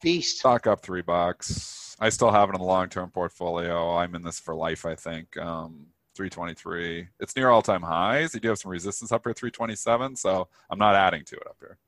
Beast. 0.02 0.38
Stock 0.38 0.66
up 0.66 0.82
three 0.82 1.02
bucks. 1.02 1.96
I 2.00 2.08
still 2.08 2.30
have 2.30 2.48
it 2.48 2.54
in 2.54 2.60
the 2.60 2.66
long-term 2.66 3.10
portfolio. 3.10 3.96
I'm 3.96 4.14
in 4.14 4.22
this 4.22 4.40
for 4.40 4.54
life. 4.54 4.84
I 4.84 4.94
think. 4.94 5.36
Um, 5.36 5.86
323. 6.14 7.08
It's 7.20 7.34
near 7.36 7.50
all-time 7.50 7.82
highs. 7.82 8.34
You 8.34 8.40
do 8.40 8.48
have 8.48 8.58
some 8.58 8.70
resistance 8.70 9.10
up 9.12 9.22
here, 9.24 9.34
327. 9.34 10.16
So 10.16 10.48
I'm 10.70 10.78
not 10.78 10.94
adding 10.94 11.24
to 11.24 11.36
it 11.36 11.46
up 11.46 11.56
here. 11.58 11.78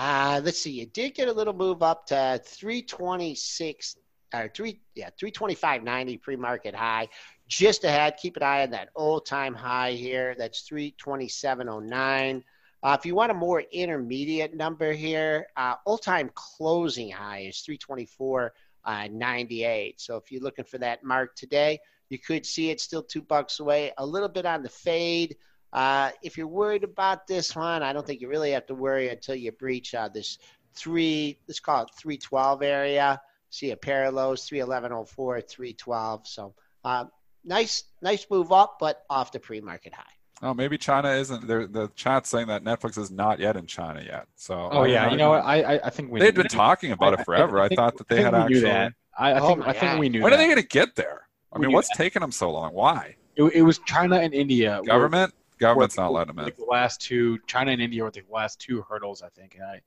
Uh, 0.00 0.40
let's 0.44 0.60
see. 0.60 0.70
You 0.70 0.86
did 0.86 1.16
get 1.16 1.26
a 1.26 1.32
little 1.32 1.52
move 1.52 1.82
up 1.82 2.06
to 2.06 2.40
326 2.44 3.96
or 4.32 4.48
three, 4.54 4.80
yeah, 4.94 5.10
325.90 5.20 6.22
pre-market 6.22 6.72
high. 6.72 7.08
Just 7.48 7.82
ahead. 7.82 8.16
Keep 8.16 8.36
an 8.36 8.44
eye 8.44 8.62
on 8.62 8.70
that 8.70 8.90
all-time 8.94 9.54
high 9.54 9.94
here. 9.94 10.36
That's 10.38 10.62
327.09. 10.70 12.44
Uh, 12.80 12.96
if 12.96 13.04
you 13.04 13.16
want 13.16 13.32
a 13.32 13.34
more 13.34 13.64
intermediate 13.72 14.54
number 14.54 14.92
here, 14.92 15.48
uh, 15.56 15.74
all-time 15.84 16.30
closing 16.32 17.10
high 17.10 17.48
is 17.48 17.66
324.98. 17.68 19.94
So 19.96 20.16
if 20.16 20.30
you're 20.30 20.42
looking 20.42 20.64
for 20.64 20.78
that 20.78 21.02
mark 21.02 21.34
today, 21.34 21.80
you 22.08 22.20
could 22.20 22.46
see 22.46 22.70
it 22.70 22.80
still 22.80 23.02
two 23.02 23.22
bucks 23.22 23.58
away. 23.58 23.90
A 23.98 24.06
little 24.06 24.28
bit 24.28 24.46
on 24.46 24.62
the 24.62 24.68
fade. 24.68 25.34
Uh, 25.72 26.10
if 26.22 26.36
you're 26.36 26.46
worried 26.46 26.84
about 26.84 27.26
this 27.26 27.54
one, 27.54 27.82
I 27.82 27.92
don't 27.92 28.06
think 28.06 28.20
you 28.20 28.28
really 28.28 28.52
have 28.52 28.66
to 28.66 28.74
worry 28.74 29.08
until 29.08 29.34
you 29.34 29.52
breach 29.52 29.94
uh, 29.94 30.08
this 30.08 30.38
three, 30.74 31.38
let's 31.46 31.60
call 31.60 31.82
it 31.82 31.90
312 31.98 32.62
area. 32.62 33.20
See 33.50 33.70
a 33.70 33.76
pair 33.76 34.04
of 34.04 34.14
lows, 34.14 34.48
311.04, 34.48 35.48
312. 35.48 36.26
So 36.26 36.54
uh, 36.84 37.04
nice, 37.44 37.84
nice 38.02 38.26
move 38.30 38.52
up, 38.52 38.76
but 38.78 39.02
off 39.10 39.32
the 39.32 39.40
pre-market 39.40 39.94
high. 39.94 40.04
Oh, 40.40 40.54
maybe 40.54 40.78
China 40.78 41.10
isn't. 41.10 41.48
The 41.48 41.90
chat's 41.96 42.30
saying 42.30 42.46
that 42.46 42.62
Netflix 42.62 42.96
is 42.96 43.10
not 43.10 43.40
yet 43.40 43.56
in 43.56 43.66
China 43.66 44.00
yet. 44.00 44.26
So. 44.36 44.68
Oh 44.70 44.84
yeah, 44.84 45.10
you 45.10 45.16
know 45.16 45.30
what? 45.30 45.44
I 45.44 45.80
I 45.82 45.90
think 45.90 46.12
we. 46.12 46.20
They'd 46.20 46.34
been 46.34 46.46
talking 46.46 46.92
about 46.92 47.14
it 47.14 47.24
forever. 47.24 47.58
I, 47.58 47.64
I, 47.64 47.66
I 47.66 47.74
thought 47.74 47.96
that 47.96 48.08
they 48.08 48.22
had 48.22 48.34
actually. 48.34 48.60
That. 48.60 48.92
I, 49.18 49.32
I 49.32 49.40
think 49.40 49.66
oh 49.66 49.68
I 49.68 49.72
think 49.72 49.98
we 49.98 50.08
knew. 50.08 50.22
When 50.22 50.30
that. 50.30 50.36
are 50.36 50.38
they 50.38 50.46
going 50.46 50.62
to 50.62 50.68
get 50.68 50.94
there? 50.94 51.22
I 51.52 51.58
we 51.58 51.66
mean, 51.66 51.74
what's 51.74 51.88
that. 51.88 51.96
taking 51.96 52.20
them 52.20 52.30
so 52.30 52.52
long? 52.52 52.72
Why? 52.72 53.16
It, 53.34 53.42
it 53.52 53.62
was 53.62 53.80
China 53.80 54.18
and 54.18 54.32
India. 54.32 54.80
Government. 54.86 55.34
Government's 55.58 55.96
not 55.96 56.12
letting 56.12 56.34
them 56.34 56.46
in. 56.46 56.52
The 56.56 56.64
last 56.64 57.00
two, 57.00 57.38
China 57.46 57.72
and 57.72 57.80
India 57.80 58.02
were 58.02 58.10
the 58.10 58.22
last 58.30 58.60
two 58.60 58.84
hurdles, 58.88 59.22
I 59.22 59.28
think. 59.28 59.56
And 59.56 59.64
I, 59.64 59.80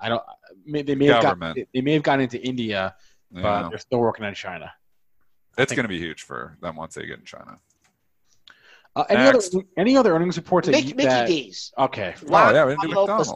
I 0.00 0.08
don't. 0.08 0.22
They 0.66 0.94
may 0.94 1.06
have 1.06 1.22
Government. 1.22 1.56
Got, 1.56 1.66
they 1.74 1.80
may 1.80 1.92
have 1.94 2.02
gone 2.02 2.20
into 2.20 2.40
India, 2.42 2.94
but 3.30 3.42
yeah. 3.42 3.68
they're 3.68 3.78
still 3.78 4.00
working 4.00 4.24
on 4.24 4.34
China. 4.34 4.72
It's 5.58 5.72
going 5.72 5.84
to 5.84 5.88
be 5.88 5.98
huge 5.98 6.22
for 6.22 6.56
them 6.60 6.76
once 6.76 6.94
they 6.94 7.06
get 7.06 7.18
in 7.18 7.24
China. 7.24 7.58
Uh, 8.94 9.04
any 9.10 9.24
Next. 9.24 9.54
other 9.54 9.64
any 9.76 9.96
other 9.96 10.14
earnings 10.14 10.36
reports? 10.38 10.68
Mickey, 10.68 10.92
that, 10.94 11.28
Mickey 11.28 11.44
D's. 11.44 11.72
Okay. 11.78 12.14
Oh 12.30 12.52
yeah, 12.52 12.64
we 12.64 12.76
McDonald's. 12.76 13.30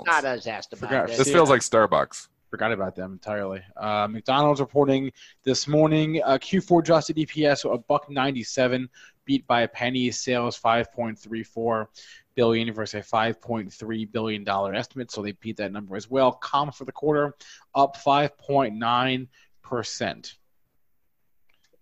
asked 0.47 0.72
about 0.72 0.88
Forgot, 0.88 1.09
this. 1.09 1.18
this 1.18 1.30
feels 1.30 1.51
like 1.51 1.61
Starbucks. 1.61 2.28
Forgot 2.51 2.72
about 2.72 2.96
them 2.96 3.12
entirely. 3.12 3.62
Uh, 3.76 4.09
McDonald's 4.11 4.61
reporting 4.61 5.12
this 5.44 5.68
morning 5.68 6.20
uh, 6.24 6.36
Q4 6.36 6.80
adjusted 6.80 7.16
EPS 7.16 7.72
a 7.72 7.78
buck 7.78 8.11
ninety 8.11 8.42
seven, 8.42 8.88
beat 9.24 9.46
by 9.46 9.62
a 9.62 9.68
penny. 9.68 10.11
Sales 10.11 10.57
five 10.57 10.92
point 10.92 11.16
three 11.16 11.44
four 11.44 11.90
billion 12.34 12.72
versus 12.74 13.01
a 13.01 13.03
five 13.05 13.40
point 13.40 13.72
three 13.72 14.05
billion 14.05 14.42
dollar 14.42 14.74
estimate, 14.74 15.12
so 15.12 15.22
they 15.22 15.32
beat 15.32 15.59
that 15.59 15.70
number 15.70 15.96
as 15.96 16.11
well. 16.11 16.32
Comp 16.32 16.74
for 16.74 16.84
the 16.84 16.92
quarter 16.92 17.36
up 17.76 17.96
five 17.96 18.36
point 18.36 18.74
nine 18.74 19.28
percent 19.62 20.36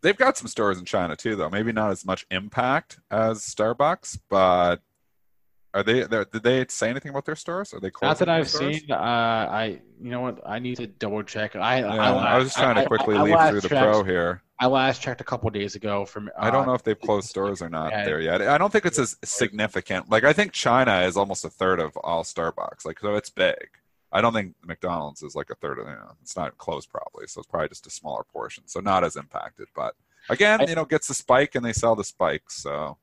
they've 0.02 0.16
got 0.16 0.36
some 0.36 0.48
stores 0.48 0.78
in 0.78 0.84
China 0.84 1.16
too, 1.16 1.36
though. 1.36 1.50
Maybe 1.50 1.72
not 1.72 1.90
as 1.90 2.04
much 2.04 2.26
impact 2.30 3.00
as 3.10 3.40
Starbucks, 3.40 4.18
but 4.28 4.80
are 5.74 5.82
they? 5.82 6.06
Did 6.06 6.42
they 6.42 6.64
say 6.68 6.88
anything 6.88 7.10
about 7.10 7.26
their 7.26 7.36
stores? 7.36 7.74
Are 7.74 7.80
they 7.80 7.90
closed? 7.90 8.10
Not 8.10 8.18
that 8.20 8.28
I've 8.28 8.48
stores? 8.48 8.80
seen. 8.80 8.90
Uh, 8.90 8.96
I, 8.96 9.80
you 10.00 10.10
know 10.10 10.20
what? 10.20 10.40
I 10.46 10.58
need 10.58 10.76
to 10.76 10.86
double 10.86 11.22
check. 11.22 11.56
I, 11.56 11.80
yeah, 11.80 11.86
I, 11.88 12.10
I, 12.10 12.38
was 12.38 12.46
just 12.46 12.56
trying 12.56 12.76
to 12.76 12.86
quickly 12.86 13.16
I, 13.16 13.22
leaf 13.22 13.50
through 13.50 13.60
the 13.60 13.68
checked, 13.68 13.82
pro 13.82 14.02
here. 14.02 14.42
I 14.58 14.66
last 14.66 15.02
checked 15.02 15.20
a 15.20 15.24
couple 15.24 15.50
days 15.50 15.74
ago. 15.74 16.06
From 16.06 16.28
uh, 16.28 16.30
I 16.38 16.50
don't 16.50 16.66
know 16.66 16.74
if 16.74 16.82
they've 16.82 16.98
closed 16.98 17.28
stores 17.28 17.60
or 17.60 17.68
not 17.68 17.92
yeah. 17.92 18.04
there 18.04 18.20
yet. 18.20 18.40
I 18.40 18.56
don't 18.56 18.72
think 18.72 18.86
it's 18.86 18.98
as 18.98 19.16
significant. 19.24 20.08
Like 20.08 20.24
I 20.24 20.32
think 20.32 20.52
China 20.52 21.02
is 21.02 21.16
almost 21.16 21.44
a 21.44 21.50
third 21.50 21.80
of 21.80 21.96
all 21.98 22.24
Starbucks. 22.24 22.86
Like 22.86 23.00
so, 23.00 23.14
it's 23.14 23.30
big. 23.30 23.68
I 24.10 24.22
don't 24.22 24.32
think 24.32 24.54
McDonald's 24.64 25.22
is 25.22 25.34
like 25.34 25.50
a 25.50 25.54
third 25.54 25.78
of 25.78 25.86
you 25.86 25.92
know, 25.92 26.12
it's 26.22 26.36
not 26.36 26.56
closed 26.56 26.88
probably, 26.88 27.26
so 27.26 27.40
it's 27.40 27.48
probably 27.48 27.68
just 27.68 27.86
a 27.86 27.90
smaller 27.90 28.24
portion, 28.24 28.64
so 28.66 28.80
not 28.80 29.04
as 29.04 29.16
impacted. 29.16 29.68
But 29.76 29.94
again, 30.30 30.66
you 30.66 30.74
know, 30.74 30.86
gets 30.86 31.08
the 31.08 31.14
spike 31.14 31.54
and 31.54 31.64
they 31.64 31.74
sell 31.74 31.94
the 31.94 32.04
spike, 32.04 32.50
So 32.50 32.96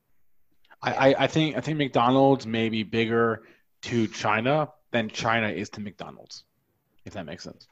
I, 0.82 1.14
I 1.18 1.26
think 1.26 1.56
I 1.56 1.60
think 1.60 1.78
McDonald's 1.78 2.46
may 2.46 2.68
be 2.68 2.82
bigger 2.82 3.44
to 3.82 4.06
China 4.08 4.70
than 4.92 5.08
China 5.08 5.48
is 5.48 5.70
to 5.70 5.80
McDonald's, 5.80 6.44
if 7.04 7.14
that 7.14 7.26
makes 7.26 7.44
sense. 7.44 7.66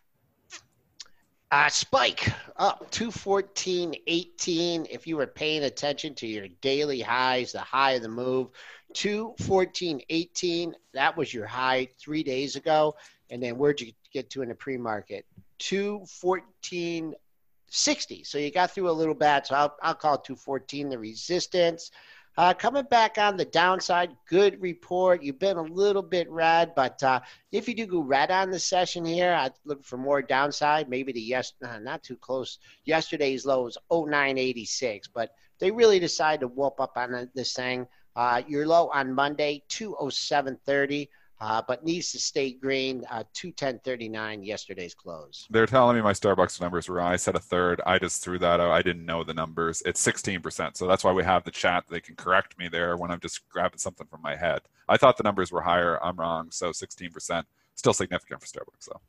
Uh, 1.51 1.69
spike 1.69 2.33
up 2.57 2.91
214.18. 2.91 4.87
If 4.91 5.07
you 5.07 5.17
were 5.17 5.29
paying 5.29 5.65
attention 5.65 6.15
to 6.17 6.27
your 6.27 6.49
daily 6.61 7.01
highs, 7.01 7.53
the 7.53 7.61
high 7.61 7.93
of 7.93 8.03
the 8.03 8.09
move, 8.09 8.49
214.18. 8.95 10.73
That 10.95 11.17
was 11.17 11.33
your 11.33 11.47
high 11.47 11.87
three 11.99 12.25
days 12.25 12.57
ago. 12.57 12.97
And 13.31 13.41
then 13.41 13.57
where'd 13.57 13.81
you 13.81 13.93
get 14.13 14.31
to 14.31 14.43
in 14.43 14.49
the 14.49 14.57
pre 14.57 14.77
market? 14.77 15.25
214.60. 15.61 18.27
So 18.27 18.39
you 18.39 18.51
got 18.51 18.73
through 18.73 18.91
a 18.91 18.93
little 18.93 19.15
bad. 19.15 19.47
So 19.47 19.55
I'll, 19.55 19.77
I'll 19.81 19.95
call 19.95 20.19
214 20.19 20.89
the 20.89 20.99
resistance. 20.99 21.93
Uh, 22.37 22.53
coming 22.53 22.85
back 22.91 23.17
on 23.17 23.37
the 23.37 23.45
downside, 23.45 24.11
good 24.29 24.61
report. 24.61 25.23
You've 25.23 25.39
been 25.39 25.57
a 25.57 25.63
little 25.63 26.03
bit 26.03 26.29
red, 26.29 26.75
but 26.75 27.01
uh, 27.05 27.21
if 27.53 27.69
you 27.69 27.75
do 27.75 27.87
go 27.87 28.01
red 28.01 28.33
on 28.33 28.51
the 28.51 28.59
session 28.59 29.05
here, 29.05 29.33
I'd 29.33 29.53
look 29.65 29.85
for 29.85 29.97
more 29.97 30.21
downside. 30.21 30.89
Maybe 30.89 31.13
the 31.13 31.21
yes, 31.21 31.53
uh, 31.65 31.79
not 31.79 32.03
too 32.03 32.17
close. 32.17 32.59
Yesterday's 32.85 33.47
low 33.47 33.63
was 33.63 33.79
0986, 33.89 35.09
but 35.09 35.31
they 35.61 35.71
really 35.71 36.01
decided 36.01 36.41
to 36.41 36.49
whoop 36.49 36.81
up 36.81 36.97
on 36.97 37.31
this 37.35 37.53
thing. 37.53 37.87
Uh, 38.17 38.43
your 38.49 38.67
low 38.67 38.91
on 38.93 39.13
Monday, 39.13 39.63
207.30 39.69 41.09
uh, 41.45 41.61
but 41.69 41.85
needs 41.85 42.11
to 42.11 42.19
stay 42.19 42.53
green. 42.53 43.05
Uh, 43.11 43.23
210.39 43.35 44.47
yesterday's 44.47 44.95
close. 44.95 45.47
They're 45.51 45.67
telling 45.67 45.95
me 45.95 46.01
my 46.01 46.15
Starbucks 46.15 46.59
numbers 46.59 46.89
were. 46.89 47.03
I 47.03 47.17
said 47.17 47.35
a 47.35 47.39
third. 47.39 47.83
I 47.85 47.99
just 47.99 48.23
threw 48.25 48.39
that 48.39 48.61
out. 48.61 48.71
I 48.71 48.81
didn't 48.81 49.05
know 49.05 49.25
the 49.25 49.35
numbers. 49.35 49.83
It's 49.85 50.03
16%. 50.03 50.75
So 50.75 50.87
that's 50.87 51.05
why 51.05 51.13
we 51.13 51.23
have 51.23 51.45
the 51.45 51.51
chat. 51.51 51.85
They 51.91 52.01
can 52.01 52.17
correct 52.17 52.59
me 52.59 52.69
there 52.69 52.97
when 52.97 53.11
I'm 53.11 53.21
just 53.21 53.47
grabbing 53.51 53.79
something 53.79 54.07
from 54.07 54.23
my 54.23 54.35
head. 54.35 54.63
I 54.89 54.97
thought 54.97 55.19
the 55.19 55.23
numbers 55.23 55.53
were 55.53 55.61
higher. 55.61 56.03
I'm 56.03 56.17
wrong. 56.17 56.51
So 56.51 56.71
16%. 56.71 57.45
Still 57.75 57.93
significant 57.93 58.41
for 58.41 58.47
Starbucks, 58.47 58.89
though. 58.89 59.01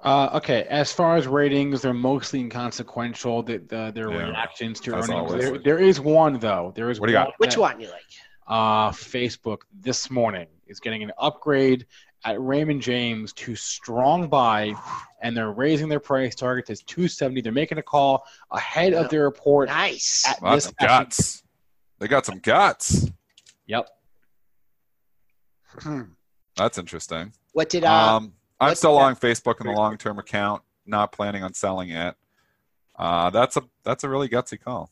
Uh, 0.00 0.30
okay, 0.34 0.62
as 0.70 0.90
far 0.90 1.16
as 1.16 1.26
ratings, 1.26 1.82
they're 1.82 1.92
mostly 1.92 2.40
inconsequential. 2.40 3.42
The, 3.42 3.58
the, 3.58 3.92
their 3.94 4.10
Yeah, 4.10 4.28
reactions 4.28 4.80
to 4.80 4.92
that's 4.92 5.10
earnings. 5.10 5.32
There, 5.34 5.58
there 5.58 5.78
is 5.78 6.00
one 6.00 6.38
though. 6.38 6.72
There 6.74 6.90
is 6.90 6.98
What 6.98 7.06
do 7.06 7.12
you 7.12 7.18
got? 7.18 7.34
Which 7.38 7.54
that- 7.54 7.60
one 7.60 7.80
you 7.80 7.88
like? 7.88 8.00
Uh, 8.46 8.90
Facebook 8.90 9.58
this 9.80 10.10
morning 10.10 10.48
is 10.66 10.80
getting 10.80 11.02
an 11.02 11.12
upgrade 11.18 11.86
at 12.24 12.40
Raymond 12.40 12.82
James 12.82 13.32
to 13.34 13.54
strong 13.54 14.28
buy, 14.28 14.74
and 15.20 15.36
they're 15.36 15.52
raising 15.52 15.88
their 15.88 16.00
price 16.00 16.34
target 16.34 16.66
to 16.66 16.76
270. 16.76 17.40
They're 17.40 17.52
making 17.52 17.78
a 17.78 17.82
call 17.82 18.24
ahead 18.50 18.94
of 18.94 19.10
their 19.10 19.24
report. 19.24 19.68
Nice. 19.68 20.24
At 20.28 20.40
Well, 20.40 20.54
this 20.54 20.64
some 20.64 20.74
guts. 20.80 21.42
They 21.98 22.08
got 22.08 22.26
some 22.26 22.38
guts. 22.38 23.10
Yep. 23.66 23.88
Hmm. 25.78 26.02
That's 26.56 26.78
interesting. 26.78 27.32
What 27.52 27.68
did 27.70 27.84
uh, 27.84 28.16
Um, 28.16 28.32
I'm 28.60 28.74
still 28.74 28.92
did 28.92 28.96
long 28.96 29.16
Facebook 29.16 29.60
in 29.60 29.66
the 29.66 29.72
long 29.72 29.96
term 29.96 30.18
account, 30.18 30.62
not 30.86 31.12
planning 31.12 31.42
on 31.42 31.54
selling 31.54 31.90
it. 31.90 32.14
Uh, 32.96 33.30
that's 33.30 33.56
a 33.56 33.62
that's 33.84 34.04
a 34.04 34.08
really 34.08 34.28
gutsy 34.28 34.60
call. 34.60 34.90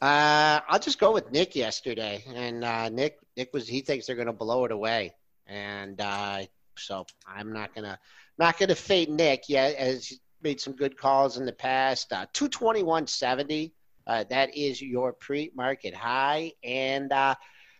Uh, 0.00 0.60
I'll 0.68 0.78
just 0.78 1.00
go 1.00 1.12
with 1.12 1.32
Nick 1.32 1.56
yesterday, 1.56 2.22
and 2.32 2.64
uh, 2.64 2.88
Nick 2.88 3.18
Nick 3.36 3.52
was 3.52 3.66
he 3.66 3.80
thinks 3.80 4.06
they're 4.06 4.14
going 4.14 4.26
to 4.26 4.32
blow 4.32 4.64
it 4.64 4.70
away, 4.70 5.14
and 5.46 6.00
uh, 6.00 6.42
so 6.76 7.04
I'm 7.26 7.52
not 7.52 7.74
gonna 7.74 7.98
not 8.38 8.58
gonna 8.58 8.76
fade 8.76 9.10
Nick. 9.10 9.48
yet 9.48 9.74
as 9.74 10.06
he 10.06 10.18
made 10.40 10.60
some 10.60 10.74
good 10.74 10.96
calls 10.96 11.36
in 11.36 11.44
the 11.44 11.52
past. 11.52 12.12
Uh, 12.12 12.26
Two 12.32 12.48
twenty 12.48 12.84
one 12.84 13.06
seventy. 13.08 13.72
Uh, 14.06 14.24
that 14.30 14.56
is 14.56 14.80
your 14.80 15.12
pre-market 15.12 15.94
high, 15.94 16.52
and 16.62 17.12
uh, 17.12 17.34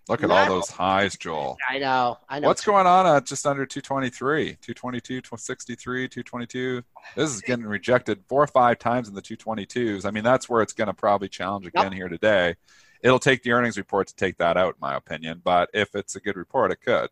Look 0.08 0.22
at 0.22 0.30
all 0.30 0.46
those 0.46 0.70
highs, 0.70 1.16
Joel. 1.16 1.58
I 1.68 1.78
know 1.78 2.18
I 2.28 2.40
know 2.40 2.48
What's 2.48 2.64
going 2.64 2.86
on 2.86 3.06
at 3.06 3.26
just 3.26 3.46
under 3.46 3.66
223, 3.66 4.56
222, 4.60 5.20
263, 5.20 6.08
222? 6.08 6.82
This 7.14 7.34
is 7.34 7.42
getting 7.42 7.66
rejected 7.66 8.24
four 8.28 8.42
or 8.42 8.46
five 8.46 8.78
times 8.78 9.08
in 9.08 9.14
the 9.14 9.22
222s. 9.22 10.06
I 10.06 10.10
mean, 10.10 10.24
that's 10.24 10.48
where 10.48 10.62
it's 10.62 10.72
going 10.72 10.86
to 10.86 10.94
probably 10.94 11.28
challenge 11.28 11.66
again 11.66 11.92
here 11.92 12.08
today. 12.08 12.56
It'll 13.02 13.18
take 13.18 13.42
the 13.42 13.52
earnings 13.52 13.76
report 13.76 14.08
to 14.08 14.14
take 14.16 14.38
that 14.38 14.56
out, 14.56 14.74
in 14.74 14.80
my 14.80 14.96
opinion. 14.96 15.42
But 15.44 15.70
if 15.74 15.94
it's 15.94 16.16
a 16.16 16.20
good 16.20 16.36
report, 16.36 16.72
it 16.72 16.80
could. 16.80 17.10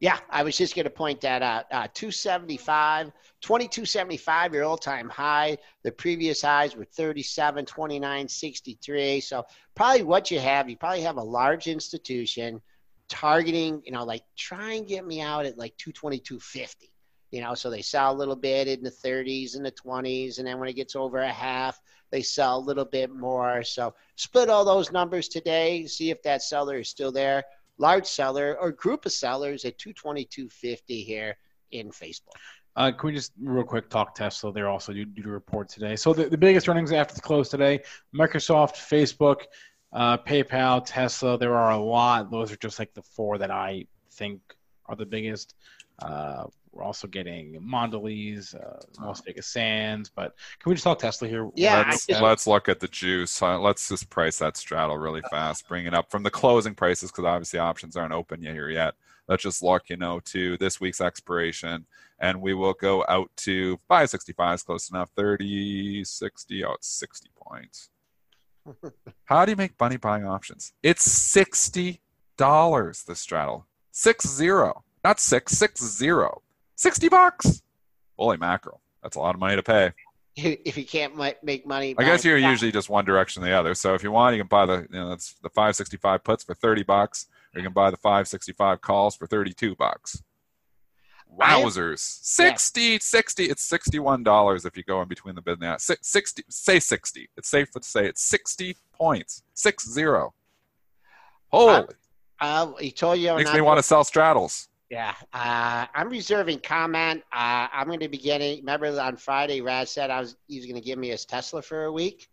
Yeah, 0.00 0.18
I 0.28 0.42
was 0.42 0.56
just 0.56 0.74
going 0.74 0.84
to 0.84 0.90
point 0.90 1.20
that 1.20 1.42
out. 1.42 1.66
Uh, 1.70 1.88
275, 1.94 3.12
2275, 3.40 4.54
your 4.54 4.64
all 4.64 4.76
time 4.76 5.08
high. 5.08 5.56
The 5.82 5.92
previous 5.92 6.42
highs 6.42 6.76
were 6.76 6.84
37, 6.84 7.64
29, 7.64 8.28
63. 8.28 9.20
So, 9.20 9.44
probably 9.74 10.02
what 10.02 10.30
you 10.30 10.40
have, 10.40 10.68
you 10.68 10.76
probably 10.76 11.02
have 11.02 11.16
a 11.16 11.22
large 11.22 11.68
institution 11.68 12.60
targeting, 13.08 13.82
you 13.84 13.92
know, 13.92 14.04
like 14.04 14.22
try 14.36 14.72
and 14.72 14.86
get 14.86 15.06
me 15.06 15.20
out 15.20 15.46
at 15.46 15.58
like 15.58 15.76
222.50. 15.76 16.74
You 17.30 17.40
know, 17.40 17.54
so 17.54 17.68
they 17.68 17.82
sell 17.82 18.12
a 18.12 18.16
little 18.16 18.36
bit 18.36 18.68
in 18.68 18.82
the 18.82 18.90
30s 18.90 19.56
and 19.56 19.66
the 19.66 19.72
20s. 19.72 20.38
And 20.38 20.46
then 20.46 20.60
when 20.60 20.68
it 20.68 20.74
gets 20.74 20.94
over 20.94 21.18
a 21.18 21.32
half, 21.32 21.80
they 22.10 22.22
sell 22.22 22.58
a 22.58 22.60
little 22.60 22.84
bit 22.84 23.10
more. 23.10 23.62
So, 23.62 23.94
split 24.16 24.50
all 24.50 24.64
those 24.64 24.90
numbers 24.90 25.28
today, 25.28 25.86
see 25.86 26.10
if 26.10 26.22
that 26.22 26.42
seller 26.42 26.78
is 26.78 26.88
still 26.88 27.12
there 27.12 27.44
large 27.78 28.06
seller 28.06 28.56
or 28.60 28.70
group 28.72 29.06
of 29.06 29.12
sellers 29.12 29.64
at 29.64 29.78
222.50 29.78 31.04
here 31.04 31.36
in 31.72 31.90
Facebook. 31.90 32.36
Uh, 32.76 32.90
can 32.90 33.08
we 33.08 33.14
just 33.14 33.32
real 33.40 33.64
quick 33.64 33.88
talk 33.88 34.14
Tesla? 34.14 34.52
They're 34.52 34.68
also 34.68 34.92
due, 34.92 35.04
due 35.04 35.22
to 35.22 35.28
report 35.28 35.68
today. 35.68 35.94
So 35.94 36.12
the, 36.12 36.28
the 36.28 36.38
biggest 36.38 36.68
earnings 36.68 36.90
after 36.90 37.14
the 37.14 37.20
close 37.20 37.48
today: 37.48 37.82
Microsoft, 38.14 38.74
Facebook, 38.74 39.42
uh, 39.92 40.18
PayPal, 40.18 40.82
Tesla. 40.84 41.38
There 41.38 41.54
are 41.54 41.70
a 41.70 41.78
lot. 41.78 42.30
Those 42.32 42.50
are 42.50 42.56
just 42.56 42.80
like 42.80 42.92
the 42.94 43.02
four 43.02 43.38
that 43.38 43.50
I 43.50 43.86
think 44.10 44.40
are 44.86 44.96
the 44.96 45.06
biggest. 45.06 45.54
Uh, 46.02 46.46
we're 46.74 46.82
also 46.82 47.06
getting 47.06 47.60
Mondelez, 47.60 48.54
uh, 48.54 48.80
Las 49.00 49.20
Vegas 49.20 49.46
Sands. 49.46 50.10
But 50.14 50.34
can 50.58 50.70
we 50.70 50.74
just 50.74 50.84
talk 50.84 50.98
Tesla 50.98 51.28
here? 51.28 51.48
Yeah, 51.54 51.84
let's, 51.88 52.08
let's 52.08 52.46
look 52.46 52.68
at 52.68 52.80
the 52.80 52.88
juice. 52.88 53.40
Uh, 53.40 53.58
let's 53.58 53.88
just 53.88 54.10
price 54.10 54.38
that 54.38 54.56
straddle 54.56 54.98
really 54.98 55.22
fast. 55.30 55.68
Bring 55.68 55.86
it 55.86 55.94
up 55.94 56.10
from 56.10 56.22
the 56.22 56.30
closing 56.30 56.74
prices 56.74 57.10
because 57.10 57.24
obviously 57.24 57.58
options 57.58 57.96
aren't 57.96 58.12
open 58.12 58.42
yet 58.42 58.54
here 58.54 58.70
yet. 58.70 58.94
Let's 59.28 59.42
just 59.42 59.62
look, 59.62 59.88
you 59.88 59.96
know, 59.96 60.20
to 60.26 60.58
this 60.58 60.80
week's 60.80 61.00
expiration, 61.00 61.86
and 62.18 62.42
we 62.42 62.52
will 62.52 62.74
go 62.74 63.04
out 63.08 63.30
to 63.38 63.78
565 63.88 64.54
is 64.54 64.62
close 64.62 64.90
enough. 64.90 65.10
30, 65.16 66.04
60, 66.04 66.64
oh, 66.64 66.72
it's 66.72 66.88
60 66.88 67.30
points. 67.34 67.88
How 69.24 69.44
do 69.44 69.52
you 69.52 69.56
make 69.56 69.78
money 69.78 69.96
buying 69.96 70.26
options? 70.26 70.72
It's 70.82 71.04
sixty 71.04 72.00
dollars. 72.36 73.04
The 73.04 73.14
straddle 73.14 73.66
six 73.90 74.26
zero, 74.26 74.84
not 75.02 75.20
six 75.20 75.52
six 75.52 75.84
zero. 75.84 76.42
Sixty 76.76 77.08
bucks. 77.08 77.62
Holy 78.18 78.36
mackerel! 78.36 78.80
That's 79.02 79.16
a 79.16 79.20
lot 79.20 79.34
of 79.34 79.40
money 79.40 79.56
to 79.56 79.62
pay. 79.62 79.92
If 80.36 80.76
you 80.76 80.84
can't 80.84 81.14
make 81.16 81.64
money, 81.64 81.94
I 81.96 82.02
guess 82.02 82.24
you're 82.24 82.40
stock- 82.40 82.50
usually 82.50 82.72
just 82.72 82.88
one 82.88 83.04
direction 83.04 83.42
or 83.42 83.46
the 83.46 83.52
other. 83.52 83.72
So 83.74 83.94
if 83.94 84.02
you 84.02 84.10
want, 84.10 84.34
you 84.34 84.42
can 84.42 84.48
buy 84.48 84.66
the 84.66 84.86
you 84.90 84.98
know 84.98 85.08
that's 85.10 85.34
the 85.34 85.48
565 85.50 86.24
puts 86.24 86.42
for 86.42 86.54
30 86.54 86.82
bucks, 86.82 87.26
or 87.54 87.60
you 87.60 87.64
can 87.64 87.72
buy 87.72 87.90
the 87.92 87.96
565 87.96 88.80
calls 88.80 89.14
for 89.14 89.28
32 89.28 89.76
bucks. 89.76 90.22
I 91.40 91.56
am- 91.58 91.64
Wowzers! 91.66 91.98
60, 92.00 92.98
60. 92.98 93.44
It's 93.44 93.62
61 93.62 94.24
dollars 94.24 94.64
if 94.64 94.76
you 94.76 94.82
go 94.82 95.00
in 95.02 95.08
between 95.08 95.36
the 95.36 95.40
bid 95.42 95.60
and 95.60 95.62
the 95.62 95.78
Si- 95.78 95.94
60. 96.00 96.42
Say 96.48 96.80
60. 96.80 97.28
It's 97.36 97.48
safe 97.48 97.70
to 97.70 97.82
say 97.84 98.06
it's 98.06 98.22
60 98.22 98.76
points. 98.92 99.42
Six 99.54 99.88
zero. 99.88 100.34
Holy! 101.52 101.86
Uh, 102.40 102.72
he 102.80 102.90
told 102.90 103.18
you. 103.20 103.30
I'm 103.30 103.36
Makes 103.36 103.50
not 103.50 103.54
me 103.56 103.60
want 103.62 103.78
to 103.78 103.82
sell 103.84 104.02
straddles. 104.02 104.68
Yeah, 104.90 105.14
uh, 105.32 105.86
I'm 105.94 106.08
reserving 106.10 106.60
comment. 106.60 107.22
Uh, 107.32 107.66
I'm 107.72 107.86
going 107.86 108.00
to 108.00 108.08
be 108.08 108.18
getting. 108.18 108.58
Remember 108.58 108.86
on 109.00 109.16
Friday, 109.16 109.60
Raz 109.60 109.90
said 109.90 110.10
I 110.10 110.20
was 110.20 110.36
he 110.46 110.56
was 110.58 110.66
going 110.66 110.76
to 110.76 110.80
give 110.80 110.98
me 110.98 111.08
his 111.08 111.24
Tesla 111.24 111.62
for 111.62 111.84
a 111.84 111.92
week. 111.92 112.28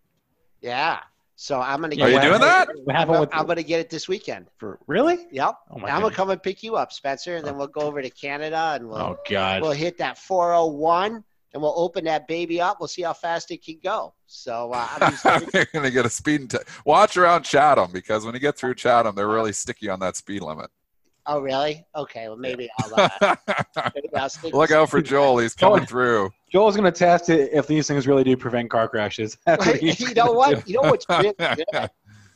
Yeah, 0.62 1.00
so 1.36 1.60
I'm 1.60 1.80
going 1.80 1.92
to. 1.92 1.98
Yeah, 1.98 2.06
Are 2.06 2.10
you 2.10 2.20
doing 2.22 2.42
happened- 2.42 2.44
that? 2.44 2.68
What 2.86 2.96
I'm, 2.96 3.00
happened 3.00 3.20
with 3.22 3.30
I'm 3.34 3.46
going 3.46 3.56
to 3.58 3.64
get 3.64 3.80
it 3.80 3.90
this 3.90 4.08
weekend. 4.08 4.48
for 4.58 4.80
really? 4.88 5.28
Yep. 5.32 5.56
Oh 5.72 5.76
I'm 5.88 6.02
going 6.02 6.12
to 6.12 6.16
come 6.16 6.30
and 6.30 6.44
pick 6.44 6.62
you 6.62 6.76
up, 6.76 6.92
Spencer, 6.92 7.38
and 7.38 7.46
then 7.48 7.58
we'll 7.58 7.68
go 7.68 7.82
over 7.82 8.02
to 8.02 8.10
Canada 8.10 8.74
and 8.76 8.88
we'll 8.90 8.98
Oh 8.98 9.18
god! 9.30 9.62
we'll 9.62 9.72
hit 9.72 9.98
that 10.00 10.18
401 10.18 11.24
and 11.54 11.62
we'll 11.62 11.74
open 11.78 12.04
that 12.06 12.28
baby 12.28 12.62
up. 12.62 12.78
We'll 12.80 12.88
see 12.90 13.02
how 13.02 13.14
fast 13.14 13.50
it 13.52 13.64
can 13.64 13.80
go. 13.84 14.14
So 14.28 14.72
uh, 14.74 14.88
I'm 15.26 15.42
You're 15.54 15.66
going 15.74 15.84
to 15.86 15.92
get 15.92 16.06
a 16.06 16.10
speed. 16.10 16.50
T- 16.52 16.58
Watch 16.86 17.18
around 17.18 17.44
Chatham 17.44 17.92
because 17.92 18.24
when 18.26 18.34
you 18.34 18.40
get 18.40 18.58
through 18.58 18.76
Chatham, 18.76 19.16
they're 19.16 19.28
really 19.28 19.54
sticky 19.54 19.90
on 19.90 20.00
that 20.02 20.16
speed 20.16 20.42
limit. 20.42 20.70
Oh, 21.28 21.40
really? 21.40 21.86
Okay. 21.96 22.28
Well, 22.28 22.38
maybe 22.38 22.70
I'll. 22.80 22.94
Uh, 23.22 23.36
maybe 23.96 24.10
I'll 24.16 24.30
Look 24.52 24.72
out 24.72 24.90
for 24.90 25.02
Joel. 25.02 25.38
He's 25.38 25.54
coming 25.54 25.86
through. 25.86 26.32
Joel's 26.52 26.76
going 26.76 26.92
to 26.92 26.98
test 26.98 27.30
it 27.30 27.52
if 27.54 27.68
these 27.68 27.88
things 27.88 28.08
really 28.08 28.24
do 28.24 28.36
prevent 28.36 28.70
car 28.70 28.88
crashes. 28.88 29.38
That's 29.46 29.66
what 29.66 29.78
he's 29.78 30.00
you 30.00 30.14
know 30.16 30.32
what? 30.32 30.66
do. 30.66 30.72
You 30.72 30.82
know 30.82 30.90
what's 30.90 31.08
really 31.10 31.34
good? 31.40 31.90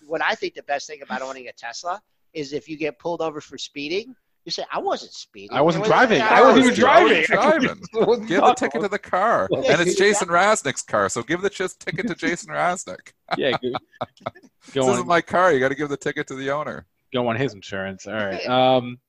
What 0.07 0.21
I 0.21 0.35
think 0.35 0.53
the 0.53 0.63
best 0.63 0.87
thing 0.87 1.01
about 1.01 1.21
owning 1.23 1.47
a 1.47 1.51
Tesla 1.53 1.99
is 2.33 2.53
if 2.53 2.69
you 2.69 2.77
get 2.77 2.99
pulled 2.99 3.21
over 3.21 3.41
for 3.41 3.57
speeding, 3.57 4.15
you 4.45 4.51
say, 4.51 4.63
"I 4.71 4.77
wasn't 4.77 5.11
speeding. 5.13 5.57
I 5.57 5.61
wasn't 5.61 5.81
was- 5.83 5.89
driving. 5.89 6.21
I 6.21 6.27
I 6.39 6.41
wasn't 6.43 6.65
even 6.65 6.75
driving. 6.79 7.23
driving. 7.23 7.81
I 7.95 8.03
wasn't 8.05 8.27
Give 8.27 8.41
the 8.41 8.53
ticket 8.53 8.81
to 8.83 8.87
the 8.87 8.99
car. 8.99 9.47
Yeah, 9.49 9.71
And 9.71 9.81
it's. 9.81 9.95
Jason 9.97 10.27
Raznick's 10.27 10.83
car, 10.83 11.09
so 11.09 11.23
give 11.23 11.41
the 11.41 11.49
ch- 11.49 11.77
ticket 11.79 12.07
to 12.07 12.13
Jason 12.13 12.49
Raznick. 12.51 13.13
Yeah, 13.35 13.51
go, 13.53 13.57
This 13.71 14.73
go 14.75 14.91
isn't 14.93 15.07
my 15.07 15.21
car. 15.21 15.51
You 15.51 15.59
got 15.59 15.69
to 15.69 15.75
give 15.75 15.89
the 15.89 15.97
ticket 15.97 16.27
to 16.27 16.35
the 16.35 16.51
owner. 16.51 16.85
Go 17.15 17.23
want 17.23 17.39
his 17.39 17.53
insurance. 17.53 18.07
All 18.07 18.13
right. 18.13 18.45
Um, 18.47 18.99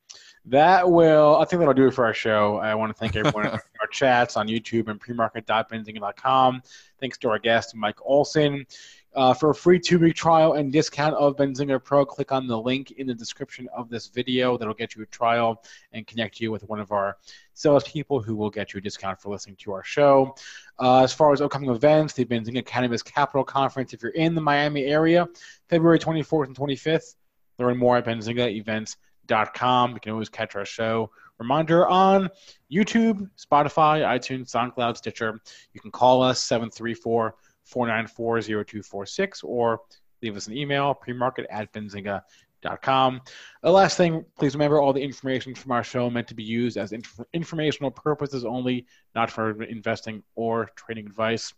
that 0.46 0.88
will. 0.88 1.36
I 1.36 1.44
think 1.44 1.58
that'll 1.58 1.74
do 1.74 1.88
it 1.88 1.94
for 1.94 2.04
our 2.04 2.14
show. 2.14 2.56
I 2.58 2.74
want 2.74 2.90
to 2.90 2.98
thank 2.98 3.16
everyone 3.16 3.46
in 3.46 3.52
our 3.52 3.88
chats 3.90 4.36
on 4.36 4.46
YouTube 4.48 4.88
and 4.88 5.00
premarket.benzinga.com. 5.00 6.62
Thanks 7.00 7.18
to 7.18 7.28
our 7.28 7.38
guest 7.38 7.74
Mike 7.74 7.98
Olson. 8.04 8.66
Uh, 9.14 9.32
for 9.32 9.48
a 9.48 9.54
free 9.54 9.80
two-week 9.80 10.14
trial 10.14 10.52
and 10.52 10.70
discount 10.70 11.14
of 11.14 11.36
Benzinga 11.36 11.82
Pro, 11.82 12.04
click 12.04 12.32
on 12.32 12.46
the 12.46 12.60
link 12.60 12.90
in 12.90 13.06
the 13.06 13.14
description 13.14 13.66
of 13.74 13.88
this 13.88 14.08
video. 14.08 14.58
That'll 14.58 14.74
get 14.74 14.94
you 14.94 15.02
a 15.02 15.06
trial 15.06 15.64
and 15.92 16.06
connect 16.06 16.38
you 16.38 16.52
with 16.52 16.68
one 16.68 16.80
of 16.80 16.92
our 16.92 17.16
salespeople 17.54 18.20
who 18.20 18.36
will 18.36 18.50
get 18.50 18.74
you 18.74 18.78
a 18.78 18.80
discount 18.82 19.18
for 19.18 19.30
listening 19.30 19.56
to 19.60 19.72
our 19.72 19.82
show. 19.82 20.34
Uh, 20.78 21.02
as 21.02 21.14
far 21.14 21.32
as 21.32 21.40
upcoming 21.40 21.70
events, 21.70 22.12
the 22.12 22.26
Benzinga 22.26 22.66
Cannabis 22.66 23.02
Capital 23.02 23.42
Conference, 23.42 23.94
if 23.94 24.02
you're 24.02 24.12
in 24.12 24.34
the 24.34 24.42
Miami 24.42 24.84
area, 24.84 25.26
February 25.70 25.98
24th 25.98 26.48
and 26.48 26.56
25th. 26.56 27.14
Learn 27.58 27.76
more 27.78 27.96
at 27.96 28.06
benzingaevents.com. 28.06 29.92
You 29.92 30.00
can 30.00 30.12
always 30.12 30.28
catch 30.28 30.56
our 30.56 30.64
show. 30.64 31.10
Reminder 31.38 31.86
on 31.86 32.30
YouTube, 32.72 33.28
Spotify, 33.36 34.02
iTunes, 34.02 34.50
SoundCloud, 34.50 34.96
Stitcher. 34.96 35.40
You 35.74 35.80
can 35.80 35.90
call 35.90 36.22
us 36.22 36.42
734 36.42 37.34
494 37.64 38.42
0246 38.42 39.42
or 39.42 39.80
leave 40.22 40.36
us 40.36 40.46
an 40.46 40.56
email, 40.56 40.94
premarket 40.94 41.44
at 41.50 41.72
benzinga.com. 41.72 43.20
The 43.62 43.70
last 43.70 43.96
thing, 43.96 44.24
please 44.38 44.54
remember 44.54 44.80
all 44.80 44.92
the 44.92 45.02
information 45.02 45.54
from 45.54 45.72
our 45.72 45.84
show 45.84 46.08
meant 46.08 46.28
to 46.28 46.34
be 46.34 46.42
used 46.42 46.76
as 46.78 46.92
inf- 46.92 47.20
informational 47.34 47.90
purposes 47.90 48.44
only, 48.44 48.86
not 49.14 49.30
for 49.30 49.62
investing 49.64 50.22
or 50.36 50.70
trading 50.74 51.06
advice. 51.06 51.52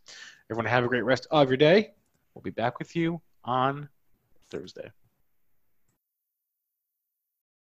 Everyone, 0.51 0.67
have 0.67 0.85
a 0.85 0.89
great 0.89 1.05
rest 1.05 1.27
of 1.31 1.49
your 1.49 1.57
day. 1.57 1.91
We'll 2.35 2.43
be 2.43 2.51
back 2.51 2.79
with 2.79 2.97
you 2.97 3.21
on 3.45 3.89
Thursday. 4.51 4.91